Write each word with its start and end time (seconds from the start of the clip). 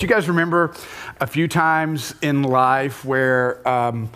Do 0.00 0.06
you 0.06 0.14
guys 0.14 0.28
remember 0.28 0.72
a 1.20 1.26
few 1.26 1.46
times 1.46 2.14
in 2.22 2.42
life 2.42 3.04
where 3.04 3.68
um, 3.68 4.08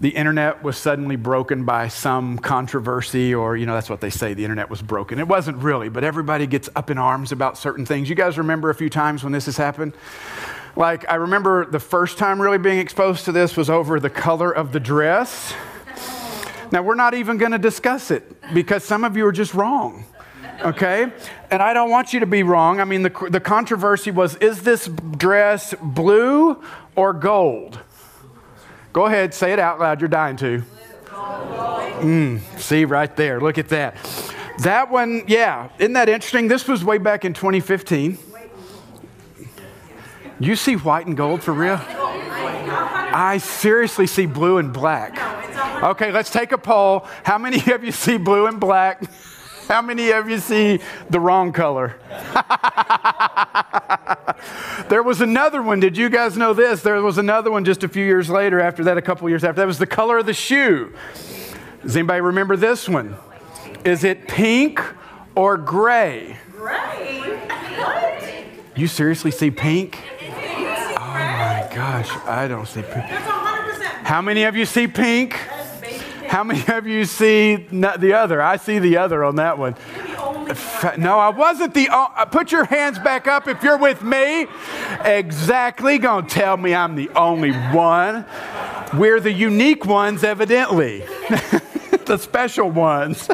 the 0.00 0.08
internet 0.08 0.64
was 0.64 0.76
suddenly 0.76 1.14
broken 1.14 1.64
by 1.64 1.86
some 1.86 2.38
controversy, 2.38 3.32
or, 3.32 3.56
you 3.56 3.64
know, 3.64 3.72
that's 3.72 3.88
what 3.88 4.00
they 4.00 4.10
say, 4.10 4.34
the 4.34 4.42
internet 4.42 4.68
was 4.68 4.82
broken. 4.82 5.20
It 5.20 5.28
wasn't 5.28 5.58
really, 5.58 5.90
but 5.90 6.02
everybody 6.02 6.48
gets 6.48 6.68
up 6.74 6.90
in 6.90 6.98
arms 6.98 7.30
about 7.30 7.56
certain 7.56 7.86
things. 7.86 8.08
You 8.08 8.16
guys 8.16 8.36
remember 8.36 8.70
a 8.70 8.74
few 8.74 8.90
times 8.90 9.22
when 9.22 9.32
this 9.32 9.46
has 9.46 9.56
happened? 9.56 9.92
Like, 10.74 11.08
I 11.08 11.14
remember 11.14 11.66
the 11.66 11.78
first 11.78 12.18
time 12.18 12.42
really 12.42 12.58
being 12.58 12.80
exposed 12.80 13.24
to 13.26 13.30
this 13.30 13.56
was 13.56 13.70
over 13.70 14.00
the 14.00 14.10
color 14.10 14.50
of 14.50 14.72
the 14.72 14.80
dress. 14.80 15.54
Now, 16.72 16.82
we're 16.82 16.96
not 16.96 17.14
even 17.14 17.36
going 17.36 17.52
to 17.52 17.58
discuss 17.58 18.10
it 18.10 18.24
because 18.52 18.82
some 18.82 19.04
of 19.04 19.16
you 19.16 19.24
are 19.24 19.30
just 19.30 19.54
wrong 19.54 20.04
okay? 20.60 21.12
And 21.50 21.62
I 21.62 21.72
don't 21.72 21.90
want 21.90 22.12
you 22.12 22.20
to 22.20 22.26
be 22.26 22.42
wrong. 22.42 22.80
I 22.80 22.84
mean, 22.84 23.02
the, 23.02 23.28
the 23.30 23.40
controversy 23.40 24.10
was 24.10 24.36
is 24.36 24.62
this 24.62 24.88
dress 25.16 25.74
blue 25.80 26.62
or 26.96 27.12
gold? 27.12 27.80
Go 28.92 29.06
ahead, 29.06 29.34
say 29.34 29.52
it 29.52 29.58
out 29.58 29.78
loud. 29.78 30.00
You're 30.00 30.08
dying 30.08 30.36
to. 30.38 30.62
Mm, 31.10 32.40
see, 32.58 32.84
right 32.84 33.14
there. 33.16 33.40
Look 33.40 33.58
at 33.58 33.68
that. 33.70 33.96
That 34.60 34.90
one, 34.90 35.24
yeah. 35.26 35.68
Isn't 35.78 35.92
that 35.92 36.08
interesting? 36.08 36.48
This 36.48 36.66
was 36.66 36.84
way 36.84 36.98
back 36.98 37.24
in 37.24 37.32
2015. 37.32 38.18
You 40.40 40.56
see 40.56 40.74
white 40.74 41.06
and 41.06 41.16
gold 41.16 41.42
for 41.42 41.52
real? 41.52 41.80
I 41.80 43.38
seriously 43.38 44.06
see 44.06 44.26
blue 44.26 44.58
and 44.58 44.72
black. 44.72 45.16
Okay, 45.82 46.12
let's 46.12 46.30
take 46.30 46.52
a 46.52 46.58
poll. 46.58 47.06
How 47.24 47.38
many 47.38 47.58
of 47.72 47.82
you 47.84 47.92
see 47.92 48.16
blue 48.16 48.46
and 48.46 48.60
black? 48.60 49.02
How 49.68 49.82
many 49.82 50.10
of 50.12 50.30
you 50.30 50.38
see 50.38 50.80
the 51.10 51.20
wrong 51.20 51.52
color? 51.52 52.00
there 54.88 55.02
was 55.02 55.20
another 55.20 55.60
one. 55.60 55.78
Did 55.78 55.94
you 55.94 56.08
guys 56.08 56.38
know 56.38 56.54
this? 56.54 56.80
There 56.80 57.02
was 57.02 57.18
another 57.18 57.50
one 57.50 57.66
just 57.66 57.84
a 57.84 57.88
few 57.88 58.02
years 58.02 58.30
later, 58.30 58.60
after 58.60 58.82
that, 58.84 58.96
a 58.96 59.02
couple 59.02 59.28
years 59.28 59.44
after. 59.44 59.60
That 59.60 59.66
was 59.66 59.78
the 59.78 59.86
color 59.86 60.16
of 60.16 60.24
the 60.24 60.32
shoe. 60.32 60.94
Does 61.82 61.94
anybody 61.94 62.22
remember 62.22 62.56
this 62.56 62.88
one? 62.88 63.14
Is 63.84 64.04
it 64.04 64.26
pink 64.26 64.80
or 65.34 65.58
gray? 65.58 66.38
Gray? 66.52 67.18
What? 67.76 68.24
You 68.74 68.86
seriously 68.86 69.30
see 69.30 69.50
pink? 69.50 69.98
Oh 70.22 70.98
my 70.98 71.70
gosh, 71.74 72.08
I 72.26 72.48
don't 72.48 72.66
see 72.66 72.80
pink. 72.80 72.94
That's 72.94 73.30
100%. 73.30 73.82
How 74.04 74.22
many 74.22 74.44
of 74.44 74.56
you 74.56 74.64
see 74.64 74.88
pink? 74.88 75.38
How 76.28 76.44
many 76.44 76.62
of 76.68 76.86
you 76.86 77.06
see 77.06 77.56
the 77.56 78.12
other? 78.14 78.42
I 78.42 78.58
see 78.58 78.78
the 78.78 78.98
other 78.98 79.24
on 79.24 79.36
that 79.36 79.58
one. 79.58 79.74
No, 80.98 81.18
I 81.18 81.30
wasn't 81.30 81.74
the. 81.74 81.88
Uh, 81.90 82.26
put 82.26 82.52
your 82.52 82.64
hands 82.64 82.98
back 82.98 83.26
up 83.26 83.48
if 83.48 83.62
you're 83.62 83.78
with 83.78 84.02
me. 84.02 84.46
Exactly. 85.04 85.98
Gonna 85.98 86.28
tell 86.28 86.56
me 86.56 86.74
I'm 86.74 86.96
the 86.96 87.08
only 87.10 87.52
one. 87.52 88.26
We're 88.94 89.20
the 89.20 89.32
unique 89.32 89.86
ones, 89.86 90.22
evidently. 90.22 91.00
the 92.06 92.18
special 92.20 92.70
ones. 92.70 93.28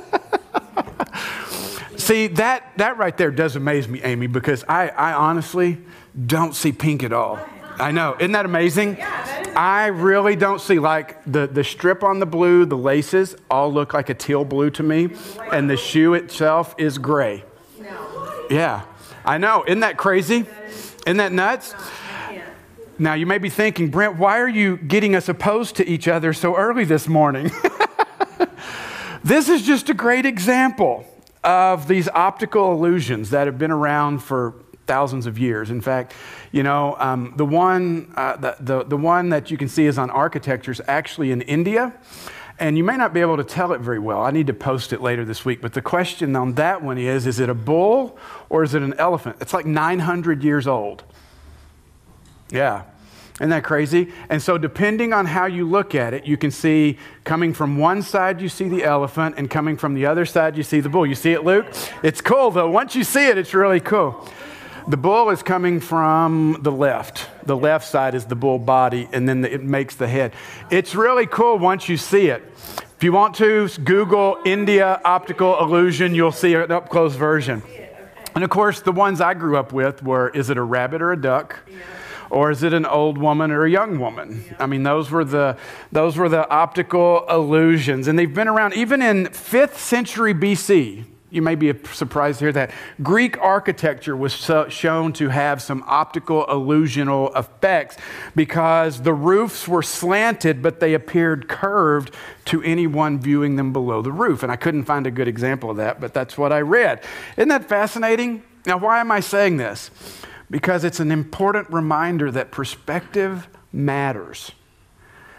see, 1.97 2.29
that, 2.29 2.73
that 2.77 2.97
right 2.97 3.17
there 3.17 3.31
does 3.31 3.57
amaze 3.57 3.89
me, 3.89 4.03
Amy, 4.03 4.27
because 4.27 4.65
I, 4.69 4.89
I 4.89 5.13
honestly 5.15 5.79
don't 6.27 6.55
see 6.55 6.73
pink 6.73 7.03
at 7.03 7.13
all. 7.13 7.39
I 7.79 7.91
know. 7.91 8.17
Isn't 8.19 8.33
that 8.33 8.45
amazing? 8.45 9.01
I 9.57 9.87
really 9.87 10.37
don't 10.37 10.61
see 10.61 10.79
like 10.79 11.23
the, 11.25 11.47
the 11.47 11.65
strip 11.65 12.03
on 12.03 12.19
the 12.19 12.27
blue, 12.27 12.65
the 12.67 12.77
laces 12.77 13.37
all 13.51 13.73
look 13.73 13.95
like 13.95 14.09
a 14.09 14.15
teal 14.15 14.45
blue 14.45 14.71
to 14.71 14.83
me, 14.83 15.11
and 15.53 15.69
the 15.71 15.77
shoe 15.77 16.15
itself 16.15 16.75
is 16.79 16.99
gray. 16.99 17.45
No. 17.81 18.47
Yeah, 18.51 18.83
I 19.25 19.39
know. 19.39 19.65
Isn't 19.67 19.81
that 19.81 19.97
crazy? 19.97 20.47
Isn't 21.07 21.19
that 21.19 21.33
nuts? 21.33 21.75
Now, 22.97 23.15
you 23.15 23.27
may 23.27 23.39
be 23.39 23.51
thinking, 23.51 23.91
Brent, 23.91 24.19
why 24.19 24.39
are 24.39 24.49
you 24.49 24.77
getting 24.77 25.17
us 25.17 25.29
opposed 25.29 25.77
to 25.77 25.89
each 25.89 26.07
other 26.07 26.33
so 26.33 26.57
early 26.57 26.85
this 26.85 27.09
morning? 27.09 27.51
this 29.25 29.49
is 29.49 29.63
just 29.63 29.91
a 29.91 29.95
great 29.95 30.25
example 30.25 31.05
of 31.43 31.89
these 31.89 32.09
optical 32.09 32.73
illusions 32.73 33.31
that 33.31 33.47
have 33.47 33.59
been 33.59 33.73
around 33.73 34.21
for 34.21 34.55
thousands 34.87 35.27
of 35.27 35.39
years. 35.39 35.71
In 35.71 35.81
fact, 35.81 36.15
you 36.55 36.63
know, 36.63 36.95
um, 37.01 37.35
the, 37.37 37.45
one, 37.45 38.13
uh, 38.17 38.37
the, 38.37 38.57
the, 38.61 38.85
the 38.85 38.97
one 38.97 39.31
that 39.31 39.51
you 39.51 39.57
can 39.57 39.69
see 39.69 39.87
is 39.87 39.99
on 39.99 40.09
architecture 40.09 40.71
is 40.71 40.81
actually 40.87 41.33
in 41.33 41.43
India. 41.43 41.93
And 42.61 42.79
you 42.79 42.85
may 42.85 42.97
not 42.97 43.13
be 43.13 43.21
able 43.21 43.37
to 43.39 43.43
tell 43.43 43.73
it 43.73 43.81
very 43.81 43.99
well. 43.99 44.23
I 44.23 44.31
need 44.31 44.47
to 44.47 44.55
post 44.55 44.93
it 44.93 45.01
later 45.01 45.25
this 45.25 45.45
week. 45.45 45.61
But 45.61 45.73
the 45.73 45.83
question 45.83 46.37
on 46.37 46.55
that 46.55 46.81
one 46.81 46.97
is 46.97 47.27
is 47.27 47.41
it 47.41 47.49
a 47.49 47.55
bull 47.55 48.17
or 48.51 48.63
is 48.63 48.73
it 48.73 48.83
an 48.83 48.95
elephant? 48.99 49.39
It's 49.41 49.53
like 49.53 49.67
900 49.67 50.45
years 50.45 50.69
old. 50.69 51.03
Yeah. 52.53 52.85
Isn't 53.41 53.51
that 53.51 53.65
crazy? 53.65 54.13
And 54.29 54.41
so, 54.41 54.57
depending 54.57 55.13
on 55.13 55.27
how 55.27 55.47
you 55.47 55.69
look 55.69 55.97
at 55.97 56.15
it, 56.15 56.25
you 56.25 56.37
can 56.37 56.53
see 56.53 56.99
coming 57.25 57.53
from 57.53 57.79
one 57.79 58.01
side, 58.01 58.41
you 58.41 58.49
see 58.49 58.69
the 58.69 58.85
elephant, 58.85 59.35
and 59.39 59.51
coming 59.51 59.77
from 59.77 59.95
the 59.95 60.07
other 60.07 60.25
side, 60.25 60.57
you 60.57 60.63
see 60.63 60.79
the 60.79 60.89
bull. 60.89 61.05
You 61.05 61.17
see 61.17 61.33
it, 61.33 61.43
Luke? 61.43 61.67
It's 62.05 62.21
cool, 62.21 62.53
though. 62.53 62.71
Once 62.71 62.95
you 62.95 63.03
see 63.03 63.27
it, 63.27 63.37
it's 63.37 63.55
really 63.55 63.81
cool. 63.81 64.25
The 64.87 64.99
bull 64.99 65.31
is 65.31 65.43
coming 65.43 65.81
from 65.81 66.59
the 66.61 66.71
left. 66.71 67.27
The 67.47 67.57
left 67.57 67.87
side 67.87 68.15
is 68.15 68.27
the 68.27 68.35
bull 68.35 68.59
body, 68.59 69.09
and 69.15 69.27
then 69.27 69.43
it 69.43 69.63
makes 69.63 69.97
the 69.97 70.07
head. 70.07 70.35
It's 70.71 70.95
really 70.95 71.27
cool 71.27 71.59
once 71.59 71.89
you 71.89 71.97
see 71.97 72.27
it. 72.27 72.43
If 72.95 73.03
you 73.03 73.11
want 73.11 73.35
to, 73.37 73.69
Google 73.83 74.37
India 74.45 75.01
optical 75.03 75.59
illusion, 75.59 76.15
you'll 76.15 76.33
see 76.33 76.53
an 76.55 76.71
up 76.71 76.91
close 76.91 77.15
version. 77.15 77.63
And 78.35 78.45
of 78.45 78.51
course, 78.51 78.83
the 78.83 78.93
ones 78.93 79.23
I 79.23 79.33
grew 79.33 79.57
up 79.57 79.73
with 79.73 80.03
were 80.03 80.29
is 80.29 80.51
it 80.51 80.59
a 80.59 80.63
rabbit 80.63 81.01
or 81.01 81.13
a 81.13 81.21
duck? 81.21 81.61
Or 82.29 82.51
is 82.51 82.63
it 82.63 82.75
an 82.75 82.85
old 82.85 83.17
woman 83.17 83.53
or 83.53 83.65
a 83.65 83.71
young 83.71 83.99
woman? 83.99 84.45
I 84.59 84.67
mean, 84.67 84.83
those 84.83 85.11
were 85.11 85.25
the 85.25 85.57
those 85.93 86.19
were 86.19 86.29
the 86.29 86.47
optical 86.51 87.25
illusions, 87.31 88.07
and 88.07 88.19
they've 88.19 88.33
been 88.33 88.49
around 88.49 88.75
even 88.75 89.01
in 89.01 89.27
fifth 89.29 89.79
century 89.79 90.35
BC. 90.35 91.05
You 91.35 91.43
may 91.43 91.57
be 91.57 91.73
surprised 91.93 92.39
to 92.39 92.45
hear 92.45 92.53
that. 92.53 92.71
Greek 93.03 93.37
architecture 93.39 94.17
was 94.17 94.33
so 94.33 94.69
shown 94.69 95.13
to 95.15 95.31
have 95.31 95.61
some 95.61 95.83
optical 95.89 96.47
illusional 96.47 97.37
effects 97.37 97.97
because 98.37 99.03
the 99.03 99.13
roofs 99.13 99.67
were 99.67 99.83
slanted, 99.83 100.63
but 100.63 100.79
they 100.79 100.95
appeared 100.95 101.49
curved 101.49 102.15
to 102.45 102.63
anyone 102.63 103.19
viewing 103.19 103.57
them 103.57 103.73
below 103.73 104.01
the 104.01 104.13
roof. 104.13 104.45
And 104.45 104.53
I 104.53 104.55
couldn't 104.55 104.85
find 104.85 105.09
a 105.09 105.11
good 105.11 105.27
example 105.27 105.71
of 105.71 105.77
that, 105.79 106.01
but 106.01 106.15
that's 106.15 106.39
what 106.39 106.53
I 106.53 106.61
read. 106.61 107.03
Isn't 107.37 107.49
that 107.49 107.69
fascinating? 107.69 108.45
Now, 108.65 108.79
why 108.79 109.01
am 109.01 109.11
I 109.11 109.19
saying 109.19 109.57
this? 109.57 109.91
Because 110.49 110.85
it's 110.85 111.01
an 111.01 111.11
important 111.11 111.69
reminder 111.73 112.31
that 112.31 112.53
perspective 112.53 113.49
matters. 113.73 114.53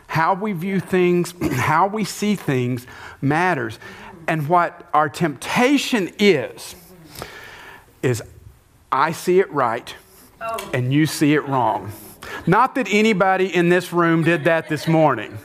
How 0.07 0.33
we 0.33 0.51
view 0.51 0.81
things, 0.81 1.33
how 1.53 1.87
we 1.87 2.03
see 2.03 2.35
things 2.35 2.85
matters. 3.21 3.79
And 4.27 4.47
what 4.47 4.89
our 4.93 5.09
temptation 5.09 6.11
is, 6.19 6.75
is 8.01 8.23
I 8.91 9.11
see 9.11 9.39
it 9.39 9.51
right 9.51 9.93
oh. 10.41 10.71
and 10.73 10.93
you 10.93 11.05
see 11.05 11.33
it 11.33 11.45
wrong. 11.47 11.91
Not 12.47 12.75
that 12.75 12.87
anybody 12.89 13.53
in 13.53 13.69
this 13.69 13.93
room 13.93 14.23
did 14.23 14.43
that 14.45 14.69
this 14.69 14.87
morning. 14.87 15.37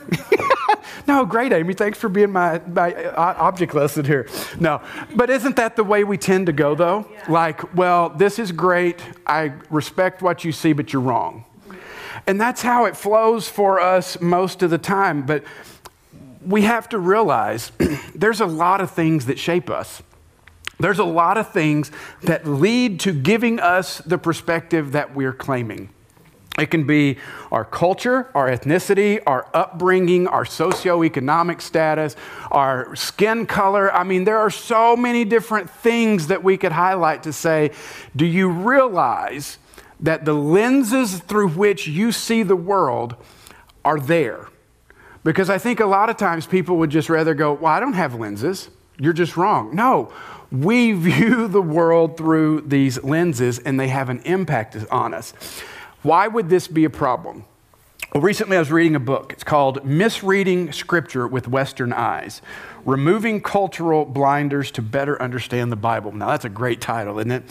no, 1.07 1.25
great, 1.25 1.51
Amy. 1.53 1.73
Thanks 1.73 1.97
for 1.97 2.09
being 2.09 2.31
my, 2.31 2.59
my 2.67 2.93
uh, 2.93 3.35
object 3.37 3.73
lesson 3.73 4.05
here. 4.05 4.27
No, 4.59 4.81
but 5.15 5.29
isn't 5.29 5.55
that 5.55 5.75
the 5.75 5.83
way 5.83 6.03
we 6.03 6.17
tend 6.17 6.47
to 6.47 6.53
go, 6.53 6.75
though? 6.75 7.07
Like, 7.29 7.75
well, 7.75 8.09
this 8.09 8.39
is 8.39 8.51
great. 8.51 9.01
I 9.25 9.53
respect 9.69 10.21
what 10.21 10.43
you 10.43 10.51
see, 10.51 10.73
but 10.73 10.93
you're 10.93 11.01
wrong. 11.01 11.45
And 12.27 12.39
that's 12.39 12.61
how 12.61 12.85
it 12.85 12.95
flows 12.95 13.49
for 13.49 13.79
us 13.79 14.19
most 14.21 14.61
of 14.61 14.69
the 14.69 14.77
time. 14.77 15.25
But 15.25 15.43
we 16.45 16.63
have 16.63 16.89
to 16.89 16.99
realize 16.99 17.71
there's 18.15 18.41
a 18.41 18.45
lot 18.45 18.81
of 18.81 18.91
things 18.91 19.25
that 19.27 19.39
shape 19.39 19.69
us. 19.69 20.01
There's 20.79 20.99
a 20.99 21.05
lot 21.05 21.37
of 21.37 21.51
things 21.51 21.91
that 22.23 22.47
lead 22.47 22.99
to 23.01 23.13
giving 23.13 23.59
us 23.59 23.99
the 23.99 24.17
perspective 24.17 24.93
that 24.93 25.13
we're 25.13 25.33
claiming. 25.33 25.89
It 26.59 26.69
can 26.69 26.85
be 26.85 27.17
our 27.51 27.63
culture, 27.63 28.29
our 28.35 28.49
ethnicity, 28.49 29.21
our 29.25 29.47
upbringing, 29.53 30.27
our 30.27 30.43
socioeconomic 30.43 31.61
status, 31.61 32.15
our 32.51 32.93
skin 32.95 33.45
color. 33.45 33.93
I 33.93 34.03
mean, 34.03 34.25
there 34.25 34.37
are 34.37 34.49
so 34.49 34.97
many 34.97 35.23
different 35.23 35.69
things 35.69 36.27
that 36.27 36.43
we 36.43 36.57
could 36.57 36.73
highlight 36.73 37.23
to 37.23 37.31
say, 37.31 37.71
do 38.15 38.25
you 38.25 38.49
realize 38.49 39.59
that 40.01 40.25
the 40.25 40.33
lenses 40.33 41.19
through 41.19 41.49
which 41.49 41.87
you 41.87 42.11
see 42.11 42.43
the 42.43 42.55
world 42.55 43.15
are 43.85 43.99
there? 43.99 44.50
Because 45.23 45.49
I 45.49 45.57
think 45.57 45.79
a 45.79 45.85
lot 45.85 46.09
of 46.09 46.17
times 46.17 46.47
people 46.47 46.77
would 46.77 46.89
just 46.89 47.09
rather 47.09 47.33
go, 47.33 47.53
Well, 47.53 47.71
I 47.71 47.79
don't 47.79 47.93
have 47.93 48.15
lenses. 48.15 48.69
You're 48.97 49.13
just 49.13 49.37
wrong. 49.37 49.75
No, 49.75 50.11
we 50.51 50.91
view 50.91 51.47
the 51.49 51.61
world 51.61 52.17
through 52.17 52.61
these 52.61 53.03
lenses 53.03 53.59
and 53.59 53.79
they 53.79 53.87
have 53.87 54.09
an 54.09 54.21
impact 54.25 54.77
on 54.91 55.13
us. 55.13 55.33
Why 56.03 56.27
would 56.27 56.49
this 56.49 56.67
be 56.67 56.83
a 56.83 56.89
problem? 56.89 57.45
Well, 58.13 58.21
recently 58.21 58.57
I 58.57 58.59
was 58.59 58.71
reading 58.71 58.95
a 58.95 58.99
book. 58.99 59.31
It's 59.31 59.43
called 59.43 59.85
Misreading 59.85 60.73
Scripture 60.73 61.27
with 61.27 61.47
Western 61.47 61.93
Eyes 61.93 62.41
Removing 62.83 63.41
Cultural 63.41 64.05
Blinders 64.05 64.71
to 64.71 64.81
Better 64.81 65.21
Understand 65.21 65.71
the 65.71 65.77
Bible. 65.77 66.11
Now, 66.11 66.27
that's 66.27 66.43
a 66.43 66.49
great 66.49 66.81
title, 66.81 67.19
isn't 67.19 67.31
it? 67.31 67.43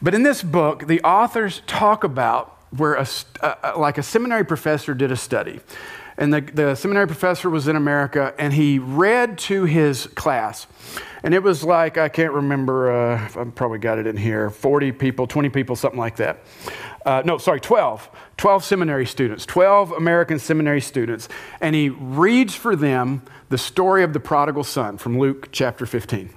But 0.00 0.14
in 0.14 0.22
this 0.22 0.42
book, 0.42 0.86
the 0.86 1.00
authors 1.02 1.62
talk 1.66 2.04
about 2.04 2.56
where 2.70 2.94
a, 2.94 3.06
uh, 3.40 3.72
like 3.76 3.98
a 3.98 4.02
seminary 4.02 4.44
professor 4.44 4.94
did 4.94 5.10
a 5.10 5.16
study. 5.16 5.60
And 6.20 6.34
the, 6.34 6.42
the 6.42 6.74
seminary 6.74 7.06
professor 7.06 7.48
was 7.48 7.66
in 7.66 7.76
America, 7.76 8.34
and 8.38 8.52
he 8.52 8.78
read 8.78 9.38
to 9.38 9.64
his 9.64 10.06
class. 10.08 10.66
And 11.22 11.32
it 11.32 11.42
was 11.42 11.64
like, 11.64 11.96
I 11.96 12.10
can't 12.10 12.34
remember, 12.34 12.92
uh, 12.92 13.40
I 13.40 13.44
probably 13.44 13.78
got 13.78 13.98
it 13.98 14.06
in 14.06 14.18
here 14.18 14.50
40 14.50 14.92
people, 14.92 15.26
20 15.26 15.48
people, 15.48 15.76
something 15.76 15.98
like 15.98 16.16
that. 16.16 16.40
Uh, 17.06 17.22
no, 17.24 17.38
sorry, 17.38 17.58
12. 17.58 18.10
12 18.36 18.64
seminary 18.64 19.06
students, 19.06 19.46
12 19.46 19.92
American 19.92 20.38
seminary 20.38 20.82
students. 20.82 21.26
And 21.62 21.74
he 21.74 21.88
reads 21.88 22.54
for 22.54 22.76
them 22.76 23.22
the 23.48 23.58
story 23.58 24.02
of 24.02 24.12
the 24.12 24.20
prodigal 24.20 24.64
son 24.64 24.98
from 24.98 25.18
Luke 25.18 25.48
chapter 25.52 25.86
15. 25.86 26.28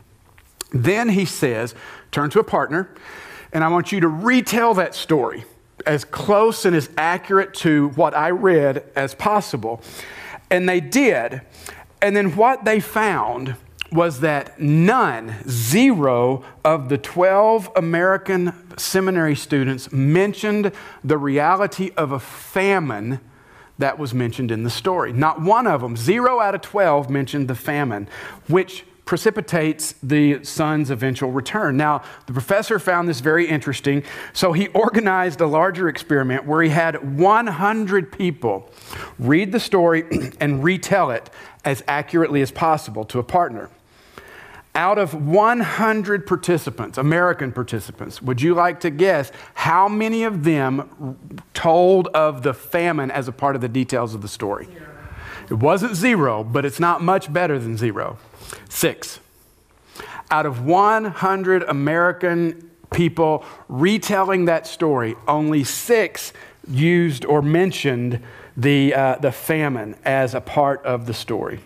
Then 0.71 1.09
he 1.09 1.25
says, 1.25 1.75
Turn 2.11 2.29
to 2.29 2.39
a 2.39 2.43
partner, 2.43 2.89
and 3.51 3.65
I 3.65 3.67
want 3.67 3.91
you 3.91 3.99
to 3.99 4.07
retell 4.07 4.75
that 4.75 4.95
story 4.95 5.43
as 5.85 6.05
close 6.05 6.65
and 6.65 6.75
as 6.75 6.89
accurate 6.97 7.53
to 7.55 7.89
what 7.89 8.15
I 8.15 8.29
read 8.29 8.83
as 8.95 9.13
possible. 9.15 9.81
And 10.49 10.67
they 10.67 10.79
did. 10.79 11.41
And 12.01 12.15
then 12.15 12.35
what 12.35 12.65
they 12.65 12.79
found 12.79 13.55
was 13.91 14.21
that 14.21 14.59
none, 14.59 15.35
zero 15.47 16.43
of 16.65 16.89
the 16.89 16.97
12 16.97 17.69
American 17.75 18.53
seminary 18.77 19.35
students 19.35 19.91
mentioned 19.91 20.71
the 21.03 21.17
reality 21.17 21.91
of 21.95 22.11
a 22.11 22.19
famine 22.19 23.19
that 23.77 23.99
was 23.99 24.13
mentioned 24.13 24.51
in 24.51 24.63
the 24.63 24.69
story. 24.69 25.13
Not 25.13 25.41
one 25.41 25.67
of 25.67 25.81
them, 25.81 25.95
zero 25.95 26.39
out 26.39 26.55
of 26.55 26.61
12, 26.61 27.09
mentioned 27.09 27.47
the 27.47 27.55
famine, 27.55 28.07
which 28.47 28.83
precipitates 29.05 29.95
the 30.03 30.43
son's 30.43 30.89
eventual 30.89 31.31
return. 31.31 31.77
Now, 31.77 32.03
the 32.25 32.33
professor 32.33 32.79
found 32.79 33.07
this 33.07 33.19
very 33.19 33.47
interesting, 33.47 34.03
so 34.31 34.53
he 34.53 34.67
organized 34.69 35.41
a 35.41 35.47
larger 35.47 35.89
experiment 35.89 36.45
where 36.45 36.61
he 36.61 36.69
had 36.69 37.17
100 37.17 38.11
people 38.11 38.71
read 39.19 39.51
the 39.51 39.59
story 39.59 40.03
and 40.39 40.63
retell 40.63 41.11
it 41.11 41.29
as 41.65 41.83
accurately 41.87 42.41
as 42.41 42.51
possible 42.51 43.03
to 43.05 43.19
a 43.19 43.23
partner. 43.23 43.69
Out 44.75 44.97
of 44.97 45.13
100 45.13 46.25
participants, 46.25 46.97
American 46.97 47.51
participants, 47.51 48.23
would 48.23 48.41
you 48.41 48.55
like 48.55 48.79
to 48.79 48.89
guess 48.89 49.31
how 49.53 49.87
many 49.87 50.23
of 50.23 50.43
them 50.43 51.39
told 51.53 52.07
of 52.07 52.41
the 52.41 52.55
famine 52.55 53.11
as 53.11 53.27
a 53.27 53.31
part 53.31 53.55
of 53.55 53.61
the 53.61 53.69
details 53.69 54.15
of 54.15 54.23
the 54.23 54.27
story? 54.27 54.67
It 55.49 55.55
wasn't 55.55 55.95
zero, 55.95 56.43
but 56.43 56.65
it's 56.65 56.79
not 56.79 57.03
much 57.03 57.31
better 57.31 57.59
than 57.59 57.77
zero. 57.77 58.17
Six. 58.69 59.19
Out 60.31 60.45
of 60.45 60.65
100 60.65 61.63
American 61.63 62.71
people 62.91 63.45
retelling 63.67 64.45
that 64.45 64.67
story, 64.67 65.15
only 65.27 65.63
six 65.63 66.33
used 66.67 67.25
or 67.25 67.41
mentioned 67.41 68.21
the, 68.55 68.93
uh, 68.93 69.15
the 69.17 69.31
famine 69.31 69.95
as 70.05 70.33
a 70.33 70.41
part 70.41 70.83
of 70.85 71.05
the 71.05 71.13
story. 71.13 71.59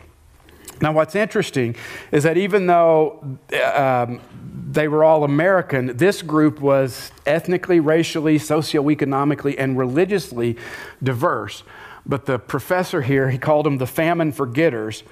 Now, 0.81 0.91
what's 0.91 1.15
interesting 1.15 1.75
is 2.11 2.23
that 2.23 2.37
even 2.37 2.67
though 2.67 3.37
um, 3.73 4.21
they 4.69 4.87
were 4.87 5.03
all 5.03 5.23
American, 5.23 5.97
this 5.97 6.21
group 6.21 6.59
was 6.59 7.11
ethnically, 7.25 7.79
racially, 7.79 8.37
socioeconomically, 8.37 9.55
and 9.57 9.77
religiously 9.77 10.57
diverse. 11.01 11.63
But 12.05 12.25
the 12.25 12.37
professor 12.37 13.01
here, 13.01 13.29
he 13.29 13.37
called 13.37 13.65
them 13.65 13.79
the 13.79 13.87
famine 13.87 14.31
forgetters, 14.31 15.03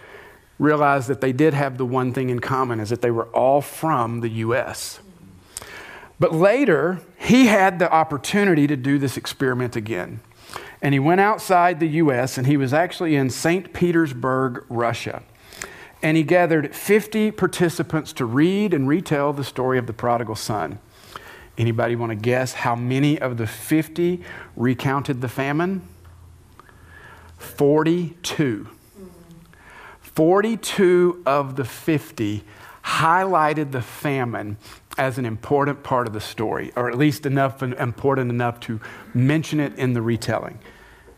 realized 0.57 1.07
that 1.07 1.22
they 1.22 1.34
did 1.34 1.54
have 1.54 1.78
the 1.78 1.86
one 1.86 2.13
thing 2.13 2.30
in 2.30 2.40
common 2.40 2.80
is 2.80 2.90
that 2.90 3.02
they 3.02 3.12
were 3.12 3.28
all 3.28 3.62
from 3.62 4.22
the 4.22 4.30
U.S. 4.30 5.00
But 6.19 6.34
later, 6.34 7.02
he 7.18 7.48
had 7.48 7.80
the 7.80 7.92
opportunity 7.92 8.68
to 8.68 8.78
do 8.78 8.98
this 8.98 9.18
experiment 9.18 9.75
again. 9.75 10.22
And 10.81 10.94
he 10.94 11.00
went 11.00 11.22
outside 11.22 11.80
the 11.80 11.88
U.S., 11.88 12.38
and 12.38 12.48
he 12.48 12.57
was 12.57 12.74
actually 12.74 13.16
in 13.16 13.30
St. 13.30 13.74
Petersburg, 13.74 14.66
Russia. 14.69 15.24
And 16.02 16.16
he 16.16 16.24
gathered 16.24 16.75
50 16.75 17.31
participants 17.31 18.13
to 18.13 18.25
read 18.25 18.74
and 18.74 18.88
retell 18.88 19.34
the 19.34 19.44
story 19.44 19.78
of 19.78 19.88
the 19.88 19.94
prodigal 19.94 20.36
son. 20.36 20.80
Anybody 21.58 21.96
want 21.96 22.12
to 22.12 22.16
guess 22.16 22.54
how 22.54 22.75
many 22.75 23.18
of 23.19 23.38
the 23.38 23.48
50 23.48 24.22
recounted 24.56 25.22
the 25.22 25.30
famine? 25.30 25.88
42. 27.38 28.69
42 30.16 31.24
of 31.26 31.58
the 31.58 31.66
50 31.66 32.44
highlighted 32.86 33.72
the 33.72 33.82
famine 33.82 34.58
as 34.98 35.18
an 35.18 35.26
important 35.26 35.84
part 35.84 36.08
of 36.08 36.14
the 36.14 36.22
story, 36.22 36.72
or 36.76 36.90
at 36.90 36.98
least 36.98 37.26
enough 37.26 37.62
important 37.62 38.32
enough 38.32 38.60
to 38.62 38.80
mention 39.14 39.60
it 39.60 39.78
in 39.78 39.94
the 39.94 40.02
retelling. 40.02 40.58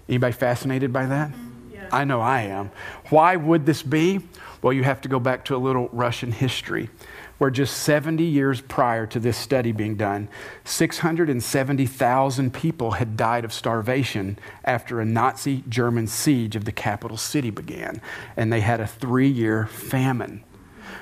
Anybody 0.09 0.33
fascinated 0.33 0.91
by 0.91 1.05
that? 1.05 1.31
Yeah. 1.71 1.87
I 1.91 2.05
know 2.05 2.21
I 2.21 2.41
am. 2.41 2.71
Why 3.09 3.35
would 3.35 3.67
this 3.67 3.83
be? 3.83 4.21
Well, 4.63 4.73
you 4.73 4.83
have 4.83 5.01
to 5.01 5.09
go 5.09 5.19
back 5.19 5.45
to 5.45 5.55
a 5.55 5.59
little 5.59 5.89
Russian 5.91 6.31
history 6.31 6.89
where 7.37 7.49
just 7.49 7.77
70 7.77 8.23
years 8.23 8.61
prior 8.61 9.05
to 9.07 9.19
this 9.19 9.37
study 9.37 9.71
being 9.71 9.95
done, 9.95 10.27
670,000 10.63 12.53
people 12.53 12.91
had 12.91 13.15
died 13.17 13.45
of 13.45 13.53
starvation 13.53 14.39
after 14.63 14.99
a 14.99 15.05
Nazi 15.05 15.63
German 15.69 16.07
siege 16.07 16.55
of 16.55 16.65
the 16.65 16.71
capital 16.71 17.17
city 17.17 17.49
began, 17.49 18.01
and 18.35 18.51
they 18.51 18.61
had 18.61 18.79
a 18.79 18.87
three 18.87 19.29
year 19.29 19.67
famine. 19.67 20.43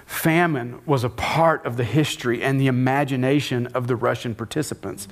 Famine 0.05 0.81
was 0.85 1.03
a 1.03 1.09
part 1.09 1.65
of 1.65 1.77
the 1.77 1.83
history 1.83 2.43
and 2.43 2.59
the 2.59 2.67
imagination 2.67 3.67
of 3.67 3.87
the 3.87 3.95
Russian 3.95 4.35
participants. 4.35 5.07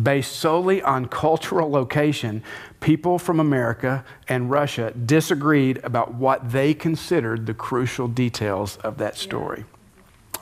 Based 0.00 0.32
solely 0.32 0.82
on 0.82 1.06
cultural 1.06 1.70
location, 1.70 2.42
people 2.80 3.16
from 3.18 3.38
America 3.38 4.04
and 4.28 4.50
Russia 4.50 4.90
disagreed 4.90 5.78
about 5.84 6.14
what 6.14 6.50
they 6.50 6.74
considered 6.74 7.46
the 7.46 7.54
crucial 7.54 8.08
details 8.08 8.76
of 8.78 8.98
that 8.98 9.16
story. 9.16 9.64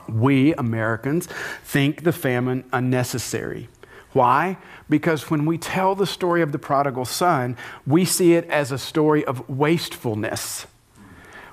We 0.07 0.53
Americans 0.55 1.27
think 1.63 2.03
the 2.03 2.11
famine 2.11 2.65
unnecessary. 2.71 3.69
Why? 4.11 4.57
Because 4.89 5.29
when 5.29 5.45
we 5.45 5.57
tell 5.57 5.95
the 5.95 6.05
story 6.05 6.41
of 6.41 6.51
the 6.51 6.59
prodigal 6.59 7.05
son, 7.05 7.57
we 7.87 8.05
see 8.05 8.33
it 8.33 8.47
as 8.49 8.71
a 8.71 8.77
story 8.77 9.25
of 9.25 9.49
wastefulness. 9.49 10.67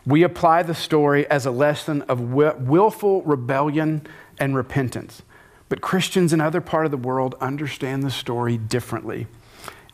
We 0.05 0.23
apply 0.23 0.64
the 0.64 0.75
story 0.75 1.26
as 1.31 1.47
a 1.47 1.50
lesson 1.50 2.02
of 2.02 2.20
willful 2.20 3.23
rebellion 3.23 4.06
and 4.38 4.55
repentance. 4.55 5.23
But 5.69 5.81
Christians 5.81 6.32
in 6.32 6.41
other 6.41 6.61
part 6.61 6.85
of 6.85 6.91
the 6.91 6.97
world 6.97 7.35
understand 7.41 8.02
the 8.02 8.11
story 8.11 8.58
differently. 8.58 9.26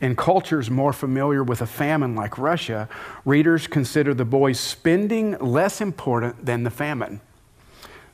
In 0.01 0.15
cultures 0.15 0.69
more 0.69 0.93
familiar 0.93 1.43
with 1.43 1.61
a 1.61 1.67
famine 1.67 2.15
like 2.15 2.37
Russia, 2.37 2.89
readers 3.25 3.67
consider 3.67 4.13
the 4.13 4.25
boy's 4.25 4.59
spending 4.59 5.37
less 5.39 5.81
important 5.81 6.45
than 6.45 6.63
the 6.63 6.69
famine. 6.69 7.21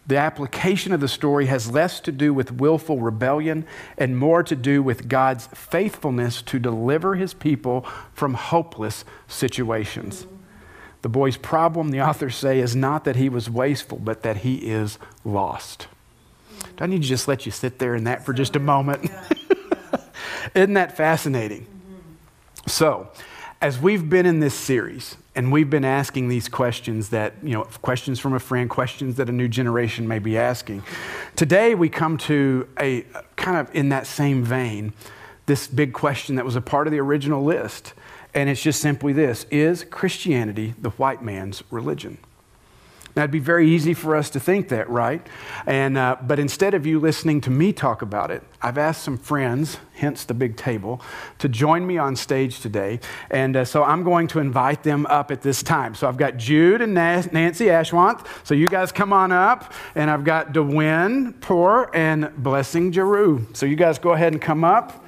The 0.05 0.17
application 0.17 0.91
of 0.91 0.99
the 0.99 1.07
story 1.07 1.45
has 1.45 1.71
less 1.71 2.01
to 2.01 2.11
do 2.11 2.33
with 2.33 2.51
willful 2.51 2.99
rebellion 2.99 3.65
and 3.97 4.17
more 4.17 4.43
to 4.43 4.55
do 4.55 4.83
with 4.83 5.07
God's 5.07 5.47
faithfulness 5.47 6.41
to 6.43 6.59
deliver 6.59 7.15
his 7.15 7.33
people 7.33 7.85
from 8.13 8.33
hopeless 8.33 9.05
situations. 9.27 10.27
The 11.03 11.09
boy's 11.09 11.37
problem, 11.37 11.91
the 11.91 12.01
authors 12.01 12.35
say, 12.35 12.59
is 12.59 12.75
not 12.75 13.05
that 13.05 13.15
he 13.15 13.29
was 13.29 13.49
wasteful, 13.49 13.97
but 13.97 14.23
that 14.23 14.37
he 14.37 14.55
is 14.55 14.99
lost. 15.23 15.87
Do 16.77 16.83
I 16.83 16.87
need 16.87 17.01
to 17.01 17.07
just 17.07 17.27
let 17.27 17.45
you 17.45 17.51
sit 17.51 17.79
there 17.79 17.95
in 17.95 18.03
that 18.05 18.25
for 18.25 18.33
just 18.33 18.55
a 18.55 18.59
moment? 18.59 19.09
Isn't 20.55 20.73
that 20.73 20.97
fascinating? 20.97 21.65
So, 22.67 23.09
as 23.61 23.79
we've 23.79 24.09
been 24.09 24.25
in 24.25 24.39
this 24.39 24.53
series 24.53 25.17
and 25.35 25.51
we've 25.51 25.69
been 25.69 25.85
asking 25.85 26.27
these 26.27 26.47
questions 26.47 27.09
that, 27.09 27.33
you 27.41 27.53
know, 27.53 27.63
questions 27.81 28.19
from 28.19 28.33
a 28.33 28.39
friend, 28.39 28.69
questions 28.69 29.15
that 29.15 29.29
a 29.29 29.31
new 29.31 29.47
generation 29.47 30.07
may 30.07 30.19
be 30.19 30.37
asking, 30.37 30.83
today 31.35 31.73
we 31.73 31.89
come 31.89 32.17
to 32.19 32.67
a 32.79 33.01
kind 33.35 33.57
of 33.57 33.73
in 33.75 33.89
that 33.89 34.05
same 34.05 34.43
vein, 34.43 34.93
this 35.47 35.67
big 35.67 35.91
question 35.91 36.35
that 36.35 36.45
was 36.45 36.55
a 36.55 36.61
part 36.61 36.85
of 36.85 36.91
the 36.91 36.99
original 36.99 37.43
list. 37.43 37.93
And 38.35 38.49
it's 38.49 38.61
just 38.61 38.81
simply 38.81 39.13
this 39.13 39.45
Is 39.49 39.83
Christianity 39.83 40.75
the 40.79 40.91
white 40.91 41.23
man's 41.23 41.63
religion? 41.71 42.19
Now, 43.15 43.23
it'd 43.23 43.31
be 43.31 43.39
very 43.39 43.69
easy 43.69 43.93
for 43.93 44.15
us 44.15 44.31
to 44.31 44.39
think 44.39 44.69
that, 44.69 44.89
right? 44.89 45.25
And, 45.67 45.97
uh, 45.99 46.17
but 46.21 46.39
instead 46.39 46.73
of 46.73 46.87
you 46.87 46.99
listening 46.99 47.41
to 47.41 47.51
me 47.51 47.71
talk 47.71 48.01
about 48.01 48.31
it, 48.31 48.41
I've 48.59 48.79
asked 48.79 49.03
some 49.03 49.19
friends, 49.19 49.77
hence 49.93 50.23
the 50.25 50.33
big 50.33 50.57
table, 50.57 50.99
to 51.37 51.47
join 51.47 51.85
me 51.85 51.99
on 51.99 52.15
stage 52.15 52.59
today. 52.59 52.99
And 53.29 53.55
uh, 53.55 53.65
so 53.65 53.83
I'm 53.83 54.03
going 54.03 54.27
to 54.29 54.39
invite 54.39 54.81
them 54.81 55.05
up 55.07 55.29
at 55.29 55.43
this 55.43 55.61
time. 55.61 55.93
So 55.93 56.07
I've 56.07 56.17
got 56.17 56.37
Jude 56.37 56.81
and 56.81 56.95
Nancy 56.95 57.69
Ashwanth. 57.69 58.27
So 58.43 58.55
you 58.55 58.67
guys 58.67 58.91
come 58.91 59.13
on 59.13 59.31
up. 59.31 59.73
And 59.93 60.09
I've 60.09 60.23
got 60.23 60.51
DeWin 60.51 61.39
Poor 61.39 61.91
and 61.93 62.35
Blessing 62.35 62.91
Giroux. 62.91 63.45
So 63.53 63.67
you 63.67 63.75
guys 63.75 63.99
go 63.99 64.13
ahead 64.13 64.33
and 64.33 64.41
come 64.41 64.63
up. 64.63 65.05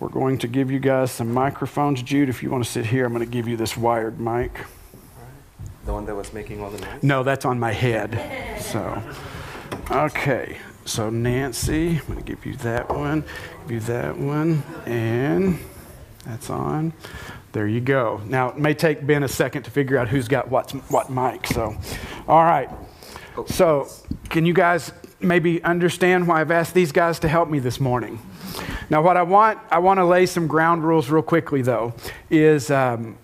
We're 0.00 0.08
going 0.08 0.38
to 0.38 0.48
give 0.48 0.70
you 0.70 0.80
guys 0.80 1.12
some 1.12 1.32
microphones. 1.32 2.02
Jude, 2.02 2.28
if 2.28 2.42
you 2.42 2.50
want 2.50 2.64
to 2.64 2.70
sit 2.70 2.86
here, 2.86 3.04
I'm 3.04 3.12
going 3.12 3.24
to 3.24 3.30
give 3.30 3.46
you 3.46 3.56
this 3.56 3.76
wired 3.76 4.18
mic. 4.18 4.52
The 5.88 5.94
one 5.94 6.04
that 6.04 6.14
was 6.14 6.34
making 6.34 6.60
all 6.60 6.68
the 6.68 6.78
noise? 6.78 7.02
No, 7.02 7.22
that's 7.22 7.46
on 7.46 7.58
my 7.58 7.72
head. 7.72 8.60
So, 8.60 9.02
okay. 9.90 10.58
So, 10.84 11.08
Nancy, 11.08 11.98
I'm 11.98 12.04
going 12.04 12.18
to 12.18 12.24
give 12.24 12.44
you 12.44 12.56
that 12.56 12.90
one, 12.90 13.24
give 13.62 13.70
you 13.70 13.80
that 13.80 14.18
one, 14.18 14.62
And 14.84 15.58
that's 16.26 16.50
on. 16.50 16.92
There 17.52 17.66
you 17.66 17.80
go. 17.80 18.20
Now, 18.26 18.50
it 18.50 18.58
may 18.58 18.74
take 18.74 19.06
Ben 19.06 19.22
a 19.22 19.28
second 19.28 19.62
to 19.62 19.70
figure 19.70 19.96
out 19.96 20.08
who's 20.08 20.28
got 20.28 20.50
what, 20.50 20.72
what 20.90 21.08
mic. 21.08 21.46
So, 21.46 21.74
all 22.28 22.44
right. 22.44 22.68
So, 23.46 23.88
can 24.28 24.44
you 24.44 24.52
guys 24.52 24.92
maybe 25.20 25.64
understand 25.64 26.28
why 26.28 26.42
I've 26.42 26.50
asked 26.50 26.74
these 26.74 26.92
guys 26.92 27.18
to 27.20 27.28
help 27.28 27.48
me 27.48 27.60
this 27.60 27.80
morning? 27.80 28.20
Now, 28.90 29.00
what 29.00 29.16
I 29.16 29.22
want, 29.22 29.58
I 29.70 29.78
want 29.78 30.00
to 30.00 30.04
lay 30.04 30.26
some 30.26 30.48
ground 30.48 30.84
rules 30.84 31.08
real 31.08 31.22
quickly, 31.22 31.62
though, 31.62 31.94
is 32.28 32.70
um, 32.70 33.16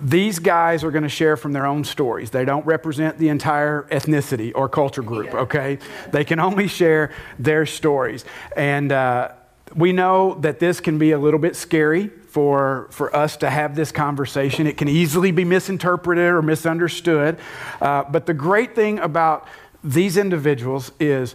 these 0.00 0.38
guys 0.38 0.84
are 0.84 0.90
going 0.90 1.02
to 1.02 1.08
share 1.08 1.36
from 1.36 1.52
their 1.52 1.66
own 1.66 1.84
stories. 1.84 2.30
They 2.30 2.44
don't 2.44 2.64
represent 2.66 3.18
the 3.18 3.28
entire 3.28 3.86
ethnicity 3.90 4.52
or 4.54 4.68
culture 4.68 5.02
group, 5.02 5.34
okay? 5.34 5.78
They 6.10 6.24
can 6.24 6.40
only 6.40 6.68
share 6.68 7.12
their 7.38 7.66
stories. 7.66 8.24
And 8.56 8.92
uh, 8.92 9.32
we 9.74 9.92
know 9.92 10.34
that 10.40 10.58
this 10.58 10.80
can 10.80 10.98
be 10.98 11.12
a 11.12 11.18
little 11.18 11.40
bit 11.40 11.56
scary 11.56 12.08
for, 12.08 12.88
for 12.90 13.14
us 13.14 13.36
to 13.38 13.50
have 13.50 13.76
this 13.76 13.92
conversation. 13.92 14.66
It 14.66 14.76
can 14.76 14.88
easily 14.88 15.30
be 15.30 15.44
misinterpreted 15.44 16.24
or 16.24 16.42
misunderstood. 16.42 17.38
Uh, 17.80 18.04
but 18.04 18.26
the 18.26 18.34
great 18.34 18.74
thing 18.74 18.98
about 18.98 19.46
these 19.82 20.16
individuals 20.16 20.92
is 20.98 21.34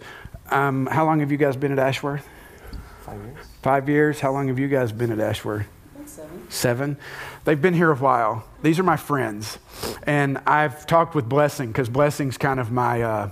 um, 0.52 0.88
how 0.88 1.06
long 1.06 1.20
have 1.20 1.32
you 1.32 1.38
guys 1.38 1.56
been 1.56 1.72
at 1.72 1.80
Ashworth? 1.80 2.28
Five 3.02 3.22
years. 3.22 3.46
Five 3.62 3.90
years. 3.90 4.20
How 4.20 4.32
long 4.32 4.48
have 4.48 4.60
you 4.60 4.68
guys 4.68 4.92
been 4.92 5.12
at 5.12 5.20
Ashworth? 5.20 5.68
Seven. 6.20 6.52
Seven. 6.52 6.98
They've 7.46 7.62
been 7.62 7.74
here 7.74 7.92
a 7.92 7.96
while. 7.96 8.44
These 8.62 8.80
are 8.80 8.84
my 8.84 8.98
friends. 8.98 9.58
And 10.04 10.38
I've 10.46 10.86
talked 10.86 11.16
with 11.16 11.30
Blessing 11.30 11.68
because 11.68 11.90
Blessing's 11.90 12.38
kind 12.38 12.60
of 12.60 12.72
my. 12.72 13.02
Uh, 13.02 13.30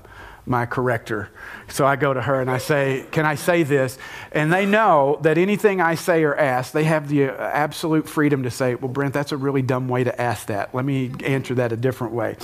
my 0.50 0.66
corrector. 0.66 1.30
So 1.68 1.86
I 1.86 1.98
go 1.98 2.14
to 2.14 2.22
her 2.22 2.40
and 2.40 2.50
I 2.50 2.58
say, 2.58 3.06
Can 3.12 3.26
I 3.26 3.36
say 3.36 3.64
this? 3.64 3.98
And 4.32 4.52
they 4.52 4.66
know 4.66 5.20
that 5.24 5.38
anything 5.38 5.82
I 5.82 5.96
say 5.96 6.24
or 6.24 6.34
ask, 6.34 6.72
they 6.72 6.86
have 6.86 7.10
the 7.10 7.26
uh, 7.26 7.34
absolute 7.34 8.08
freedom 8.08 8.44
to 8.44 8.50
say, 8.50 8.76
Well, 8.76 8.88
Brent, 8.88 9.14
that's 9.14 9.34
a 9.34 9.38
really 9.38 9.62
dumb 9.62 9.90
way 9.90 10.06
to 10.06 10.22
ask 10.22 10.48
that. 10.48 10.74
Let 10.74 10.86
me 10.86 11.12
answer 11.26 11.56
that 11.56 11.74
a 11.74 11.76
different 11.76 12.14
way. 12.14 12.38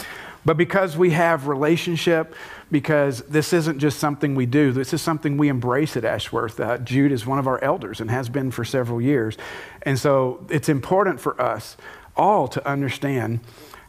But 0.46 0.58
because 0.58 0.98
we 0.98 1.12
have 1.12 1.48
relationship, 1.48 2.36
because 2.70 3.22
this 3.24 3.54
isn't 3.54 3.80
just 3.80 4.00
something 4.00 4.36
we 4.36 4.46
do, 4.46 4.72
this 4.72 4.94
is 4.94 5.02
something 5.02 5.38
we 5.38 5.48
embrace 5.48 5.96
at 5.96 6.04
Ashworth. 6.04 6.60
Uh, 6.60 6.78
Jude 6.80 7.12
is 7.12 7.26
one 7.26 7.40
of 7.40 7.48
our 7.48 7.64
elders 7.64 8.02
and 8.02 8.12
has 8.12 8.30
been 8.30 8.52
for 8.52 8.66
several 8.66 9.02
years. 9.02 9.38
And 9.84 9.98
so 9.98 10.46
it's 10.50 10.70
important 10.70 11.20
for 11.20 11.40
us 11.42 11.78
all 12.16 12.48
to 12.50 12.68
understand 12.68 13.40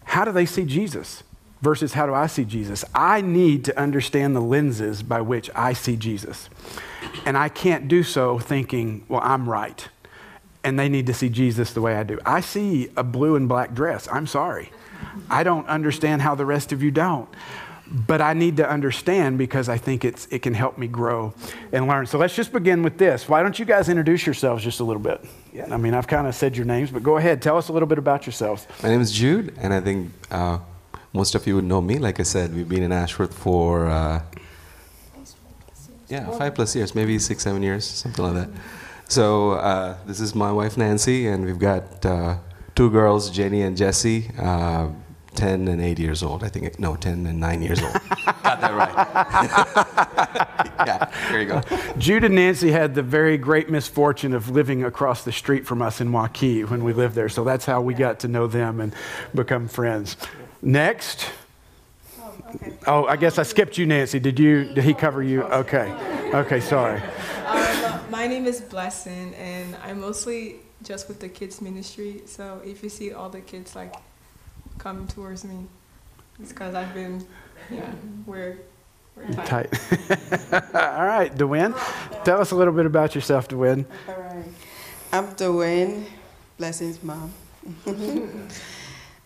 how 0.05 0.25
do 0.25 0.33
they 0.33 0.47
see 0.47 0.65
Jesus? 0.65 1.23
versus 1.65 1.95
how 1.95 2.05
do 2.05 2.13
I 2.13 2.27
see 2.27 2.45
Jesus. 2.45 2.85
I 2.95 3.23
need 3.23 3.65
to 3.65 3.81
understand 3.81 4.37
the 4.37 4.41
lenses 4.41 5.03
by 5.03 5.23
which 5.23 5.49
I 5.55 5.73
see 5.73 5.97
Jesus. 5.97 6.51
And 7.25 7.39
I 7.39 7.49
can't 7.49 7.89
do 7.89 8.03
so 8.03 8.39
thinking, 8.39 9.07
well, 9.09 9.23
I'm 9.25 9.49
right. 9.49 9.89
And 10.63 10.79
they 10.79 10.91
need 10.91 11.07
to 11.07 11.15
see 11.15 11.31
Jesus 11.31 11.73
the 11.73 11.81
way 11.81 11.97
I 11.97 12.03
do. 12.03 12.21
I 12.27 12.41
see 12.41 12.91
a 12.99 13.03
blue 13.03 13.35
and 13.35 13.49
black 13.49 13.73
dress. 13.73 14.07
I'm 14.13 14.27
sorry. 14.27 14.73
I 15.31 15.43
don't 15.43 15.67
understand 15.69 16.23
how 16.23 16.35
the 16.35 16.47
rest 16.47 16.73
of 16.73 16.83
you 16.83 16.91
don't. 16.91 17.29
But 17.87 18.23
I 18.23 18.33
need 18.33 18.57
to 18.57 18.69
understand 18.69 19.37
because 19.37 19.69
I 19.69 19.77
think 19.77 20.05
it's, 20.07 20.27
it 20.31 20.41
can 20.41 20.55
help 20.55 20.79
me 20.79 20.87
grow 20.87 21.35
and 21.71 21.87
learn. 21.87 22.07
So 22.07 22.17
let's 22.17 22.35
just 22.35 22.51
begin 22.51 22.83
with 22.83 22.97
this. 22.97 23.29
Why 23.29 23.43
don't 23.43 23.59
you 23.59 23.67
guys 23.67 23.91
introduce 23.91 24.25
yourselves 24.25 24.65
just 24.65 24.81
a 24.81 24.85
little 24.85 25.03
bit? 25.03 25.23
Yeah. 25.53 25.73
I 25.73 25.77
mean, 25.77 25.93
I've 25.93 26.07
kind 26.07 26.27
of 26.27 26.35
said 26.35 26.57
your 26.57 26.65
names, 26.65 26.91
but 26.91 27.03
go 27.03 27.19
ahead. 27.19 27.43
Tell 27.43 27.59
us 27.59 27.69
a 27.69 27.73
little 27.73 27.87
bit 27.87 27.99
about 27.99 28.25
yourselves. 28.25 28.67
My 28.83 28.89
name 28.89 29.03
is 29.03 29.13
Jude, 29.13 29.55
and 29.59 29.75
I 29.75 29.81
think 29.81 30.13
uh, 30.31 30.61
most 31.13 31.35
of 31.35 31.47
you 31.47 31.57
would 31.57 31.65
know 31.65 31.83
me. 31.83 31.99
Like 31.99 32.19
I 32.21 32.25
said, 32.25 32.55
we've 32.55 32.69
been 32.69 32.83
in 32.83 32.91
Ashworth 32.91 33.35
for 33.35 33.87
uh, 33.87 34.23
yeah 36.09 36.31
five 36.39 36.55
plus 36.55 36.75
years, 36.75 36.95
maybe 36.95 37.19
six, 37.19 37.43
seven 37.43 37.63
years, 37.63 37.85
something 37.85 38.25
like 38.25 38.35
that. 38.35 38.49
So 39.09 39.53
uh, 39.53 39.97
this 40.07 40.21
is 40.21 40.35
my 40.35 40.51
wife 40.51 40.77
Nancy, 40.77 41.29
and 41.29 41.45
we've 41.45 41.59
got 41.59 42.05
uh, 42.05 42.37
two 42.75 42.91
girls, 42.91 43.31
Jenny 43.31 43.63
and 43.63 43.77
Jessie. 43.77 44.31
Uh, 44.39 44.89
10 45.35 45.69
and 45.69 45.81
8 45.83 45.99
years 45.99 46.23
old. 46.23 46.45
I 46.45 46.49
think, 46.49 46.79
no, 46.79 46.97
10 46.97 47.27
and 47.27 47.41
9 47.41 47.63
years 47.63 47.83
old. 47.83 47.93
Got 48.43 48.61
that 48.61 48.75
right. 48.75 48.95
yeah, 50.87 51.11
there 51.29 51.41
you 51.41 51.49
go. 51.49 51.63
Jude 51.99 52.25
and 52.25 52.35
Nancy 52.35 52.71
had 52.71 52.95
the 52.95 53.03
very 53.03 53.37
great 53.37 53.69
misfortune 53.69 54.33
of 54.35 54.51
living 54.51 54.85
across 54.85 55.25
the 55.25 55.33
street 55.33 55.67
from 55.67 55.83
us 55.83 56.01
in 56.01 56.11
Waukee 56.11 56.69
when 56.69 56.85
we 56.85 56.93
lived 56.93 57.15
there. 57.15 57.29
So 57.29 57.45
that's 57.45 57.65
how 57.65 57.81
we 57.81 57.95
got 57.95 58.21
to 58.21 58.29
know 58.29 58.47
them 58.47 58.81
and 58.81 58.95
become 59.35 59.69
friends. 59.69 60.17
Next. 60.63 61.31
Oh, 62.21 62.35
okay. 62.55 62.73
Oh, 62.87 63.07
I 63.07 63.17
guess 63.17 63.39
I 63.39 63.43
skipped 63.43 63.77
you, 63.77 63.87
Nancy. 63.87 64.19
Did 64.19 64.39
you? 64.39 64.73
Did 64.73 64.85
he 64.85 64.95
cover 64.95 65.23
you? 65.23 65.43
Okay. 65.43 65.93
Okay. 66.33 66.61
Sorry. 66.61 67.03
Um, 67.47 68.01
my 68.11 68.27
name 68.27 68.47
is 68.47 68.61
Blessing, 68.61 69.35
and 69.35 69.77
I'm 69.85 70.01
mostly 70.01 70.57
just 70.85 71.09
with 71.09 71.21
the 71.21 71.29
kids 71.29 71.61
ministry. 71.61 72.23
So 72.27 72.61
if 72.65 72.83
you 72.83 72.89
see 72.89 73.13
all 73.13 73.29
the 73.29 73.41
kids 73.41 73.75
like 73.75 73.95
come 74.79 75.07
towards 75.09 75.45
me, 75.45 75.67
it's 76.41 76.53
because 76.53 76.75
I've 76.75 76.93
been, 76.95 77.27
yeah, 77.71 77.91
we're 78.27 78.59
we're 79.17 79.33
tight. 79.33 79.71
Tight. 79.73 79.73
All 80.75 81.07
right, 81.07 81.33
DeWin. 81.35 81.73
Tell 82.25 82.41
us 82.41 82.51
a 82.51 82.57
little 82.57 82.73
bit 82.75 82.85
about 82.87 83.15
yourself, 83.15 83.47
DeWin. 83.49 83.85
All 84.09 84.15
right. 84.21 84.45
I'm 85.13 85.29
Dwayne, 85.37 86.05
Blessing's 86.59 87.01
mom. 87.03 87.33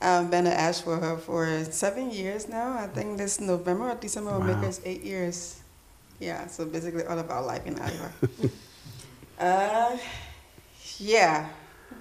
I've 0.01 0.31
been 0.31 0.47
at 0.47 0.57
Ashworth 0.59 1.25
for 1.25 1.65
seven 1.65 2.11
years 2.11 2.49
now. 2.49 2.75
I 2.79 2.87
think 2.87 3.17
this 3.19 3.41
November 3.41 3.91
or 3.91 3.95
December 3.95 4.33
will 4.33 4.41
Wow. 4.41 4.47
make 4.61 4.69
us 4.69 4.81
eight 4.85 5.03
years. 5.03 5.61
Yeah, 6.21 6.47
so 6.49 6.67
basically 6.67 7.05
all 7.05 7.19
of 7.19 7.31
our 7.31 7.43
life 7.43 7.67
in 7.67 7.79
Ashworth. 7.79 8.53
uh, 9.41 9.97
yeah, 10.99 11.49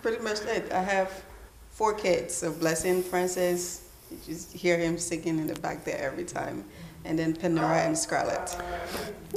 pretty 0.02 0.22
much 0.24 0.42
it. 0.42 0.72
I 0.72 0.82
have 0.82 1.24
four 1.72 1.94
kids. 1.94 2.34
So 2.34 2.52
Blessing, 2.52 3.04
Francis, 3.04 3.90
you 4.12 4.18
just 4.26 4.52
hear 4.54 4.78
him 4.78 4.98
singing 4.98 5.40
in 5.40 5.48
the 5.48 5.60
back 5.60 5.84
there 5.84 6.00
every 6.00 6.26
time. 6.26 6.64
And 7.06 7.18
then 7.18 7.36
Penora 7.36 7.86
and 7.86 7.98
Scarlett. 7.98 8.58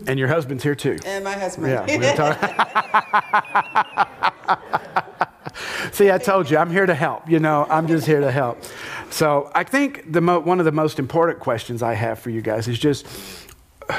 And 0.06 0.18
your 0.18 0.28
husband's 0.28 0.64
here 0.64 0.74
too. 0.74 0.98
And 1.06 1.22
my 1.22 1.34
husband. 1.34 1.68
Yeah. 1.68 1.84
We 1.86 2.16
talking. 2.16 2.48
See, 5.92 6.10
I 6.10 6.18
told 6.18 6.50
you, 6.50 6.56
I'm 6.58 6.70
here 6.70 6.86
to 6.86 6.94
help. 6.94 7.28
You 7.28 7.38
know, 7.38 7.66
I'm 7.68 7.86
just 7.86 8.06
here 8.06 8.20
to 8.20 8.30
help. 8.30 8.58
So 9.10 9.50
I 9.54 9.64
think 9.64 10.12
the 10.12 10.20
mo- 10.20 10.40
one 10.40 10.58
of 10.58 10.64
the 10.64 10.72
most 10.72 10.98
important 10.98 11.40
questions 11.40 11.82
I 11.82 11.94
have 11.94 12.18
for 12.18 12.30
you 12.30 12.40
guys 12.42 12.66
is 12.66 12.78
just 12.78 13.06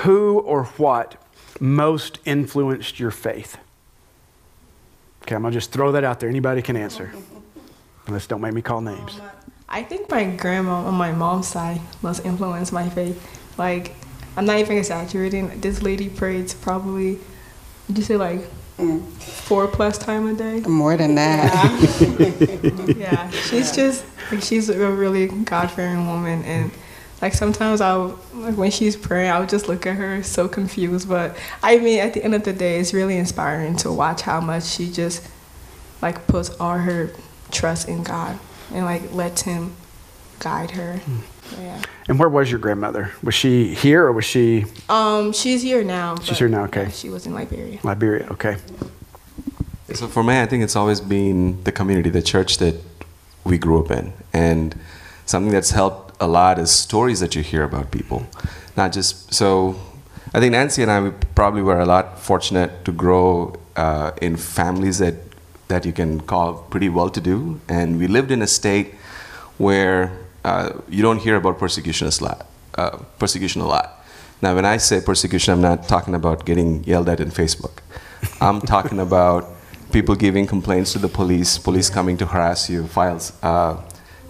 who 0.04 0.40
or 0.40 0.66
what 0.66 1.22
most 1.60 2.20
influenced 2.26 3.00
your 3.00 3.12
faith? 3.12 3.58
Okay, 5.24 5.36
I'm 5.36 5.42
going 5.42 5.52
to 5.54 5.58
just 5.58 5.72
throw 5.72 5.92
that 5.94 6.04
out 6.04 6.20
there. 6.20 6.30
Anybody 6.30 6.62
can 6.62 6.76
answer. 6.76 7.12
Unless 8.08 8.28
don't 8.28 8.42
make 8.42 8.54
me 8.54 8.62
call 8.62 8.82
names. 8.82 9.20
I 9.70 9.84
think 9.84 10.10
my 10.10 10.26
grandma 10.26 10.86
on 10.86 10.96
my 10.96 11.12
mom's 11.12 11.48
side 11.48 11.80
must 12.02 12.26
influence 12.26 12.72
my 12.72 12.90
faith. 12.90 13.18
Like, 13.58 13.96
I'm 14.36 14.46
not 14.46 14.58
even 14.58 14.78
exaggerating. 14.78 15.62
This 15.62 15.82
lady 15.82 16.10
prays 16.10 16.54
probably, 16.54 17.20
would 17.88 17.98
you 17.98 18.04
say 18.04 18.18
like 18.18 18.42
Mm. 18.78 19.06
four 19.22 19.68
plus 19.68 19.98
time 19.98 20.26
a 20.28 20.34
day? 20.34 20.62
More 20.62 20.98
than 20.98 21.14
that. 21.16 22.96
yeah, 22.98 23.30
she's 23.50 23.76
just 23.76 24.04
like 24.32 24.42
she's 24.42 24.70
a 24.70 24.90
really 24.90 25.28
God 25.28 25.70
fearing 25.70 26.08
woman, 26.08 26.42
and 26.44 26.72
like 27.22 27.34
sometimes 27.34 27.82
I'll 27.82 28.20
like 28.34 28.56
when 28.56 28.72
she's 28.72 28.96
praying, 28.96 29.32
I'll 29.32 29.46
just 29.46 29.68
look 29.68 29.86
at 29.86 29.96
her 29.96 30.24
so 30.24 30.48
confused. 30.48 31.08
But 31.08 31.38
I 31.62 31.78
mean, 31.78 32.00
at 32.00 32.14
the 32.14 32.24
end 32.24 32.36
of 32.36 32.44
the 32.44 32.54
day, 32.54 32.80
it's 32.80 32.94
really 32.94 33.18
inspiring 33.18 33.76
to 33.78 33.92
watch 33.92 34.22
how 34.22 34.42
much 34.42 34.64
she 34.66 34.92
just 34.92 35.28
like 36.02 36.26
puts 36.28 36.50
all 36.60 36.78
her 36.78 37.12
trust 37.52 37.88
in 37.88 38.04
God 38.04 38.40
and 38.74 38.86
like 38.86 39.14
lets 39.14 39.44
Him 39.44 39.76
guide 40.40 40.72
her. 40.72 41.00
Yeah. 41.60 41.82
And 42.08 42.18
where 42.18 42.30
was 42.30 42.50
your 42.50 42.60
grandmother? 42.60 43.12
Was 43.22 43.36
she 43.36 43.74
here 43.76 44.06
or 44.06 44.12
was 44.12 44.26
she 44.26 44.66
Um, 44.90 45.34
she's 45.34 45.62
here 45.62 45.84
now. 45.84 46.18
She's 46.20 46.40
here 46.40 46.48
now, 46.50 46.64
okay. 46.64 46.84
yeah, 46.84 46.90
she 46.90 47.10
was 47.10 47.28
in 47.28 47.34
Liberia. 47.34 47.80
Liberia? 47.84 48.28
Okay. 48.32 48.58
So 49.94 50.08
for 50.08 50.24
me, 50.24 50.42
I 50.42 50.46
think 50.46 50.64
it's 50.64 50.78
always 50.78 51.02
been 51.02 51.62
the 51.66 51.72
community, 51.72 52.10
the 52.10 52.22
church 52.22 52.58
that 52.60 52.76
we 53.44 53.58
grew 53.58 53.84
up 53.84 53.92
in, 53.92 54.14
and 54.32 54.74
something 55.26 55.52
that's 55.52 55.72
helped 55.72 56.11
a 56.22 56.28
lot 56.28 56.60
is 56.60 56.72
stories 56.72 57.20
that 57.20 57.36
you 57.36 57.42
hear 57.42 57.64
about 57.64 57.92
people, 57.92 58.26
not 58.78 58.94
just 58.94 59.34
so. 59.34 59.76
I 60.34 60.40
think 60.40 60.54
Nancy 60.54 60.82
and 60.82 60.92
I 60.92 61.02
we 61.02 61.12
probably 61.36 61.62
were 61.62 61.80
a 61.80 61.86
lot 61.86 62.20
fortunate 62.20 62.86
to 62.86 62.92
grow 62.94 63.56
uh, 63.76 64.12
in 64.22 64.38
families 64.38 65.00
that 65.00 65.16
that 65.68 65.86
you 65.86 65.92
can 65.92 66.22
call 66.22 66.54
pretty 66.70 66.90
well-to-do, 66.90 67.60
and 67.68 67.98
we 67.98 68.08
lived 68.08 68.32
in 68.32 68.42
a 68.42 68.48
state 68.48 68.94
where 69.58 70.12
uh, 70.46 70.70
you 70.88 71.02
don't 71.02 71.20
hear 71.20 71.36
about 71.36 71.58
persecution 71.58 72.08
a 72.08 72.24
lot. 72.24 72.48
Uh, 72.76 72.98
persecution 73.20 73.62
a 73.62 73.68
lot. 73.68 74.04
Now, 74.42 74.56
when 74.56 74.66
I 74.66 74.78
say 74.78 75.02
persecution, 75.02 75.54
I'm 75.54 75.62
not 75.62 75.88
talking 75.88 76.16
about 76.16 76.46
getting 76.46 76.84
yelled 76.84 77.10
at 77.10 77.20
in 77.20 77.30
Facebook. 77.30 77.80
I'm 78.40 78.62
talking 78.76 79.00
about 79.00 79.50
people 79.92 80.16
giving 80.16 80.48
complaints 80.48 80.94
to 80.94 81.00
the 81.00 81.08
police, 81.08 81.58
police 81.58 81.90
coming 81.90 82.18
to 82.18 82.26
harass 82.26 82.70
you, 82.70 82.88
files, 82.88 83.34
uh, 83.44 83.78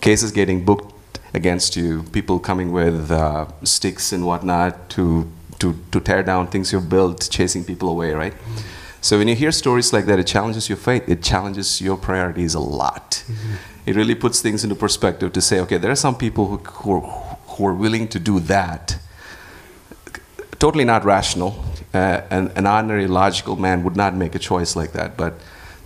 cases 0.01 0.31
getting 0.31 0.65
booked 0.65 0.90
against 1.33 1.75
you, 1.75 2.03
people 2.11 2.39
coming 2.39 2.71
with 2.71 3.11
uh, 3.11 3.45
sticks 3.63 4.11
and 4.11 4.25
whatnot 4.25 4.89
to, 4.89 5.31
to, 5.59 5.75
to 5.91 6.00
tear 6.00 6.23
down 6.23 6.47
things 6.47 6.71
you've 6.73 6.89
built, 6.89 7.29
chasing 7.31 7.63
people 7.63 7.89
away, 7.89 8.11
right? 8.11 8.33
So 9.01 9.17
when 9.17 9.27
you 9.27 9.35
hear 9.35 9.51
stories 9.51 9.93
like 9.93 10.05
that, 10.05 10.19
it 10.19 10.27
challenges 10.27 10.69
your 10.69 10.77
faith. 10.77 11.09
It 11.09 11.23
challenges 11.23 11.81
your 11.81 11.97
priorities 11.97 12.53
a 12.53 12.59
lot. 12.59 13.23
It 13.85 13.95
really 13.95 14.13
puts 14.13 14.41
things 14.41 14.63
into 14.63 14.75
perspective 14.75 15.33
to 15.33 15.41
say, 15.41 15.59
okay, 15.61 15.77
there 15.77 15.89
are 15.89 15.95
some 15.95 16.15
people 16.15 16.45
who, 16.45 16.57
who, 16.57 16.93
are, 16.93 17.38
who 17.47 17.65
are 17.65 17.73
willing 17.73 18.07
to 18.09 18.19
do 18.19 18.39
that. 18.41 19.00
Totally 20.59 20.85
not 20.85 21.03
rational. 21.03 21.63
Uh, 21.93 22.21
an, 22.29 22.51
an 22.55 22.67
ordinary 22.67 23.07
logical 23.07 23.55
man 23.55 23.83
would 23.83 23.95
not 23.95 24.15
make 24.15 24.35
a 24.35 24.39
choice 24.39 24.75
like 24.75 24.91
that. 24.91 25.17
But 25.17 25.33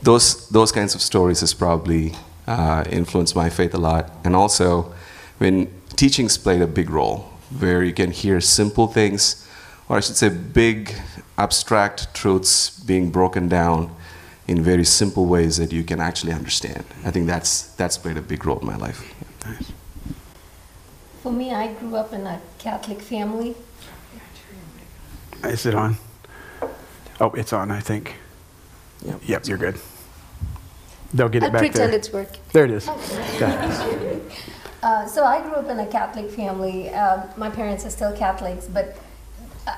those, 0.01 0.49
those 0.49 0.73
kinds 0.73 0.93
of 0.93 1.01
stories 1.01 1.39
has 1.39 1.53
probably 1.53 2.13
uh, 2.47 2.83
influenced 2.89 3.33
my 3.35 3.49
faith 3.49 3.73
a 3.73 3.77
lot. 3.77 4.11
And 4.25 4.35
also, 4.35 4.93
when 5.37 5.67
teachings 5.95 6.37
played 6.37 6.61
a 6.61 6.67
big 6.67 6.89
role, 6.89 7.29
where 7.59 7.83
you 7.83 7.93
can 7.93 8.11
hear 8.11 8.41
simple 8.41 8.87
things, 8.87 9.47
or 9.87 9.97
I 9.97 9.99
should 9.99 10.15
say, 10.15 10.29
big 10.29 10.93
abstract 11.37 12.13
truths 12.13 12.69
being 12.69 13.11
broken 13.11 13.47
down 13.49 13.95
in 14.47 14.61
very 14.61 14.85
simple 14.85 15.25
ways 15.25 15.57
that 15.57 15.71
you 15.71 15.83
can 15.83 15.99
actually 15.99 16.31
understand. 16.31 16.85
I 17.03 17.11
think 17.11 17.27
that's 17.27 17.73
that's 17.75 17.97
played 17.97 18.17
a 18.17 18.21
big 18.21 18.45
role 18.45 18.59
in 18.59 18.65
my 18.65 18.75
life. 18.75 19.13
Nice. 19.45 19.71
For 21.21 21.31
me, 21.31 21.53
I 21.53 21.73
grew 21.73 21.95
up 21.95 22.13
in 22.13 22.25
a 22.27 22.39
Catholic 22.59 23.01
family. 23.01 23.55
Is 25.43 25.65
it 25.65 25.75
on? 25.75 25.97
Oh, 27.19 27.31
it's 27.31 27.53
on, 27.53 27.71
I 27.71 27.79
think. 27.79 28.15
Yep. 29.03 29.21
Yep, 29.25 29.47
you're 29.47 29.57
good. 29.57 29.79
They'll 31.13 31.29
get 31.29 31.43
it 31.43 31.47
I'll 31.47 31.51
back 31.51 31.61
pretend 31.61 31.91
there. 31.91 31.99
it's 31.99 32.11
working. 32.11 32.41
There 32.51 32.65
it 32.65 32.71
is. 32.71 32.87
Okay. 32.89 34.21
Uh, 34.85 35.03
so 35.07 35.25
I 35.25 35.41
grew 35.41 35.53
up 35.53 35.67
in 35.67 35.79
a 35.79 35.87
Catholic 35.87 36.29
family. 36.29 36.89
Um, 36.89 37.27
my 37.37 37.49
parents 37.49 37.87
are 37.87 37.89
still 37.89 38.15
Catholics, 38.15 38.67
but 38.67 38.95
uh, 39.65 39.75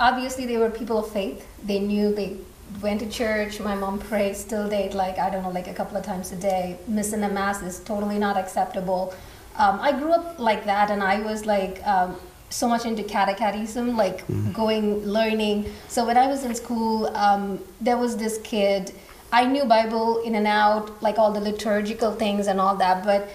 obviously 0.00 0.46
they 0.46 0.56
were 0.56 0.68
people 0.68 0.98
of 0.98 1.08
faith. 1.12 1.46
They 1.64 1.78
knew 1.78 2.12
they 2.12 2.38
went 2.82 2.98
to 2.98 3.08
church. 3.08 3.60
My 3.60 3.76
mom 3.76 4.00
prayed, 4.00 4.36
still 4.36 4.68
did 4.68 4.94
like 4.94 5.16
I 5.16 5.30
don't 5.30 5.44
know, 5.44 5.50
like 5.50 5.68
a 5.68 5.72
couple 5.72 5.96
of 5.96 6.04
times 6.04 6.32
a 6.32 6.36
day. 6.36 6.76
Missing 6.88 7.22
a 7.22 7.28
mass 7.28 7.62
is 7.62 7.78
totally 7.78 8.18
not 8.18 8.36
acceptable. 8.36 9.14
Um, 9.56 9.78
I 9.80 9.92
grew 9.92 10.10
up 10.10 10.40
like 10.40 10.64
that, 10.64 10.90
and 10.90 11.04
I 11.04 11.20
was 11.20 11.46
like 11.46 11.80
um, 11.86 12.16
so 12.50 12.66
much 12.66 12.84
into 12.84 13.04
catechism, 13.04 13.96
like 13.96 14.26
going 14.52 15.04
learning. 15.04 15.70
So 15.86 16.04
when 16.04 16.18
I 16.18 16.26
was 16.26 16.44
in 16.44 16.52
school, 16.56 17.16
um, 17.16 17.60
there 17.80 17.96
was 17.96 18.16
this 18.16 18.38
kid. 18.42 18.92
I 19.30 19.44
knew 19.44 19.66
Bible 19.66 20.22
in 20.22 20.34
and 20.34 20.48
out, 20.48 21.00
like 21.00 21.16
all 21.16 21.30
the 21.30 21.40
liturgical 21.40 22.12
things 22.12 22.48
and 22.48 22.58
all 22.60 22.74
that, 22.76 23.04
but 23.04 23.28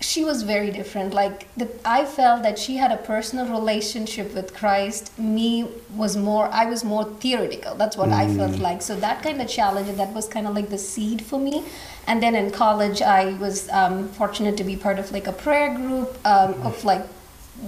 she 0.00 0.24
was 0.24 0.42
very 0.42 0.70
different. 0.70 1.14
Like 1.14 1.48
the, 1.56 1.68
i 1.84 2.04
felt 2.04 2.42
that 2.42 2.58
she 2.58 2.76
had 2.76 2.92
a 2.92 2.96
personal 2.98 3.46
relationship 3.48 4.34
with 4.34 4.54
christ. 4.54 5.18
Me 5.18 5.68
was 5.94 6.16
more 6.16 6.46
i 6.52 6.66
was 6.66 6.84
more 6.84 7.04
theoretical. 7.04 7.74
That's 7.74 7.96
what 7.96 8.10
i 8.10 8.32
felt 8.34 8.58
like. 8.58 8.82
So 8.82 8.96
that 8.96 9.22
kind 9.22 9.40
of 9.40 9.48
challenge 9.48 9.96
that 9.96 10.12
was 10.12 10.28
kind 10.28 10.46
of 10.46 10.54
like 10.54 10.68
the 10.68 10.78
seed 10.78 11.22
for 11.22 11.38
me. 11.38 11.64
And 12.06 12.22
then 12.22 12.34
in 12.34 12.50
college 12.50 13.02
i 13.02 13.32
was 13.34 13.68
um, 13.70 14.08
fortunate 14.08 14.56
to 14.58 14.64
be 14.64 14.76
part 14.76 14.98
of 14.98 15.12
like 15.12 15.26
a 15.26 15.32
prayer 15.32 15.74
group 15.74 16.16
um, 16.26 16.54
of 16.62 16.84
like 16.84 17.04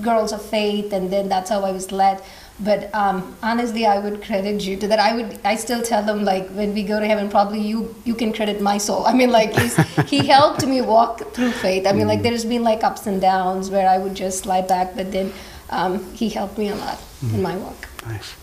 girls 0.03 0.33
of 0.33 0.43
faith. 0.45 0.93
And 0.93 1.11
then 1.11 1.29
that's 1.29 1.51
how 1.51 1.65
i 1.65 1.73
was 1.73 1.91
led 1.93 2.23
but 2.61 2.93
um, 2.95 3.37
honestly 3.43 3.87
i 3.87 3.99
would 3.99 4.23
credit 4.23 4.63
you 4.63 4.77
to 4.77 4.89
that 4.89 4.99
i 4.99 5.15
would 5.15 5.39
i 5.45 5.55
still 5.55 5.83
tell 5.83 6.03
them 6.03 6.25
like 6.25 6.49
when 6.51 6.75
we 6.75 6.83
go 6.83 6.99
to 6.99 7.07
heaven 7.07 7.29
probably 7.29 7.61
you 7.61 7.95
you 8.05 8.15
can 8.15 8.33
credit 8.33 8.61
my 8.61 8.77
soul 8.79 9.07
i 9.07 9.13
mean 9.13 9.31
like 9.31 9.53
he's, 9.57 9.77
he 10.09 10.27
helped 10.35 10.67
me 10.67 10.81
walk 10.81 11.33
through 11.35 11.53
faith 11.53 11.87
i 11.87 11.93
mean 11.93 12.09
like 12.09 12.23
there's 12.23 12.45
been 12.45 12.65
like 12.65 12.83
ups 12.83 13.07
and 13.07 13.21
downs 13.21 13.71
where 13.71 13.89
i 13.89 13.97
would 13.97 14.15
just 14.15 14.41
slide 14.41 14.67
back 14.67 14.95
but 14.97 15.13
then 15.13 15.33
um, 15.71 16.13
he 16.15 16.29
helped 16.31 16.57
me 16.57 16.69
a 16.69 16.75
lot 16.75 17.01
in 17.23 17.43
my 17.43 17.57
walk 17.57 17.89
Nice. 18.07 18.35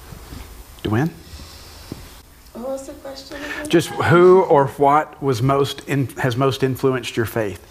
Dwayne? 0.84 1.10
What 2.54 2.70
was 2.70 2.88
the 2.88 2.94
question 2.94 3.38
again? 3.38 3.70
Just 3.70 3.90
who 3.90 4.44
or 4.44 4.68
what 4.68 5.22
was 5.22 5.42
most 5.42 5.82
in, 5.88 6.08
has 6.18 6.38
most 6.38 6.64
influenced 6.64 7.18
your 7.18 7.26
faith? 7.26 7.66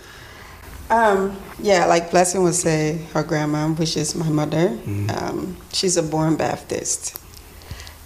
Um, 0.91 1.37
yeah, 1.59 1.87
like 1.87 2.11
Blessing 2.11 2.43
would 2.43 2.55
say, 2.55 2.99
her 3.15 3.23
grandma, 3.23 3.69
which 3.69 3.97
is 3.97 4.15
my 4.15 4.29
mother, 4.29 4.79
um, 5.09 5.57
she's 5.73 5.97
a 5.97 6.03
born 6.03 6.37
Baptist. 6.37 7.19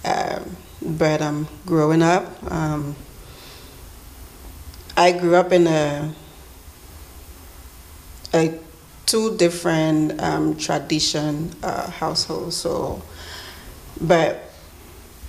Um, 0.05 0.55
but 0.81 1.21
um, 1.21 1.47
growing 1.65 2.01
up, 2.01 2.25
um, 2.51 2.95
I 4.95 5.11
grew 5.11 5.35
up 5.35 5.51
in 5.51 5.67
a, 5.67 6.13
a 8.33 8.57
two 9.05 9.35
different 9.37 10.21
um, 10.21 10.55
tradition 10.55 11.53
uh, 11.63 11.89
households. 11.89 12.55
So, 12.55 13.01
but 13.99 14.51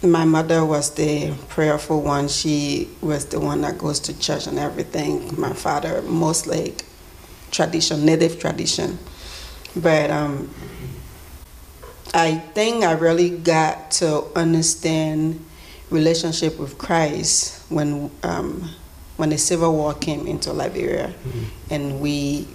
my 0.02 0.24
mother 0.24 0.64
was 0.64 0.94
the 0.94 1.34
prayerful 1.48 2.00
one. 2.00 2.28
She 2.28 2.88
was 3.00 3.26
the 3.26 3.40
one 3.40 3.62
that 3.62 3.76
goes 3.78 4.00
to 4.00 4.18
church 4.18 4.46
and 4.46 4.58
everything. 4.58 5.38
My 5.38 5.52
father, 5.52 6.02
most 6.02 6.46
like 6.46 6.84
tradition, 7.50 8.04
native 8.04 8.38
tradition. 8.38 8.98
But 9.76 10.10
um, 10.10 10.52
I 12.12 12.36
think 12.36 12.84
I 12.84 12.92
really 12.92 13.30
got 13.30 13.90
to 13.92 14.24
understand 14.34 15.44
relationship 15.90 16.58
with 16.58 16.78
Christ 16.78 17.70
when 17.70 18.10
um, 18.22 18.70
when 19.16 19.28
the 19.28 19.38
Civil 19.38 19.74
War 19.74 19.92
came 19.94 20.26
into 20.26 20.52
Liberia, 20.52 21.12
and 21.68 22.00
we 22.00 22.48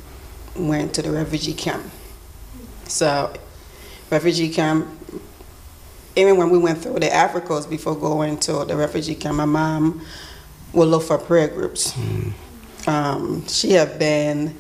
went 0.56 0.96
to 0.96 1.02
the 1.02 1.12
refugee 1.12 1.54
camp. 1.54 1.86
So, 2.86 3.34
refugee 4.10 4.50
camp. 4.50 4.88
Even 6.18 6.38
when 6.38 6.50
we 6.50 6.58
went 6.58 6.80
through 6.80 7.00
the 7.00 7.14
Africans 7.14 7.66
before 7.66 7.96
going 7.96 8.40
to 8.40 8.66
the 8.66 8.76
refugee 8.76 9.16
camp, 9.16 9.36
my 9.36 9.46
mom 9.46 10.02
would 10.74 10.88
look 10.88 11.04
for 11.04 11.18
prayer 11.18 11.50
groups. 11.50 11.94
Um, 12.88 13.46
she 13.48 13.72
had 13.74 14.00
been 14.00 14.56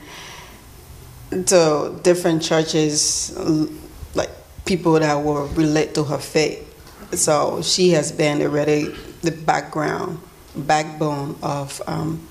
to 1.31 1.99
different 2.03 2.41
churches, 2.41 3.35
like 4.13 4.29
people 4.65 4.93
that 4.93 5.15
will 5.15 5.47
relate 5.49 5.93
to 5.95 6.03
her 6.03 6.17
faith. 6.17 6.61
So 7.13 7.61
she 7.61 7.91
has 7.91 8.11
been 8.11 8.41
already 8.41 8.95
the 9.21 9.31
background, 9.31 10.19
backbone 10.55 11.35
of 11.41 11.81
um, 11.87 12.27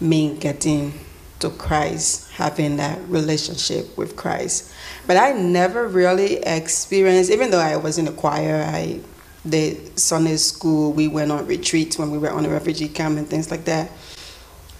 me 0.00 0.36
getting 0.36 0.92
to 1.40 1.50
Christ, 1.50 2.30
having 2.32 2.76
that 2.76 2.98
relationship 3.08 3.96
with 3.96 4.16
Christ. 4.16 4.72
But 5.06 5.16
I 5.16 5.32
never 5.32 5.86
really 5.86 6.36
experienced, 6.38 7.30
even 7.30 7.50
though 7.50 7.60
I 7.60 7.76
was 7.76 7.98
in 7.98 8.06
the 8.06 8.12
choir, 8.12 8.64
I 8.66 9.00
did 9.48 9.98
Sunday 9.98 10.36
school, 10.36 10.92
we 10.92 11.08
went 11.08 11.30
on 11.30 11.46
retreats 11.46 11.98
when 11.98 12.10
we 12.10 12.18
were 12.18 12.30
on 12.30 12.42
the 12.42 12.48
refugee 12.48 12.88
camp 12.88 13.18
and 13.18 13.28
things 13.28 13.50
like 13.50 13.64
that. 13.66 13.90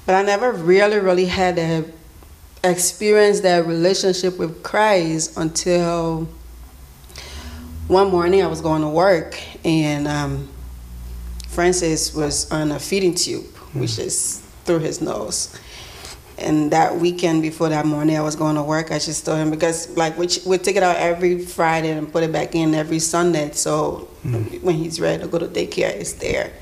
But 0.06 0.14
I 0.14 0.22
never 0.22 0.52
really, 0.52 0.98
really 0.98 1.26
had 1.26 1.58
a 1.58 1.84
experienced 2.70 3.42
that 3.42 3.66
relationship 3.66 4.38
with 4.38 4.62
Christ 4.62 5.36
until 5.36 6.28
one 7.88 8.10
morning 8.10 8.42
I 8.42 8.46
was 8.46 8.60
going 8.60 8.82
to 8.82 8.88
work 8.88 9.40
and 9.64 10.08
um, 10.08 10.48
Francis 11.48 12.14
was 12.14 12.50
on 12.50 12.72
a 12.72 12.78
feeding 12.78 13.14
tube, 13.14 13.46
which 13.72 13.98
is 13.98 14.46
through 14.64 14.80
his 14.80 15.00
nose. 15.00 15.58
And 16.38 16.70
that 16.70 16.96
weekend 16.96 17.40
before 17.40 17.70
that 17.70 17.86
morning 17.86 18.16
I 18.16 18.20
was 18.20 18.36
going 18.36 18.56
to 18.56 18.62
work, 18.62 18.90
I 18.90 18.98
just 18.98 19.24
told 19.24 19.38
him 19.38 19.50
because 19.50 19.96
like 19.96 20.18
we 20.18 20.28
we 20.44 20.58
take 20.58 20.76
it 20.76 20.82
out 20.82 20.96
every 20.96 21.38
Friday 21.38 21.90
and 21.90 22.12
put 22.12 22.22
it 22.24 22.32
back 22.32 22.54
in 22.54 22.74
every 22.74 22.98
Sunday. 22.98 23.52
So 23.52 24.08
when 24.60 24.74
he's 24.74 25.00
ready 25.00 25.22
to 25.22 25.28
go 25.28 25.38
to 25.38 25.46
daycare, 25.46 25.96
it's 25.96 26.12
there. 26.14 26.52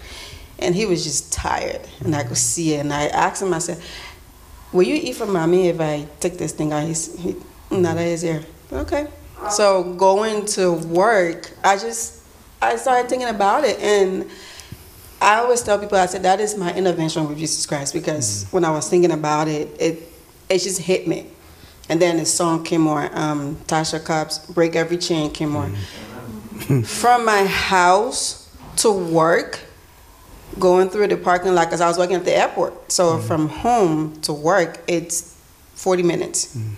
And 0.60 0.74
he 0.76 0.86
was 0.86 1.02
just 1.02 1.32
tired, 1.32 1.80
and 2.04 2.14
I 2.14 2.22
could 2.22 2.36
see 2.36 2.74
it. 2.74 2.78
And 2.78 2.92
I 2.92 3.06
asked 3.08 3.42
him, 3.42 3.52
I 3.52 3.58
said, 3.58 3.82
will 4.74 4.82
you 4.82 4.96
eat 4.96 5.14
for 5.14 5.24
mommy 5.24 5.68
if 5.68 5.80
I 5.80 6.06
take 6.20 6.36
this 6.36 6.52
thing 6.52 6.72
out? 6.72 6.84
He's, 6.84 7.18
he, 7.18 7.36
that 7.70 7.96
is 7.96 8.22
here. 8.22 8.44
Okay. 8.70 9.06
So 9.50 9.94
going 9.94 10.46
to 10.46 10.72
work, 10.72 11.52
I 11.62 11.76
just, 11.76 12.22
I 12.60 12.76
started 12.76 13.08
thinking 13.08 13.28
about 13.28 13.64
it. 13.64 13.78
And 13.78 14.28
I 15.20 15.36
always 15.36 15.62
tell 15.62 15.78
people, 15.78 15.96
I 15.96 16.06
said, 16.06 16.24
that 16.24 16.40
is 16.40 16.56
my 16.56 16.74
intervention 16.74 17.28
with 17.28 17.38
Jesus 17.38 17.64
Christ 17.66 17.94
because 17.94 18.46
when 18.50 18.64
I 18.64 18.70
was 18.70 18.88
thinking 18.90 19.12
about 19.12 19.48
it, 19.48 19.68
it, 19.80 20.02
it 20.48 20.58
just 20.58 20.80
hit 20.80 21.06
me. 21.06 21.28
And 21.88 22.00
then 22.00 22.16
the 22.16 22.26
song 22.26 22.64
came 22.64 22.88
on, 22.88 23.16
um, 23.16 23.56
Tasha 23.66 24.04
Cobbs' 24.04 24.38
Break 24.38 24.74
Every 24.74 24.96
Chain 24.96 25.30
came 25.30 25.54
on. 25.54 25.76
From 26.84 27.24
my 27.24 27.44
house 27.44 28.50
to 28.76 28.90
work, 28.90 29.60
going 30.58 30.88
through 30.88 31.08
the 31.08 31.16
parking 31.16 31.54
lot 31.54 31.66
because 31.66 31.80
I 31.80 31.88
was 31.88 31.98
working 31.98 32.16
at 32.16 32.24
the 32.24 32.36
airport. 32.36 32.92
So 32.92 33.12
mm-hmm. 33.12 33.26
from 33.26 33.48
home 33.48 34.20
to 34.22 34.32
work, 34.32 34.80
it's 34.86 35.36
40 35.74 36.02
minutes. 36.02 36.56
Mm-hmm. 36.56 36.74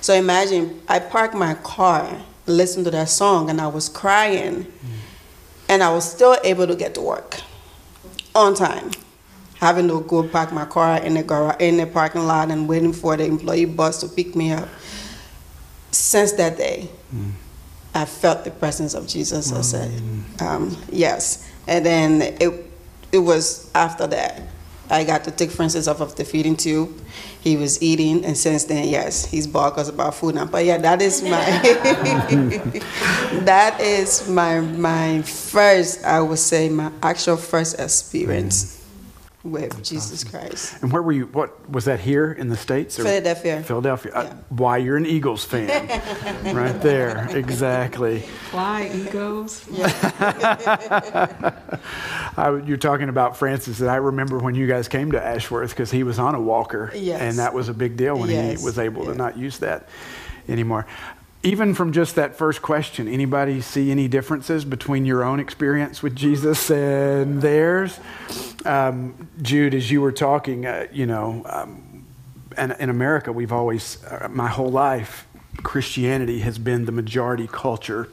So 0.00 0.14
imagine 0.14 0.82
I 0.88 0.98
parked 0.98 1.34
my 1.34 1.54
car, 1.54 2.20
listened 2.46 2.86
to 2.86 2.90
that 2.90 3.08
song, 3.08 3.50
and 3.50 3.60
I 3.60 3.68
was 3.68 3.88
crying, 3.88 4.64
mm-hmm. 4.64 4.92
and 5.68 5.82
I 5.82 5.92
was 5.92 6.10
still 6.10 6.36
able 6.42 6.66
to 6.66 6.74
get 6.74 6.94
to 6.94 7.00
work 7.00 7.40
on 8.34 8.54
time. 8.54 8.90
Having 9.56 9.88
to 9.88 10.00
go 10.00 10.26
park 10.26 10.52
my 10.52 10.64
car 10.64 11.00
in 11.00 11.14
the 11.14 11.22
gar- 11.22 11.56
in 11.60 11.76
the 11.76 11.86
parking 11.86 12.26
lot 12.26 12.50
and 12.50 12.68
waiting 12.68 12.92
for 12.92 13.16
the 13.16 13.24
employee 13.24 13.64
bus 13.64 14.00
to 14.00 14.08
pick 14.08 14.34
me 14.34 14.50
up. 14.50 14.68
Since 15.92 16.32
that 16.32 16.56
day, 16.56 16.88
mm. 17.14 17.30
I 17.94 18.04
felt 18.04 18.42
the 18.42 18.50
presence 18.50 18.94
of 18.94 19.06
Jesus. 19.06 19.52
I 19.52 19.60
said, 19.60 20.02
um, 20.40 20.76
yes. 20.90 21.48
And 21.68 21.86
then 21.86 22.22
it, 22.40 22.71
it 23.12 23.18
was 23.18 23.70
after 23.74 24.06
that 24.08 24.42
I 24.92 25.04
got 25.04 25.24
to 25.24 25.30
take 25.30 25.50
Francis 25.50 25.88
off 25.88 26.02
of 26.02 26.16
the 26.16 26.24
feeding 26.24 26.54
tube. 26.54 27.00
He 27.40 27.56
was 27.56 27.82
eating, 27.82 28.26
and 28.26 28.36
since 28.36 28.64
then, 28.64 28.88
yes, 28.88 29.24
he's 29.24 29.46
bought 29.46 29.78
us 29.78 29.88
about 29.88 30.14
food 30.14 30.34
now. 30.34 30.44
But 30.44 30.66
yeah, 30.66 30.76
that 30.78 31.00
is 31.00 31.22
my 31.22 31.30
that 33.44 33.80
is 33.80 34.28
my 34.28 34.60
my 34.60 35.22
first, 35.22 36.04
I 36.04 36.20
would 36.20 36.38
say, 36.38 36.68
my 36.68 36.92
actual 37.02 37.38
first 37.38 37.80
experience 37.80 38.81
with 39.44 39.82
Jesus 39.82 40.22
Christ. 40.24 40.82
And 40.82 40.92
where 40.92 41.02
were 41.02 41.12
you? 41.12 41.26
What 41.26 41.68
was 41.70 41.84
that 41.86 42.00
here 42.00 42.32
in 42.32 42.48
the 42.48 42.56
states? 42.56 42.98
or- 42.98 43.02
Philadelphia. 43.04 43.62
Philadelphia. 43.62 44.12
Uh, 44.14 44.34
why 44.50 44.76
you're 44.78 44.96
an 44.96 45.06
Eagles 45.06 45.44
fan? 45.44 45.66
right 46.54 46.80
there, 46.80 47.28
exactly. 47.36 48.20
Fly 48.50 48.90
Eagles. 48.94 49.68
I, 52.36 52.62
you're 52.64 52.76
talking 52.76 53.08
about 53.08 53.36
Francis, 53.36 53.80
and 53.80 53.90
I 53.90 53.96
remember 53.96 54.38
when 54.38 54.54
you 54.54 54.66
guys 54.66 54.88
came 54.88 55.12
to 55.12 55.22
Ashworth 55.22 55.70
because 55.70 55.90
he 55.90 56.02
was 56.02 56.18
on 56.18 56.34
a 56.34 56.40
walker, 56.40 56.90
Yes. 56.94 57.20
and 57.20 57.38
that 57.38 57.52
was 57.54 57.68
a 57.68 57.74
big 57.74 57.96
deal 57.96 58.18
when 58.18 58.30
Yes, 58.30 58.60
he 58.60 58.64
was 58.64 58.78
able 58.78 59.04
to 59.06 59.14
not 59.14 59.36
use 59.36 59.58
that 59.58 59.88
anymore. 60.48 60.86
Even 61.44 61.74
from 61.74 61.90
just 61.90 62.14
that 62.14 62.36
first 62.36 62.62
question, 62.62 63.08
anybody 63.08 63.60
see 63.60 63.90
any 63.90 64.06
differences 64.06 64.64
between 64.64 65.04
your 65.04 65.24
own 65.24 65.40
experience 65.40 66.00
with 66.00 66.14
Jesus 66.14 66.70
and 66.70 67.42
theirs? 67.42 67.98
Um, 68.64 69.28
Jude, 69.42 69.74
as 69.74 69.90
you 69.90 70.00
were 70.00 70.12
talking, 70.12 70.66
uh, 70.66 70.86
you 70.92 71.04
know, 71.04 71.42
um, 71.46 72.06
and 72.56 72.76
in 72.78 72.90
America, 72.90 73.32
we've 73.32 73.50
always, 73.52 74.04
uh, 74.04 74.28
my 74.30 74.46
whole 74.46 74.70
life, 74.70 75.26
Christianity 75.64 76.40
has 76.40 76.58
been 76.58 76.84
the 76.84 76.92
majority 76.92 77.48
culture. 77.48 78.08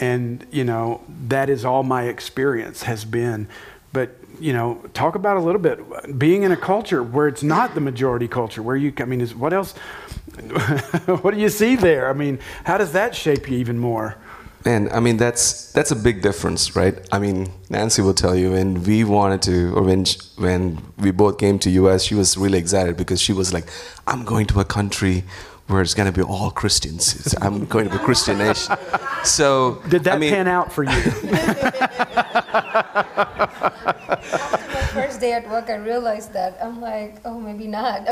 And, 0.00 0.44
you 0.50 0.64
know, 0.64 1.02
that 1.28 1.48
is 1.50 1.64
all 1.64 1.84
my 1.84 2.04
experience 2.04 2.82
has 2.82 3.04
been. 3.04 3.48
But, 3.92 4.16
you 4.40 4.52
know, 4.52 4.82
talk 4.94 5.14
about 5.14 5.36
a 5.36 5.40
little 5.40 5.60
bit 5.60 6.18
being 6.18 6.42
in 6.42 6.50
a 6.50 6.56
culture 6.56 7.02
where 7.02 7.28
it's 7.28 7.42
not 7.42 7.74
the 7.74 7.80
majority 7.80 8.28
culture, 8.28 8.62
where 8.62 8.76
you, 8.76 8.92
I 8.98 9.04
mean, 9.04 9.20
is 9.20 9.34
what 9.34 9.52
else, 9.52 9.74
what 11.22 11.34
do 11.34 11.40
you 11.40 11.48
see 11.48 11.76
there? 11.76 12.08
I 12.08 12.12
mean, 12.12 12.38
how 12.64 12.78
does 12.78 12.92
that 12.92 13.14
shape 13.14 13.48
you 13.50 13.58
even 13.58 13.78
more? 13.78 14.16
And 14.64 14.90
I 14.90 14.98
mean 15.00 15.16
that's 15.18 15.70
that's 15.72 15.92
a 15.92 15.96
big 15.96 16.20
difference, 16.20 16.74
right? 16.74 16.94
I 17.12 17.18
mean 17.20 17.48
Nancy 17.70 18.02
will 18.02 18.12
tell 18.14 18.34
you 18.34 18.52
when 18.52 18.82
we 18.82 19.04
wanted 19.04 19.40
to, 19.42 19.72
or 19.76 19.82
when 19.82 20.04
when 20.36 20.78
we 20.98 21.12
both 21.12 21.38
came 21.38 21.58
to 21.60 21.70
U.S., 21.70 22.02
she 22.02 22.14
was 22.16 22.36
really 22.36 22.58
excited 22.58 22.96
because 22.96 23.20
she 23.20 23.32
was 23.32 23.52
like, 23.54 23.66
"I'm 24.06 24.24
going 24.24 24.46
to 24.46 24.58
a 24.60 24.64
country 24.64 25.22
where 25.68 25.80
it's 25.80 25.94
going 25.94 26.12
to 26.12 26.12
be 26.12 26.22
all 26.22 26.50
Christians. 26.50 27.14
It's- 27.14 27.34
I'm 27.40 27.66
going 27.66 27.84
to 27.88 27.90
be 27.90 27.96
a 28.02 28.04
Christian 28.04 28.38
nation." 28.38 28.76
So 29.22 29.80
Did 29.88 30.02
that 30.04 30.16
I 30.16 30.18
mean, 30.18 30.32
pan 30.34 30.48
out 30.48 30.72
for 30.72 30.82
you? 30.82 30.90
First 35.18 35.26
day 35.26 35.32
at 35.32 35.50
work, 35.50 35.68
I 35.68 35.74
realized 35.74 36.32
that. 36.34 36.56
I'm 36.62 36.80
like, 36.80 37.16
oh, 37.24 37.40
maybe 37.40 37.66
not. 37.66 38.06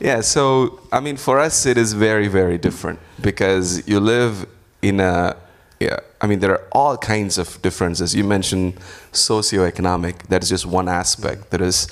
Yeah, 0.00 0.20
so 0.20 0.78
I 0.92 1.00
mean, 1.00 1.16
for 1.16 1.40
us, 1.40 1.66
it 1.66 1.76
is 1.76 1.92
very, 1.92 2.28
very 2.28 2.56
different 2.56 3.00
because 3.20 3.86
you 3.88 3.98
live 3.98 4.46
in 4.80 5.00
a, 5.00 5.36
yeah, 5.80 5.98
I 6.20 6.28
mean, 6.28 6.38
there 6.38 6.52
are 6.52 6.64
all 6.70 6.96
kinds 6.96 7.36
of 7.36 7.60
differences. 7.62 8.14
You 8.14 8.22
mentioned 8.22 8.76
socioeconomic, 9.10 10.28
that 10.28 10.44
is 10.44 10.50
just 10.50 10.66
one 10.66 10.88
aspect. 10.88 11.50
There 11.50 11.64
is, 11.64 11.88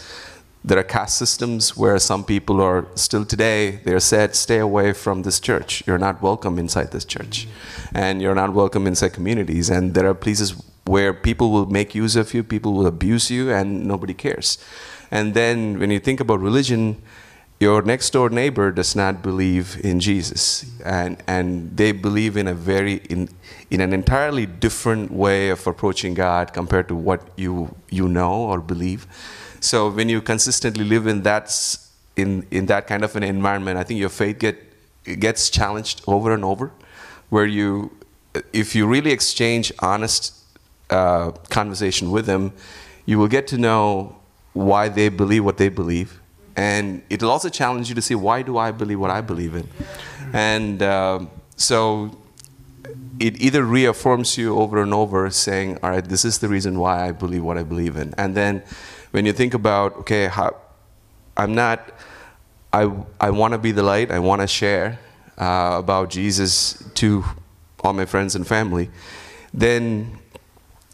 there 0.64 0.78
are 0.78 0.84
caste 0.84 1.18
systems 1.18 1.76
where 1.76 1.98
some 1.98 2.22
people 2.22 2.60
are 2.60 2.86
still 2.94 3.24
today, 3.24 3.80
they're 3.84 3.98
said, 3.98 4.36
stay 4.36 4.58
away 4.58 4.92
from 4.92 5.22
this 5.22 5.40
church. 5.40 5.82
You're 5.84 5.98
not 5.98 6.22
welcome 6.22 6.60
inside 6.60 6.92
this 6.92 7.04
church. 7.04 7.48
And 7.92 8.22
you're 8.22 8.36
not 8.36 8.52
welcome 8.52 8.86
inside 8.86 9.14
communities. 9.14 9.68
And 9.68 9.94
there 9.94 10.06
are 10.08 10.14
places 10.14 10.54
where 10.86 11.12
people 11.12 11.50
will 11.50 11.66
make 11.66 11.94
use 11.94 12.16
of 12.16 12.32
you, 12.32 12.42
people 12.42 12.72
will 12.72 12.86
abuse 12.86 13.30
you, 13.30 13.52
and 13.52 13.86
nobody 13.86 14.14
cares. 14.14 14.58
And 15.10 15.34
then 15.34 15.78
when 15.78 15.90
you 15.90 16.00
think 16.00 16.20
about 16.20 16.40
religion, 16.40 17.02
your 17.58 17.80
next 17.82 18.10
door 18.10 18.28
neighbor 18.28 18.70
does 18.70 18.94
not 18.94 19.22
believe 19.22 19.80
in 19.82 19.98
Jesus 19.98 20.66
and 20.84 21.16
and 21.26 21.74
they 21.76 21.90
believe 21.92 22.36
in 22.36 22.46
a 22.46 22.54
very 22.54 22.96
in 23.08 23.28
in 23.70 23.80
an 23.80 23.92
entirely 23.94 24.44
different 24.44 25.10
way 25.10 25.48
of 25.48 25.66
approaching 25.66 26.12
God 26.12 26.52
compared 26.52 26.88
to 26.88 26.94
what 26.94 27.22
you 27.36 27.74
you 27.88 28.08
know 28.08 28.32
or 28.32 28.60
believe 28.60 29.06
so 29.60 29.88
when 29.88 30.10
you 30.10 30.20
consistently 30.20 30.84
live 30.84 31.06
in 31.06 31.22
that 31.22 31.50
in 32.16 32.46
in 32.50 32.66
that 32.66 32.86
kind 32.86 33.02
of 33.02 33.16
an 33.16 33.22
environment 33.22 33.78
I 33.78 33.84
think 33.84 34.00
your 34.00 34.10
faith 34.10 34.38
get 34.38 34.58
gets 35.18 35.48
challenged 35.48 36.02
over 36.06 36.34
and 36.34 36.44
over 36.44 36.72
where 37.30 37.46
you 37.46 37.90
if 38.52 38.74
you 38.74 38.86
really 38.86 39.12
exchange 39.12 39.72
honest 39.78 40.34
uh, 40.90 41.30
conversation 41.50 42.10
with 42.10 42.26
them 42.26 42.52
you 43.06 43.18
will 43.18 43.28
get 43.28 43.46
to 43.46 43.56
know 43.56 44.16
why 44.52 44.88
they 44.88 45.08
believe 45.08 45.44
what 45.44 45.56
they 45.56 45.68
believe. 45.68 46.20
And 46.56 47.02
it'll 47.08 47.30
also 47.30 47.48
challenge 47.48 47.88
you 47.88 47.94
to 47.94 48.02
see 48.02 48.14
why 48.14 48.42
do 48.42 48.58
I 48.58 48.72
believe 48.72 48.98
what 48.98 49.10
I 49.10 49.20
believe 49.20 49.54
in, 49.54 49.68
and 50.32 50.82
um, 50.82 51.30
so 51.56 52.16
it 53.20 53.40
either 53.40 53.62
reaffirms 53.62 54.38
you 54.38 54.56
over 54.56 54.82
and 54.82 54.94
over, 54.94 55.28
saying, 55.28 55.78
"All 55.82 55.90
right, 55.90 56.04
this 56.04 56.24
is 56.24 56.38
the 56.38 56.48
reason 56.48 56.78
why 56.78 57.06
I 57.06 57.12
believe 57.12 57.44
what 57.44 57.58
I 57.58 57.62
believe 57.62 57.96
in," 57.96 58.14
and 58.16 58.34
then 58.34 58.62
when 59.10 59.26
you 59.26 59.34
think 59.34 59.52
about, 59.52 59.96
okay, 59.96 60.28
how, 60.28 60.56
I'm 61.36 61.54
not, 61.54 61.92
I 62.72 62.90
I 63.20 63.28
want 63.30 63.52
to 63.52 63.58
be 63.58 63.72
the 63.72 63.82
light, 63.82 64.10
I 64.10 64.18
want 64.18 64.40
to 64.40 64.46
share 64.46 64.98
uh, 65.36 65.76
about 65.76 66.08
Jesus 66.08 66.82
to 66.94 67.22
all 67.80 67.92
my 67.92 68.06
friends 68.06 68.34
and 68.34 68.46
family, 68.46 68.88
then 69.52 70.18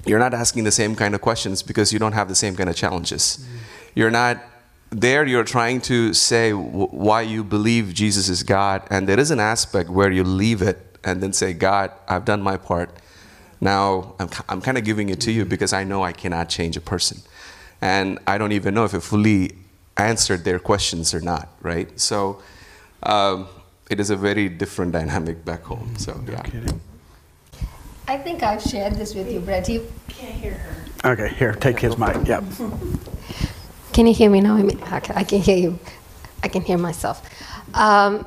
you're 0.06 0.18
not 0.18 0.34
asking 0.34 0.64
the 0.64 0.72
same 0.72 0.94
kind 0.94 1.14
of 1.14 1.20
questions 1.20 1.62
because 1.62 1.92
you 1.92 1.98
don't 1.98 2.12
have 2.12 2.28
the 2.28 2.34
same 2.34 2.56
kind 2.56 2.68
of 2.68 2.76
challenges. 2.76 3.38
Mm. 3.38 3.58
You're 3.94 4.10
not 4.10 4.42
there, 4.90 5.24
you're 5.24 5.44
trying 5.44 5.80
to 5.82 6.12
say 6.12 6.50
w- 6.50 6.88
why 6.88 7.22
you 7.22 7.44
believe 7.44 7.94
Jesus 7.94 8.28
is 8.28 8.42
God, 8.42 8.82
and 8.90 9.08
there 9.08 9.18
is 9.18 9.30
an 9.30 9.40
aspect 9.40 9.88
where 9.88 10.10
you 10.10 10.24
leave 10.24 10.60
it 10.60 10.98
and 11.04 11.22
then 11.22 11.32
say, 11.32 11.52
God, 11.52 11.90
I've 12.08 12.24
done 12.24 12.42
my 12.42 12.56
part. 12.56 12.90
Now 13.60 14.14
I'm, 14.18 14.28
I'm 14.48 14.60
kind 14.60 14.76
of 14.76 14.84
giving 14.84 15.08
it 15.08 15.20
to 15.22 15.32
you 15.32 15.44
mm. 15.44 15.48
because 15.48 15.72
I 15.72 15.84
know 15.84 16.02
I 16.02 16.12
cannot 16.12 16.48
change 16.48 16.76
a 16.76 16.80
person. 16.80 17.18
And 17.80 18.18
I 18.26 18.38
don't 18.38 18.52
even 18.52 18.74
know 18.74 18.84
if 18.84 18.94
it 18.94 19.00
fully 19.00 19.52
answered 19.96 20.44
their 20.44 20.58
questions 20.58 21.14
or 21.14 21.20
not, 21.20 21.48
right? 21.60 21.98
So 21.98 22.42
um, 23.02 23.48
it 23.90 23.98
is 23.98 24.10
a 24.10 24.16
very 24.16 24.48
different 24.48 24.92
dynamic 24.92 25.44
back 25.44 25.62
home. 25.64 25.94
Mm. 25.94 26.00
So, 26.00 26.20
yeah. 26.28 26.72
I 28.08 28.18
think 28.18 28.42
I've 28.42 28.62
shared 28.62 28.94
this 28.94 29.14
with 29.14 29.30
you, 29.30 29.40
Brent. 29.40 29.68
You, 29.68 29.90
can't 30.08 30.34
hear 30.34 30.54
her. 30.54 31.12
Okay, 31.12 31.34
here, 31.34 31.52
take 31.54 31.80
his 31.80 31.96
mic. 31.98 32.26
Yep. 32.26 32.44
Can 33.92 34.06
you 34.06 34.14
hear 34.14 34.30
me 34.30 34.40
now? 34.40 34.54
I 34.54 34.62
mean, 34.62 34.80
okay, 34.92 35.12
I 35.14 35.22
can 35.22 35.40
hear 35.40 35.56
you. 35.56 35.78
I 36.42 36.48
can 36.48 36.62
hear 36.62 36.78
myself. 36.78 37.22
Um, 37.74 38.26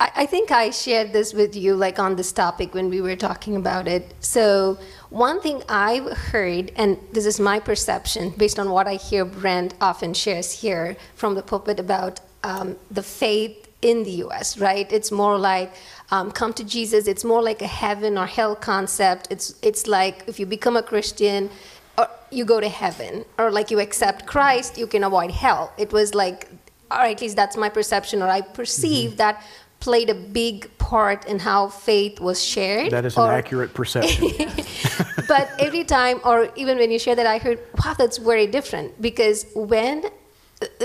I, 0.00 0.10
I 0.16 0.26
think 0.26 0.50
I 0.50 0.70
shared 0.70 1.12
this 1.12 1.34
with 1.34 1.54
you, 1.54 1.74
like 1.76 1.98
on 1.98 2.16
this 2.16 2.32
topic 2.32 2.72
when 2.74 2.88
we 2.88 3.02
were 3.02 3.16
talking 3.16 3.56
about 3.56 3.88
it. 3.88 4.14
So, 4.20 4.78
one 5.10 5.42
thing 5.42 5.62
I've 5.68 6.10
heard, 6.16 6.72
and 6.76 6.98
this 7.12 7.26
is 7.26 7.38
my 7.38 7.60
perception 7.60 8.30
based 8.30 8.58
on 8.58 8.70
what 8.70 8.86
I 8.88 8.94
hear 8.94 9.26
Brent 9.26 9.74
often 9.80 10.14
shares 10.14 10.60
here 10.60 10.96
from 11.14 11.34
the 11.34 11.42
pulpit 11.42 11.78
about 11.78 12.20
um, 12.42 12.76
the 12.90 13.02
faith 13.02 13.65
in 13.82 14.02
the 14.04 14.10
US, 14.24 14.58
right? 14.58 14.90
It's 14.92 15.10
more 15.12 15.38
like 15.38 15.72
um, 16.10 16.30
come 16.30 16.52
to 16.54 16.64
Jesus. 16.64 17.06
It's 17.06 17.24
more 17.24 17.42
like 17.42 17.60
a 17.62 17.66
heaven 17.66 18.16
or 18.18 18.26
hell 18.26 18.56
concept. 18.56 19.28
It's, 19.30 19.54
it's 19.62 19.86
like 19.86 20.24
if 20.26 20.38
you 20.40 20.46
become 20.46 20.76
a 20.76 20.82
Christian, 20.82 21.50
or 21.98 22.08
you 22.30 22.44
go 22.44 22.60
to 22.60 22.68
heaven 22.68 23.24
or 23.38 23.50
like 23.50 23.70
you 23.70 23.78
accept 23.80 24.26
christ 24.26 24.76
you 24.76 24.86
can 24.86 25.02
avoid 25.02 25.30
hell 25.30 25.72
it 25.78 25.90
was 25.94 26.12
like 26.14 26.46
or 26.90 26.98
at 27.12 27.22
least 27.22 27.36
that's 27.36 27.56
my 27.56 27.70
perception 27.70 28.20
or 28.20 28.28
i 28.28 28.42
perceive 28.42 29.10
Mm-hmm. 29.12 29.16
that 29.16 29.42
played 29.80 30.10
a 30.10 30.14
big 30.14 30.68
part 30.76 31.24
in 31.26 31.38
how 31.38 31.68
faith 31.68 32.20
was 32.20 32.42
shared 32.44 32.90
That 32.92 33.06
is 33.06 33.16
an 33.16 33.22
or- 33.22 33.32
accurate 33.32 33.72
perception. 33.72 34.28
but 35.28 35.48
every 35.58 35.84
time 35.84 36.20
or 36.24 36.50
even 36.56 36.76
when 36.76 36.90
you 36.90 36.98
share 36.98 37.14
that 37.14 37.26
i 37.26 37.38
heard 37.38 37.60
wow 37.82 37.94
that's 37.96 38.18
very 38.18 38.46
different 38.46 39.00
because 39.00 39.46
when 39.54 40.04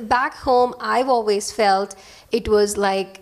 back 0.04 0.34
home 0.36 0.74
i've 0.80 1.08
always 1.08 1.52
felt 1.52 1.96
it 2.32 2.48
was 2.48 2.78
like 2.78 3.22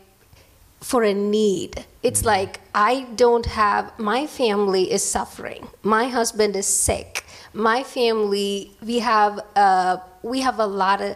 for 0.82 1.04
a 1.04 1.14
need. 1.14 1.86
It's 2.04 2.24
like 2.24 2.62
I 2.74 3.08
don't 3.16 3.46
have 3.46 3.98
my 4.00 4.26
family 4.28 4.92
is 4.92 5.04
suffering. 5.04 5.68
My 5.84 6.08
husband 6.08 6.56
is 6.56 6.68
sick. 6.68 7.26
My 7.54 7.84
family 7.84 8.72
we 8.82 9.00
have 9.00 9.40
uh, 9.56 9.98
we 10.24 10.42
have 10.42 10.60
a 10.60 10.66
lot 10.66 11.02
of 11.02 11.16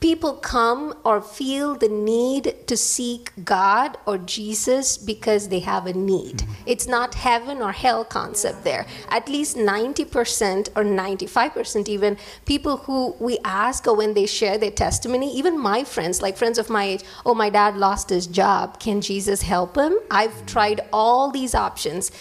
people 0.00 0.34
come 0.34 0.94
or 1.04 1.20
feel 1.20 1.74
the 1.74 1.88
need 1.88 2.54
to 2.66 2.76
seek 2.76 3.32
God 3.44 3.98
or 4.06 4.16
Jesus 4.16 4.96
because 4.96 5.48
they 5.48 5.58
have 5.60 5.86
a 5.86 5.92
need. 5.92 6.38
Mm-hmm. 6.38 6.52
It's 6.66 6.86
not 6.86 7.14
heaven 7.14 7.58
or 7.58 7.72
hell 7.72 8.04
concept 8.04 8.62
there. 8.62 8.86
At 9.08 9.28
least 9.28 9.56
90% 9.56 10.68
or 10.76 10.84
95% 10.84 11.88
even 11.88 12.16
people 12.46 12.78
who 12.78 13.16
we 13.18 13.38
ask 13.44 13.86
or 13.86 13.96
when 13.96 14.14
they 14.14 14.26
share 14.26 14.56
their 14.56 14.70
testimony, 14.70 15.36
even 15.36 15.58
my 15.58 15.82
friends, 15.82 16.22
like 16.22 16.36
friends 16.36 16.58
of 16.58 16.70
my 16.70 16.84
age, 16.84 17.04
oh, 17.26 17.34
my 17.34 17.50
dad 17.50 17.76
lost 17.76 18.10
his 18.10 18.26
job. 18.26 18.78
Can 18.78 19.00
Jesus 19.00 19.42
help 19.42 19.76
him? 19.76 19.96
I've 20.10 20.30
mm-hmm. 20.30 20.46
tried 20.46 20.80
all 20.92 21.30
these 21.30 21.54
options. 21.54 22.12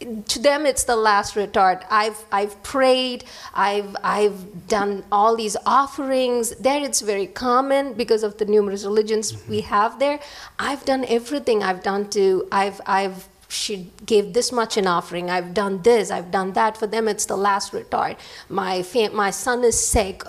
To 0.00 0.38
them 0.38 0.66
it's 0.66 0.84
the 0.84 0.96
last 0.96 1.36
retort. 1.36 1.84
I've 1.90 2.24
i've 2.32 2.62
prayed 2.62 3.24
i've 3.54 3.96
i've 4.02 4.66
done 4.68 5.04
all 5.12 5.36
these 5.36 5.56
offerings. 5.66 6.50
There 6.56 6.82
it's 6.82 7.00
very 7.00 7.26
common 7.26 7.94
because 7.94 8.22
of 8.22 8.38
the 8.38 8.44
numerous 8.44 8.84
religions 8.84 9.32
mm-hmm. 9.32 9.50
we 9.50 9.60
have 9.62 9.98
there. 9.98 10.20
I've 10.58 10.84
done 10.84 11.04
everything. 11.08 11.62
I've 11.62 11.82
done 11.82 12.08
to 12.10 12.48
i've 12.50 12.80
i've 12.86 13.28
she 13.48 13.90
gave 14.06 14.32
this 14.32 14.52
much 14.52 14.78
in 14.78 14.86
offering. 14.86 15.28
I've 15.28 15.52
done 15.52 15.82
this. 15.82 16.10
I've 16.10 16.30
done 16.30 16.52
that. 16.52 16.76
For 16.76 16.86
them 16.86 17.08
it's 17.08 17.26
the 17.26 17.36
last 17.36 17.72
retort. 17.72 18.16
My 18.48 18.84
my 19.12 19.30
son 19.30 19.64
is 19.64 19.78
sick 19.78 20.22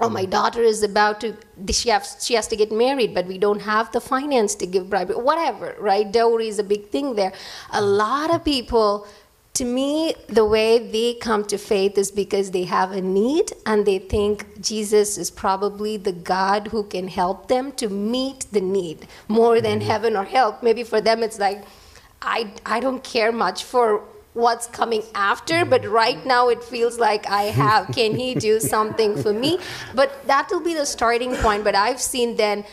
oh 0.00 0.08
my 0.08 0.24
mm. 0.24 0.30
daughter 0.30 0.62
is 0.62 0.82
about 0.82 1.20
to 1.20 1.36
she 1.70 1.88
has, 1.90 2.16
she 2.20 2.34
has 2.34 2.46
to 2.48 2.56
get 2.56 2.72
married 2.72 3.14
but 3.14 3.26
we 3.26 3.38
don't 3.38 3.60
have 3.60 3.90
the 3.92 4.00
finance 4.00 4.54
to 4.54 4.66
give 4.66 4.88
bribe 4.90 5.10
whatever 5.10 5.74
right? 5.78 6.10
Dowry 6.12 6.48
is 6.48 6.58
a 6.58 6.64
big 6.64 6.88
thing 6.88 7.14
there. 7.14 7.32
A 7.72 7.80
mm. 7.80 7.96
lot 7.96 8.34
of 8.34 8.44
people 8.44 9.06
to 9.52 9.64
me 9.64 10.14
the 10.28 10.44
way 10.44 10.78
they 10.78 11.14
come 11.14 11.44
to 11.44 11.58
faith 11.58 11.98
is 11.98 12.10
because 12.10 12.52
they 12.52 12.64
have 12.64 12.92
a 12.92 13.00
need 13.00 13.52
and 13.66 13.84
they 13.84 13.98
think 13.98 14.60
jesus 14.60 15.18
is 15.18 15.30
probably 15.30 15.96
the 15.96 16.12
god 16.12 16.68
who 16.68 16.84
can 16.84 17.08
help 17.08 17.48
them 17.48 17.72
to 17.72 17.88
meet 17.88 18.46
the 18.52 18.60
need 18.60 19.08
more 19.28 19.60
than 19.60 19.80
mm. 19.80 19.82
heaven 19.82 20.16
or 20.16 20.24
help 20.24 20.62
maybe 20.62 20.84
for 20.84 21.00
them 21.00 21.22
it's 21.22 21.38
like 21.38 21.64
i 22.22 22.48
i 22.64 22.78
don't 22.78 23.02
care 23.02 23.32
much 23.32 23.64
for 23.64 24.04
what's 24.32 24.66
coming 24.68 25.02
after 25.14 25.64
but 25.64 25.84
right 25.84 26.24
now 26.24 26.48
it 26.48 26.62
feels 26.62 26.98
like 26.98 27.28
i 27.28 27.44
have 27.44 27.86
can 27.88 28.14
he 28.14 28.34
do 28.34 28.60
something 28.74 29.20
for 29.20 29.32
me? 29.32 29.58
But 29.94 30.26
that 30.26 30.48
will 30.50 30.60
be 30.60 30.74
the 30.74 30.86
starting 30.86 31.34
point 31.36 31.64
but 31.64 31.74
i've 31.74 32.00
seen 32.00 32.36
then 32.36 32.64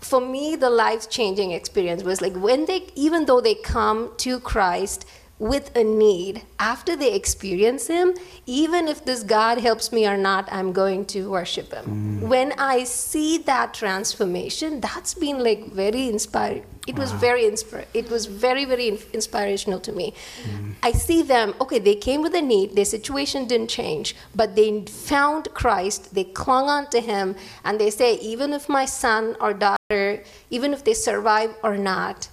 for 0.00 0.20
me 0.20 0.54
the 0.54 0.70
life 0.70 1.10
changing 1.10 1.50
experience 1.50 2.04
was 2.04 2.20
like 2.20 2.34
when 2.36 2.66
they 2.66 2.86
even 2.94 3.26
though 3.26 3.40
they 3.40 3.54
come 3.54 4.12
to 4.18 4.38
christ 4.38 5.04
with 5.38 5.74
a 5.76 5.84
need. 5.84 6.42
After 6.58 6.96
they 6.96 7.12
experience 7.14 7.86
him 7.88 8.14
even 8.46 8.88
if 8.88 9.04
this 9.04 9.22
god 9.22 9.58
helps 9.58 9.92
me 9.92 10.06
or 10.06 10.16
not 10.16 10.48
i'm 10.50 10.72
going 10.72 11.04
to 11.06 11.30
worship 11.30 11.72
him. 11.72 12.20
Mm. 12.22 12.28
When 12.28 12.52
i 12.58 12.84
see 12.84 13.38
that 13.38 13.74
transformation 13.74 14.80
that's 14.80 15.14
been 15.14 15.42
like 15.42 15.70
very 15.72 16.08
inspiring 16.08 16.64
it 16.86 16.96
was 16.96 17.10
very 17.12 17.42
inspir- 17.42 17.86
it 17.94 18.08
was 18.08 18.26
very 18.26 18.64
very 18.64 18.88
in- 18.88 18.98
inspirational 19.12 19.80
to 19.80 19.92
me. 19.92 20.14
Mm. 20.44 20.74
I 20.82 20.92
see 20.92 21.22
them 21.22 21.54
okay 21.60 21.78
they 21.78 21.96
came 21.96 22.22
with 22.22 22.34
a 22.34 22.42
need 22.42 22.74
their 22.76 22.84
situation 22.84 23.46
didn't 23.46 23.68
change 23.68 24.14
but 24.34 24.56
they 24.56 24.84
found 24.86 25.48
christ 25.54 26.14
they 26.14 26.24
clung 26.24 26.68
on 26.68 26.88
to 26.90 27.00
him 27.00 27.34
and 27.64 27.78
they 27.80 27.90
say 27.90 28.14
even 28.14 28.52
if 28.52 28.68
my 28.68 28.84
son 28.84 29.36
or 29.40 29.52
daughter 29.52 30.22
even 30.50 30.72
if 30.72 30.84
they 30.84 30.94
survive 30.94 31.54
or 31.62 31.76
not 31.76 32.28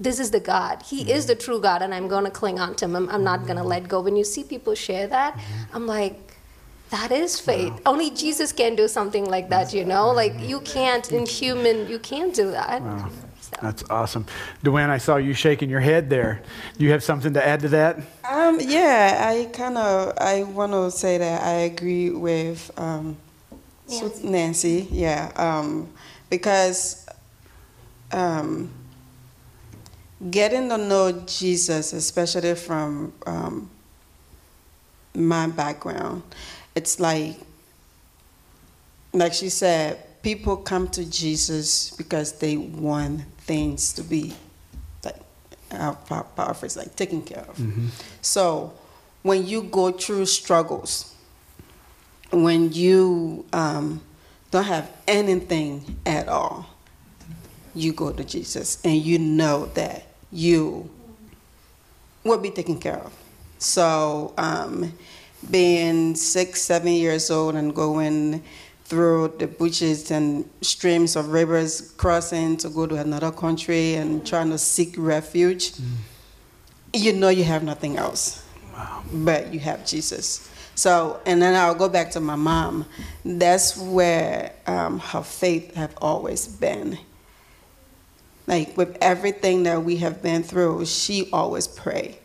this 0.00 0.18
is 0.18 0.30
the 0.30 0.40
God. 0.40 0.82
He 0.82 1.12
is 1.12 1.26
the 1.26 1.34
true 1.34 1.60
God, 1.60 1.82
and 1.82 1.94
I'm 1.94 2.08
going 2.08 2.24
to 2.24 2.30
cling 2.30 2.58
on 2.58 2.74
to 2.76 2.86
him. 2.86 2.96
I'm, 2.96 3.08
I'm 3.10 3.22
not 3.22 3.44
going 3.44 3.58
to 3.58 3.62
let 3.62 3.86
go. 3.86 4.00
When 4.00 4.16
you 4.16 4.24
see 4.24 4.42
people 4.42 4.74
share 4.74 5.06
that, 5.08 5.38
I'm 5.74 5.86
like, 5.86 6.16
that 6.90 7.12
is 7.12 7.38
faith. 7.38 7.72
Only 7.86 8.10
Jesus 8.10 8.50
can 8.50 8.74
do 8.74 8.88
something 8.88 9.26
like 9.30 9.50
that, 9.50 9.72
you 9.74 9.84
know? 9.84 10.10
Like, 10.10 10.34
you 10.40 10.60
can't, 10.60 11.12
in 11.12 11.26
human, 11.26 11.86
you 11.88 11.98
can't 12.00 12.34
do 12.34 12.50
that. 12.50 12.82
So- 13.40 13.56
That's 13.62 13.84
awesome. 13.90 14.26
Dwayne, 14.64 14.88
I 14.88 14.98
saw 14.98 15.16
you 15.16 15.34
shaking 15.34 15.68
your 15.70 15.80
head 15.80 16.08
there. 16.08 16.40
Do 16.78 16.84
you 16.84 16.90
have 16.92 17.04
something 17.04 17.34
to 17.34 17.46
add 17.46 17.60
to 17.60 17.68
that? 17.68 17.98
Um, 18.28 18.58
yeah, 18.60 19.26
I 19.28 19.50
kind 19.52 19.76
of 19.76 20.14
I 20.18 20.44
want 20.44 20.72
to 20.72 20.90
say 20.90 21.18
that 21.18 21.42
I 21.42 21.52
agree 21.72 22.10
with 22.10 22.70
um, 22.76 23.16
Nancy. 23.88 24.28
Nancy. 24.28 24.88
Yeah, 24.90 25.32
um, 25.36 25.88
because 26.28 27.06
um, 28.12 28.70
getting 30.28 30.68
to 30.68 30.76
know 30.76 31.12
Jesus, 31.26 31.92
especially 31.92 32.54
from 32.54 33.12
um, 33.26 33.70
my 35.14 35.46
background, 35.46 36.22
it's 36.74 37.00
like 37.00 37.36
like 39.12 39.32
she 39.32 39.48
said, 39.48 40.22
people 40.22 40.56
come 40.56 40.88
to 40.88 41.04
Jesus 41.04 41.90
because 41.92 42.32
they 42.38 42.56
want 42.56 43.22
things 43.38 43.92
to 43.94 44.02
be 44.02 44.34
like 45.04 45.16
paraphrase, 46.36 46.76
like 46.76 46.94
taken 46.96 47.22
care 47.22 47.44
of. 47.48 47.58
So 48.20 48.72
when 49.22 49.46
you 49.46 49.62
go 49.62 49.90
through 49.90 50.26
struggles, 50.26 51.14
when 52.30 52.72
you 52.72 53.44
um, 53.52 54.00
don't 54.50 54.64
have 54.64 54.90
anything 55.08 55.98
at 56.06 56.28
all, 56.28 56.66
you 57.74 57.92
go 57.92 58.12
to 58.12 58.24
Jesus 58.24 58.80
and 58.84 58.94
you 58.96 59.18
know 59.18 59.66
that 59.74 60.04
you 60.32 60.88
will 62.24 62.38
be 62.38 62.50
taken 62.50 62.78
care 62.78 62.98
of. 62.98 63.12
So, 63.58 64.32
um, 64.38 64.92
being 65.50 66.14
six, 66.14 66.62
seven 66.62 66.92
years 66.92 67.30
old 67.30 67.54
and 67.54 67.74
going 67.74 68.42
through 68.84 69.34
the 69.38 69.46
bushes 69.46 70.10
and 70.10 70.48
streams 70.60 71.16
of 71.16 71.28
rivers, 71.28 71.92
crossing 71.92 72.56
to 72.58 72.68
go 72.68 72.86
to 72.86 72.96
another 72.96 73.30
country 73.30 73.94
and 73.94 74.26
trying 74.26 74.50
to 74.50 74.58
seek 74.58 74.94
refuge, 74.98 75.72
you 76.92 77.12
know 77.12 77.28
you 77.28 77.44
have 77.44 77.62
nothing 77.62 77.96
else, 77.96 78.44
but 79.12 79.54
you 79.54 79.60
have 79.60 79.86
Jesus. 79.86 80.50
So, 80.74 81.20
and 81.26 81.40
then 81.40 81.54
I'll 81.54 81.74
go 81.74 81.88
back 81.88 82.10
to 82.12 82.20
my 82.20 82.36
mom. 82.36 82.86
That's 83.24 83.76
where 83.76 84.52
um, 84.66 84.98
her 84.98 85.22
faith 85.22 85.74
have 85.74 85.94
always 85.98 86.48
been 86.48 86.98
like 88.50 88.76
with 88.76 88.98
everything 89.00 89.62
that 89.62 89.84
we 89.84 89.98
have 89.98 90.22
been 90.22 90.42
through, 90.42 90.84
she 90.84 91.30
always 91.32 91.68
pray, 91.68 92.18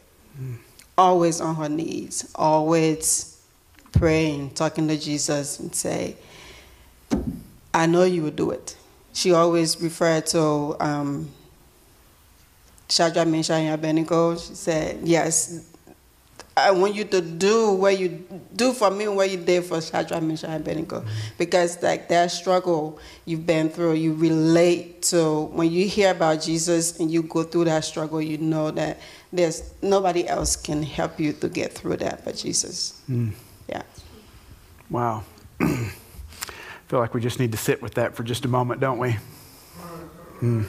always 0.97 1.39
on 1.39 1.53
her 1.55 1.69
knees, 1.69 2.31
always 2.33 3.39
praying, 3.91 4.49
talking 4.49 4.87
to 4.87 4.97
Jesus, 4.97 5.59
and 5.59 5.73
say, 5.73 6.17
"I 7.75 7.85
know 7.85 8.03
you 8.03 8.23
will 8.23 8.31
do 8.31 8.49
it." 8.49 8.75
She 9.13 9.33
always 9.33 9.79
referred 9.79 10.25
to 10.27 10.75
um, 10.79 11.29
Shadrach, 12.89 13.27
Meshach, 13.27 13.61
and 13.61 13.75
Abednego. 13.75 14.35
She 14.35 14.55
said, 14.55 15.01
"Yes, 15.03 15.74
I 16.57 16.71
want 16.71 16.95
you 16.95 17.03
to 17.03 17.19
do 17.19 17.71
what 17.71 17.99
you 17.99 18.25
do 18.55 18.71
for 18.71 18.89
me 18.89 19.09
what 19.09 19.29
you 19.29 19.35
did 19.35 19.65
for 19.65 19.81
Shadrach, 19.81 20.23
Meshach, 20.23 20.49
and 20.49 20.61
Abednego. 20.61 21.03
Because 21.37 21.83
like 21.83 22.07
that 22.07 22.31
struggle 22.31 22.97
you've 23.25 23.45
been 23.45 23.69
through, 23.69 23.93
you 23.93 24.13
relate 24.13 25.01
to 25.03 25.47
when 25.47 25.69
you 25.69 25.85
hear 25.85 26.11
about 26.11 26.41
Jesus 26.41 26.97
and 26.97 27.11
you 27.11 27.23
go 27.23 27.43
through 27.43 27.65
that 27.65 27.83
struggle, 27.83 28.21
you 28.21 28.37
know 28.37 28.71
that 28.71 28.99
there's 29.33 29.73
nobody 29.81 30.25
else 30.27 30.55
can 30.55 30.81
help 30.81 31.19
you 31.19 31.33
to 31.33 31.49
get 31.49 31.73
through 31.73 31.97
that 31.97 32.23
but 32.23 32.37
Jesus. 32.37 33.01
Yeah. 33.67 33.81
Wow. 34.89 35.23
I 35.59 35.91
feel 36.87 36.99
like 36.99 37.13
we 37.13 37.19
just 37.19 37.39
need 37.39 37.51
to 37.51 37.57
sit 37.57 37.81
with 37.81 37.95
that 37.95 38.15
for 38.15 38.23
just 38.23 38.45
a 38.45 38.47
moment, 38.47 38.79
don't 38.79 38.99
we? 38.99 39.17
Hmm. 40.39 40.63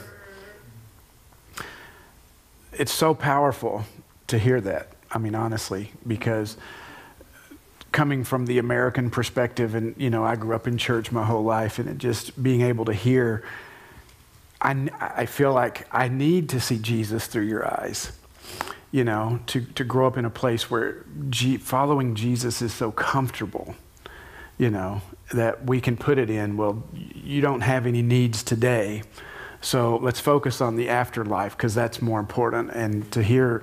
It's 2.72 2.92
so 2.92 3.14
powerful 3.14 3.84
to 4.26 4.38
hear 4.38 4.60
that. 4.62 4.95
I 5.10 5.18
mean, 5.18 5.34
honestly, 5.34 5.92
because 6.06 6.56
coming 7.92 8.24
from 8.24 8.46
the 8.46 8.58
American 8.58 9.10
perspective, 9.10 9.74
and 9.74 9.94
you 9.96 10.10
know, 10.10 10.24
I 10.24 10.36
grew 10.36 10.54
up 10.54 10.66
in 10.66 10.78
church 10.78 11.12
my 11.12 11.24
whole 11.24 11.44
life, 11.44 11.78
and 11.78 11.98
just 11.98 12.42
being 12.42 12.62
able 12.62 12.84
to 12.86 12.92
hear, 12.92 13.44
I, 14.60 14.88
I 15.00 15.26
feel 15.26 15.52
like 15.52 15.86
I 15.92 16.08
need 16.08 16.48
to 16.50 16.60
see 16.60 16.78
Jesus 16.78 17.26
through 17.26 17.44
your 17.44 17.66
eyes. 17.80 18.12
You 18.92 19.04
know, 19.04 19.40
to, 19.48 19.60
to 19.60 19.84
grow 19.84 20.06
up 20.06 20.16
in 20.16 20.24
a 20.24 20.30
place 20.30 20.70
where 20.70 21.04
G, 21.28 21.56
following 21.58 22.14
Jesus 22.14 22.62
is 22.62 22.72
so 22.72 22.92
comfortable 22.92 23.74
you 24.58 24.70
know, 24.70 25.02
that 25.32 25.66
we 25.66 25.80
can 25.80 25.96
put 25.96 26.18
it 26.18 26.30
in, 26.30 26.56
well, 26.56 26.82
you 26.94 27.40
don't 27.40 27.60
have 27.60 27.86
any 27.86 28.02
needs 28.02 28.42
today. 28.42 29.02
So 29.60 29.96
let's 29.96 30.20
focus 30.20 30.60
on 30.60 30.76
the 30.76 30.88
afterlife 30.88 31.56
because 31.56 31.74
that's 31.74 32.00
more 32.00 32.20
important. 32.20 32.70
And 32.72 33.10
to 33.12 33.22
hear, 33.22 33.62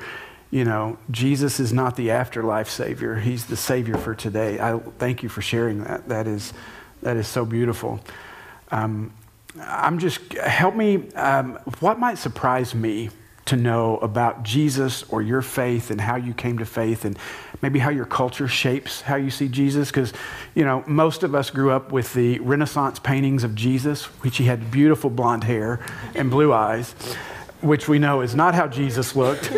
you 0.53 0.63
know, 0.63 0.99
Jesus 1.09 1.59
is 1.59 1.73
not 1.73 1.95
the 1.95 2.11
afterlife 2.11 2.69
savior. 2.69 3.15
He's 3.15 3.47
the 3.47 3.57
savior 3.57 3.97
for 3.97 4.13
today. 4.13 4.59
I 4.59 4.77
thank 4.99 5.23
you 5.23 5.27
for 5.27 5.41
sharing 5.41 5.83
that. 5.83 6.07
That 6.09 6.27
is, 6.27 6.53
that 7.01 7.17
is 7.17 7.27
so 7.27 7.43
beautiful. 7.43 7.99
Um, 8.69 9.11
I'm 9.59 9.97
just, 9.97 10.33
help 10.33 10.75
me, 10.75 11.11
um, 11.13 11.53
what 11.79 11.97
might 11.97 12.19
surprise 12.19 12.75
me 12.75 13.09
to 13.45 13.55
know 13.55 13.97
about 13.97 14.43
Jesus 14.43 15.01
or 15.09 15.23
your 15.23 15.41
faith 15.41 15.89
and 15.89 15.99
how 15.99 16.17
you 16.17 16.35
came 16.35 16.59
to 16.59 16.65
faith 16.65 17.03
and 17.03 17.17
maybe 17.63 17.79
how 17.79 17.89
your 17.89 18.05
culture 18.05 18.47
shapes 18.47 19.01
how 19.01 19.15
you 19.15 19.31
see 19.31 19.47
Jesus? 19.47 19.89
Because, 19.89 20.13
you 20.53 20.63
know, 20.63 20.83
most 20.85 21.23
of 21.23 21.33
us 21.33 21.49
grew 21.49 21.71
up 21.71 21.91
with 21.91 22.13
the 22.13 22.37
Renaissance 22.41 22.99
paintings 22.99 23.43
of 23.43 23.55
Jesus, 23.55 24.03
which 24.21 24.37
he 24.37 24.43
had 24.43 24.69
beautiful 24.69 25.09
blonde 25.09 25.45
hair 25.45 25.83
and 26.13 26.29
blue 26.29 26.53
eyes, 26.53 26.93
which 27.63 27.87
we 27.87 27.97
know 27.97 28.21
is 28.21 28.35
not 28.35 28.53
how 28.53 28.67
Jesus 28.67 29.15
looked. 29.15 29.51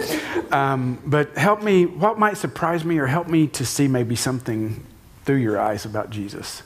Um, 0.52 1.02
but 1.06 1.36
help 1.38 1.64
me, 1.64 1.86
what 1.86 2.20
might 2.20 2.38
surprise 2.38 2.86
me 2.86 3.00
or 3.00 3.08
help 3.08 3.28
me 3.28 3.48
to 3.48 3.66
see 3.66 3.88
maybe 3.88 4.16
something 4.16 4.86
through 5.26 5.38
your 5.38 5.60
eyes 5.60 5.86
about 5.86 6.12
Jesus? 6.12 6.62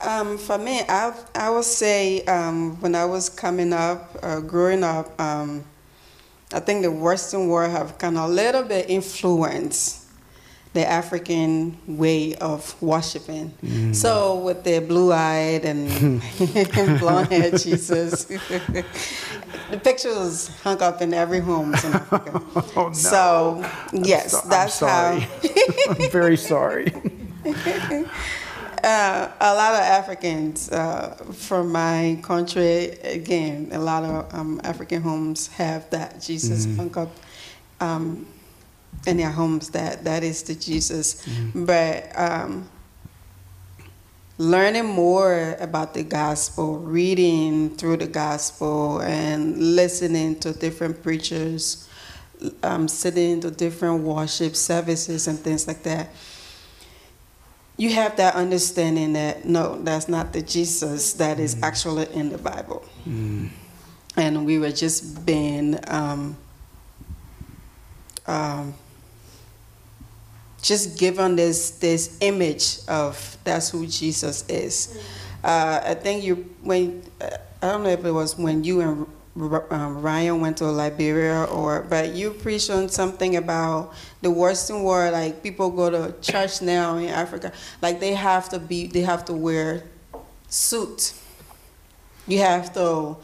Um, 0.00 0.38
for 0.38 0.58
me, 0.58 0.80
I 0.88 1.14
I 1.34 1.50
would 1.50 1.64
say 1.64 2.24
um, 2.24 2.80
when 2.80 2.94
I 2.94 3.04
was 3.04 3.28
coming 3.28 3.72
up, 3.72 4.16
uh, 4.22 4.40
growing 4.40 4.82
up, 4.82 5.18
um, 5.20 5.64
I 6.52 6.60
think 6.60 6.82
the 6.82 6.90
Western 6.90 7.48
world 7.48 7.70
have 7.72 7.96
kind 7.98 8.16
of 8.16 8.30
a 8.30 8.32
little 8.32 8.64
bit 8.64 8.90
influenced 8.90 10.03
the 10.74 10.84
African 10.86 11.76
way 11.86 12.34
of 12.36 12.74
worshiping. 12.82 13.52
So 13.94 14.38
with 14.40 14.64
the 14.64 14.80
blue-eyed 14.80 15.64
and 15.64 16.20
blonde-haired 17.00 17.58
Jesus, 17.58 18.24
the 18.24 18.84
pictures 19.82 20.48
hung 20.62 20.82
up 20.82 21.00
in 21.00 21.14
every 21.14 21.40
home 21.40 21.74
in 21.74 21.92
Africa. 21.94 22.42
Oh, 22.76 22.88
no. 22.88 22.92
So 22.92 23.64
yes, 23.92 24.32
So- 24.32 24.40
I'm 24.42 24.48
that's 24.50 24.80
how. 24.80 25.20
I'm 25.88 26.10
very 26.10 26.36
sorry. 26.36 26.92
Uh, 28.82 29.30
a 29.40 29.54
lot 29.54 29.74
of 29.74 29.80
Africans 29.80 30.70
uh, 30.70 31.14
from 31.32 31.72
my 31.72 32.18
country, 32.22 32.90
again, 33.02 33.70
a 33.72 33.78
lot 33.78 34.02
of 34.04 34.34
um, 34.34 34.60
African 34.62 35.00
homes 35.00 35.46
have 35.48 35.88
that 35.90 36.20
Jesus 36.20 36.66
hung 36.76 36.94
up 36.98 37.10
um, 37.80 38.26
in 39.06 39.16
their 39.18 39.30
homes. 39.30 39.70
That 39.70 40.04
that 40.04 40.22
is 40.22 40.42
the 40.42 40.54
Jesus. 40.54 41.26
But 41.54 42.12
um, 42.18 42.68
learning 44.38 44.86
more 44.86 45.56
about 45.60 45.94
the 45.94 46.02
gospel, 46.02 46.78
reading 46.78 47.76
through 47.76 47.98
the 47.98 48.06
gospel, 48.06 49.00
and 49.00 49.76
listening 49.76 50.38
to 50.40 50.52
different 50.52 51.02
preachers, 51.02 51.88
um, 52.62 52.88
sitting 52.88 53.40
to 53.40 53.50
different 53.50 54.02
worship 54.02 54.56
services 54.56 55.28
and 55.28 55.38
things 55.38 55.66
like 55.66 55.82
that 55.84 56.10
you 57.76 57.92
have 57.92 58.16
that 58.16 58.34
understanding 58.34 59.14
that 59.14 59.44
no, 59.44 59.80
that's 59.82 60.08
not 60.08 60.32
the 60.32 60.42
Jesus 60.42 61.14
that 61.14 61.40
is 61.40 61.60
actually 61.62 62.06
in 62.14 62.30
the 62.30 62.38
Bible. 62.38 62.84
And 64.16 64.46
we 64.46 64.58
were 64.60 64.70
just 64.70 65.26
being 65.26 65.78
um, 65.88 66.36
um, 68.26 68.74
just 70.64 70.98
given 70.98 71.36
this 71.36 71.72
this 71.72 72.16
image 72.20 72.78
of 72.88 73.36
that's 73.44 73.68
who 73.68 73.86
Jesus 73.86 74.48
is. 74.48 74.98
Uh, 75.44 75.80
I 75.84 75.94
think 75.94 76.24
you 76.24 76.48
when 76.62 77.02
uh, 77.20 77.36
I 77.62 77.68
don't 77.68 77.82
know 77.82 77.90
if 77.90 78.04
it 78.04 78.10
was 78.10 78.38
when 78.38 78.64
you 78.64 78.80
and 78.80 79.06
um, 79.70 80.00
Ryan 80.00 80.40
went 80.40 80.56
to 80.58 80.64
Liberia 80.64 81.44
or 81.44 81.82
but 81.82 82.14
you 82.14 82.30
preached 82.30 82.70
on 82.70 82.88
something 82.88 83.36
about 83.36 83.92
the 84.22 84.30
Western 84.30 84.82
world. 84.82 85.12
Like 85.12 85.42
people 85.42 85.68
go 85.70 85.90
to 85.90 86.14
church 86.22 86.62
now 86.62 86.96
in 86.96 87.10
Africa, 87.10 87.52
like 87.82 88.00
they 88.00 88.14
have 88.14 88.48
to 88.48 88.58
be 88.58 88.86
they 88.86 89.02
have 89.02 89.26
to 89.26 89.34
wear 89.34 89.84
suit. 90.48 91.12
You 92.26 92.38
have 92.38 92.72
to 92.72 93.18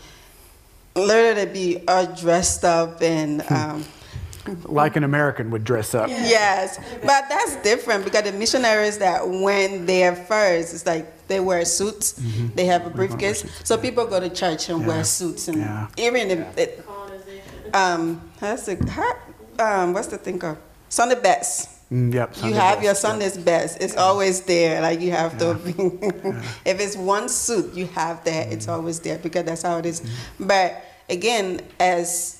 literally 0.95 1.51
be 1.51 1.85
all 1.89 2.05
dressed 2.05 2.67
up 2.67 3.01
and. 3.01 3.41
Um, 3.51 3.85
Like 4.65 4.97
an 4.97 5.05
American 5.05 5.51
would 5.51 5.65
dress 5.65 5.95
up. 5.95 6.09
Yes, 6.09 6.79
but 7.03 7.29
that's 7.29 7.57
different 7.57 8.05
because 8.05 8.23
the 8.25 8.33
missionaries 8.33 8.99
that 8.99 9.29
went 9.29 9.87
there 9.87 10.15
first, 10.17 10.75
it's 10.75 10.87
like 10.87 11.27
they 11.29 11.41
wear 11.41 11.65
suits, 11.65 12.13
they 12.55 12.67
have 12.67 12.87
a 12.87 12.91
briefcase. 12.91 13.45
So 13.65 13.77
people 13.77 14.07
go 14.07 14.19
to 14.21 14.29
church 14.31 14.69
and 14.69 14.81
Mm-hmm. 14.81 14.89
Yeah. 14.89 14.95
wear 14.97 15.05
suits, 15.05 15.49
and 15.49 15.59
Yeah. 15.59 15.89
even 15.99 16.31
if 16.31 16.59
it, 16.59 16.85
um, 17.75 18.21
how's 18.41 18.67
the 18.67 18.77
how, 18.91 19.15
um, 19.59 19.93
what's 19.93 20.09
the 20.09 20.19
thing 20.19 20.39
called 20.39 20.59
Sunday 20.89 21.21
best. 21.21 21.69
Mm, 21.93 22.15
yep. 22.15 22.37
You 22.37 22.55
have 22.55 22.81
best, 22.81 23.03
your 23.03 23.19
yep. 23.35 23.45
Best. 23.45 23.79
It's 23.81 23.97
always 23.97 24.43
there. 24.43 24.81
Like 24.81 25.01
you 25.01 25.11
have 25.11 25.37
to. 25.39 25.51
if 26.65 26.81
it's 26.81 26.97
one 26.97 27.29
suit, 27.29 27.75
you 27.75 27.87
have 27.89 28.23
that. 28.25 28.53
It's 28.53 28.67
Mm-hmm. 28.67 28.75
always 28.75 29.01
there 29.01 29.19
because 29.19 29.45
that's 29.45 29.63
how 29.63 29.79
it 29.79 29.87
is. 29.87 30.03
But 30.39 30.83
again, 31.09 31.61
as 31.81 32.40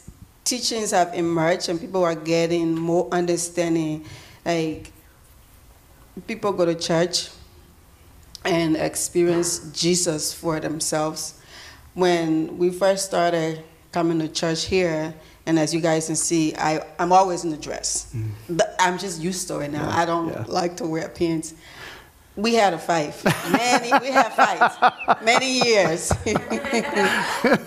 teachings 0.51 0.91
have 0.91 1.15
emerged 1.15 1.69
and 1.69 1.81
people 1.81 2.03
are 2.03 2.17
getting 2.17 2.75
more 2.77 3.09
understanding, 3.13 4.05
like 4.45 4.91
people 6.27 6.53
go 6.53 6.65
to 6.65 6.75
church 6.75 7.31
and 8.45 8.77
experience 8.77 9.71
Jesus 9.71 10.35
for 10.35 10.59
themselves. 10.59 11.41
When 11.95 12.59
we 12.59 12.71
first 12.71 13.07
started 13.07 13.63
coming 13.93 14.19
to 14.19 14.29
church 14.29 14.65
here, 14.65 15.15
and 15.47 15.57
as 15.57 15.73
you 15.73 15.81
guys 15.81 16.07
can 16.07 16.17
see, 16.17 16.53
I, 16.57 16.85
I'm 16.99 17.13
always 17.13 17.45
in 17.45 17.53
a 17.53 17.57
dress. 17.57 18.13
Mm. 18.13 18.57
But 18.57 18.75
I'm 18.81 18.99
just 18.99 19.21
used 19.21 19.47
to 19.49 19.61
it 19.61 19.71
now. 19.71 19.89
I 19.89 20.05
don't 20.05 20.29
yeah. 20.29 20.45
like 20.49 20.77
to 20.79 20.87
wear 20.87 21.09
pants. 21.09 21.55
We 22.35 22.55
had 22.55 22.75
a 22.75 22.79
fight. 22.79 23.15
Many, 23.53 23.93
we 24.01 24.11
had 24.13 24.33
fights. 24.33 25.23
Many 25.25 25.61
years. 25.65 26.13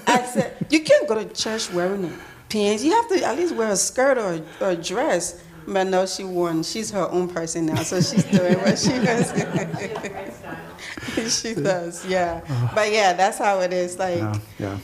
I 0.08 0.30
said, 0.34 0.66
you 0.70 0.82
can't 0.82 1.08
go 1.08 1.16
to 1.16 1.26
church 1.34 1.72
wearing 1.72 2.12
pants. 2.54 2.84
You 2.84 2.92
have 2.94 3.10
to 3.10 3.24
at 3.26 3.36
least 3.36 3.56
wear 3.56 3.72
a 3.72 3.76
skirt 3.76 4.18
or, 4.18 4.42
or 4.62 4.72
a 4.72 4.76
dress. 4.76 5.42
But 5.66 5.88
no, 5.88 6.06
she 6.06 6.24
won. 6.26 6.62
She's 6.64 6.92
her 6.92 7.10
own 7.10 7.30
person 7.30 7.66
now, 7.68 7.84
so 7.84 8.02
she's 8.02 8.26
doing 8.26 8.58
what 8.60 8.78
she 8.78 8.90
does. 9.10 9.32
she 11.42 11.54
does, 11.56 12.06
yeah. 12.06 12.42
But 12.76 12.92
yeah, 12.92 13.14
that's 13.14 13.38
how 13.38 13.62
it 13.62 13.72
is. 13.74 13.98
Like, 13.98 14.18
Yeah. 14.18 14.40
Yeah. 14.60 14.78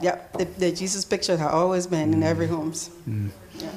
yep, 0.00 0.32
the, 0.38 0.44
the 0.46 0.72
Jesus 0.72 1.04
picture 1.04 1.36
has 1.36 1.52
always 1.52 1.86
been 1.86 2.14
in 2.14 2.22
every 2.22 2.46
homes. 2.46 2.90
Yeah. 3.06 3.68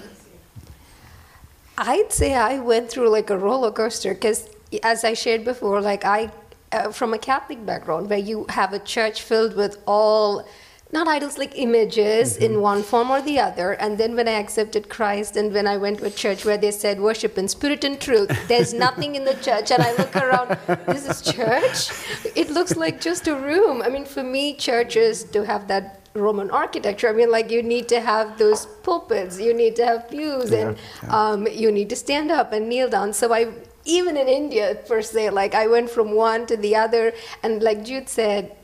I'd 1.77 2.11
say 2.11 2.33
I 2.33 2.59
went 2.59 2.89
through 2.89 3.09
like 3.09 3.29
a 3.29 3.37
roller 3.37 3.71
coaster 3.71 4.13
because, 4.13 4.49
as 4.83 5.03
I 5.03 5.13
shared 5.13 5.45
before, 5.45 5.81
like 5.81 6.05
I, 6.05 6.31
uh, 6.71 6.91
from 6.91 7.13
a 7.13 7.17
Catholic 7.19 7.65
background, 7.65 8.09
where 8.09 8.19
you 8.19 8.45
have 8.49 8.73
a 8.73 8.79
church 8.79 9.21
filled 9.21 9.55
with 9.55 9.77
all, 9.85 10.47
not 10.91 11.07
idols, 11.07 11.37
like 11.37 11.57
images 11.57 12.37
in 12.37 12.61
one 12.61 12.81
form 12.81 13.11
or 13.11 13.21
the 13.21 13.39
other. 13.39 13.73
And 13.73 13.97
then 13.97 14.15
when 14.15 14.27
I 14.27 14.39
accepted 14.39 14.89
Christ 14.89 15.35
and 15.35 15.53
when 15.53 15.67
I 15.67 15.77
went 15.77 15.99
to 15.99 16.05
a 16.05 16.09
church 16.09 16.45
where 16.45 16.57
they 16.57 16.71
said 16.71 16.99
worship 16.99 17.37
in 17.37 17.47
spirit 17.47 17.83
and 17.83 17.99
truth, 17.99 18.29
there's 18.47 18.73
nothing 18.85 19.15
in 19.15 19.25
the 19.25 19.35
church. 19.35 19.71
And 19.71 19.83
I 19.83 19.95
look 19.97 20.15
around, 20.15 20.57
this 20.85 21.07
is 21.07 21.21
church? 21.21 21.91
It 22.35 22.49
looks 22.51 22.77
like 22.77 23.01
just 23.01 23.27
a 23.27 23.35
room. 23.35 23.81
I 23.81 23.89
mean, 23.89 24.05
for 24.05 24.23
me, 24.23 24.55
churches 24.55 25.23
to 25.25 25.45
have 25.45 25.67
that 25.67 26.07
Roman 26.13 26.49
architecture. 26.49 27.09
I 27.09 27.13
mean, 27.13 27.31
like 27.31 27.51
you 27.51 27.61
need 27.61 27.87
to 27.89 27.99
have 27.99 28.37
those 28.37 28.65
pulpits, 28.83 29.39
you 29.39 29.53
need 29.53 29.75
to 29.77 29.85
have 29.85 30.09
pews, 30.09 30.51
and 30.51 30.77
um, 31.09 31.47
you 31.47 31.71
need 31.71 31.89
to 31.89 31.95
stand 31.95 32.31
up 32.31 32.53
and 32.53 32.67
kneel 32.67 32.89
down. 32.89 33.13
So 33.13 33.33
I, 33.33 33.49
even 33.85 34.17
in 34.17 34.27
India 34.27 34.77
per 34.87 35.01
se, 35.01 35.29
like 35.29 35.53
I 35.53 35.67
went 35.67 35.89
from 35.89 36.13
one 36.13 36.45
to 36.47 36.57
the 36.57 36.75
other, 36.75 37.13
and 37.43 37.61
like 37.61 37.85
Jude 37.85 38.09
said, 38.09 38.55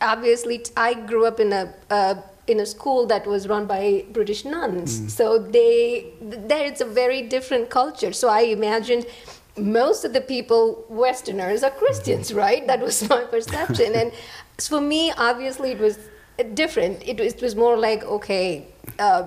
obviously 0.00 0.64
I 0.76 0.94
grew 0.94 1.26
up 1.26 1.40
in 1.40 1.52
a. 1.52 1.74
Uh, 1.90 2.14
in 2.46 2.58
a 2.58 2.66
school 2.66 3.06
that 3.06 3.28
was 3.28 3.46
run 3.46 3.64
by 3.64 4.04
British 4.10 4.44
nuns, 4.44 5.14
so 5.14 5.38
they 5.38 6.06
there 6.20 6.66
it's 6.66 6.80
a 6.80 6.84
very 6.84 7.22
different 7.22 7.70
culture. 7.70 8.12
So 8.12 8.28
I 8.28 8.40
imagined 8.40 9.06
most 9.56 10.04
of 10.04 10.12
the 10.12 10.20
people, 10.20 10.84
Westerners, 10.88 11.62
are 11.62 11.70
Christians, 11.70 12.32
right? 12.32 12.66
That 12.66 12.80
was 12.80 13.08
my 13.08 13.22
perception. 13.24 13.94
and 13.94 14.12
for 14.58 14.80
me, 14.80 15.12
obviously, 15.12 15.70
it 15.70 15.78
was 15.78 15.98
different. 16.54 17.06
It 17.06 17.20
was, 17.20 17.34
it 17.34 17.42
was 17.42 17.56
more 17.56 17.76
like, 17.76 18.04
okay, 18.04 18.66
uh, 18.98 19.26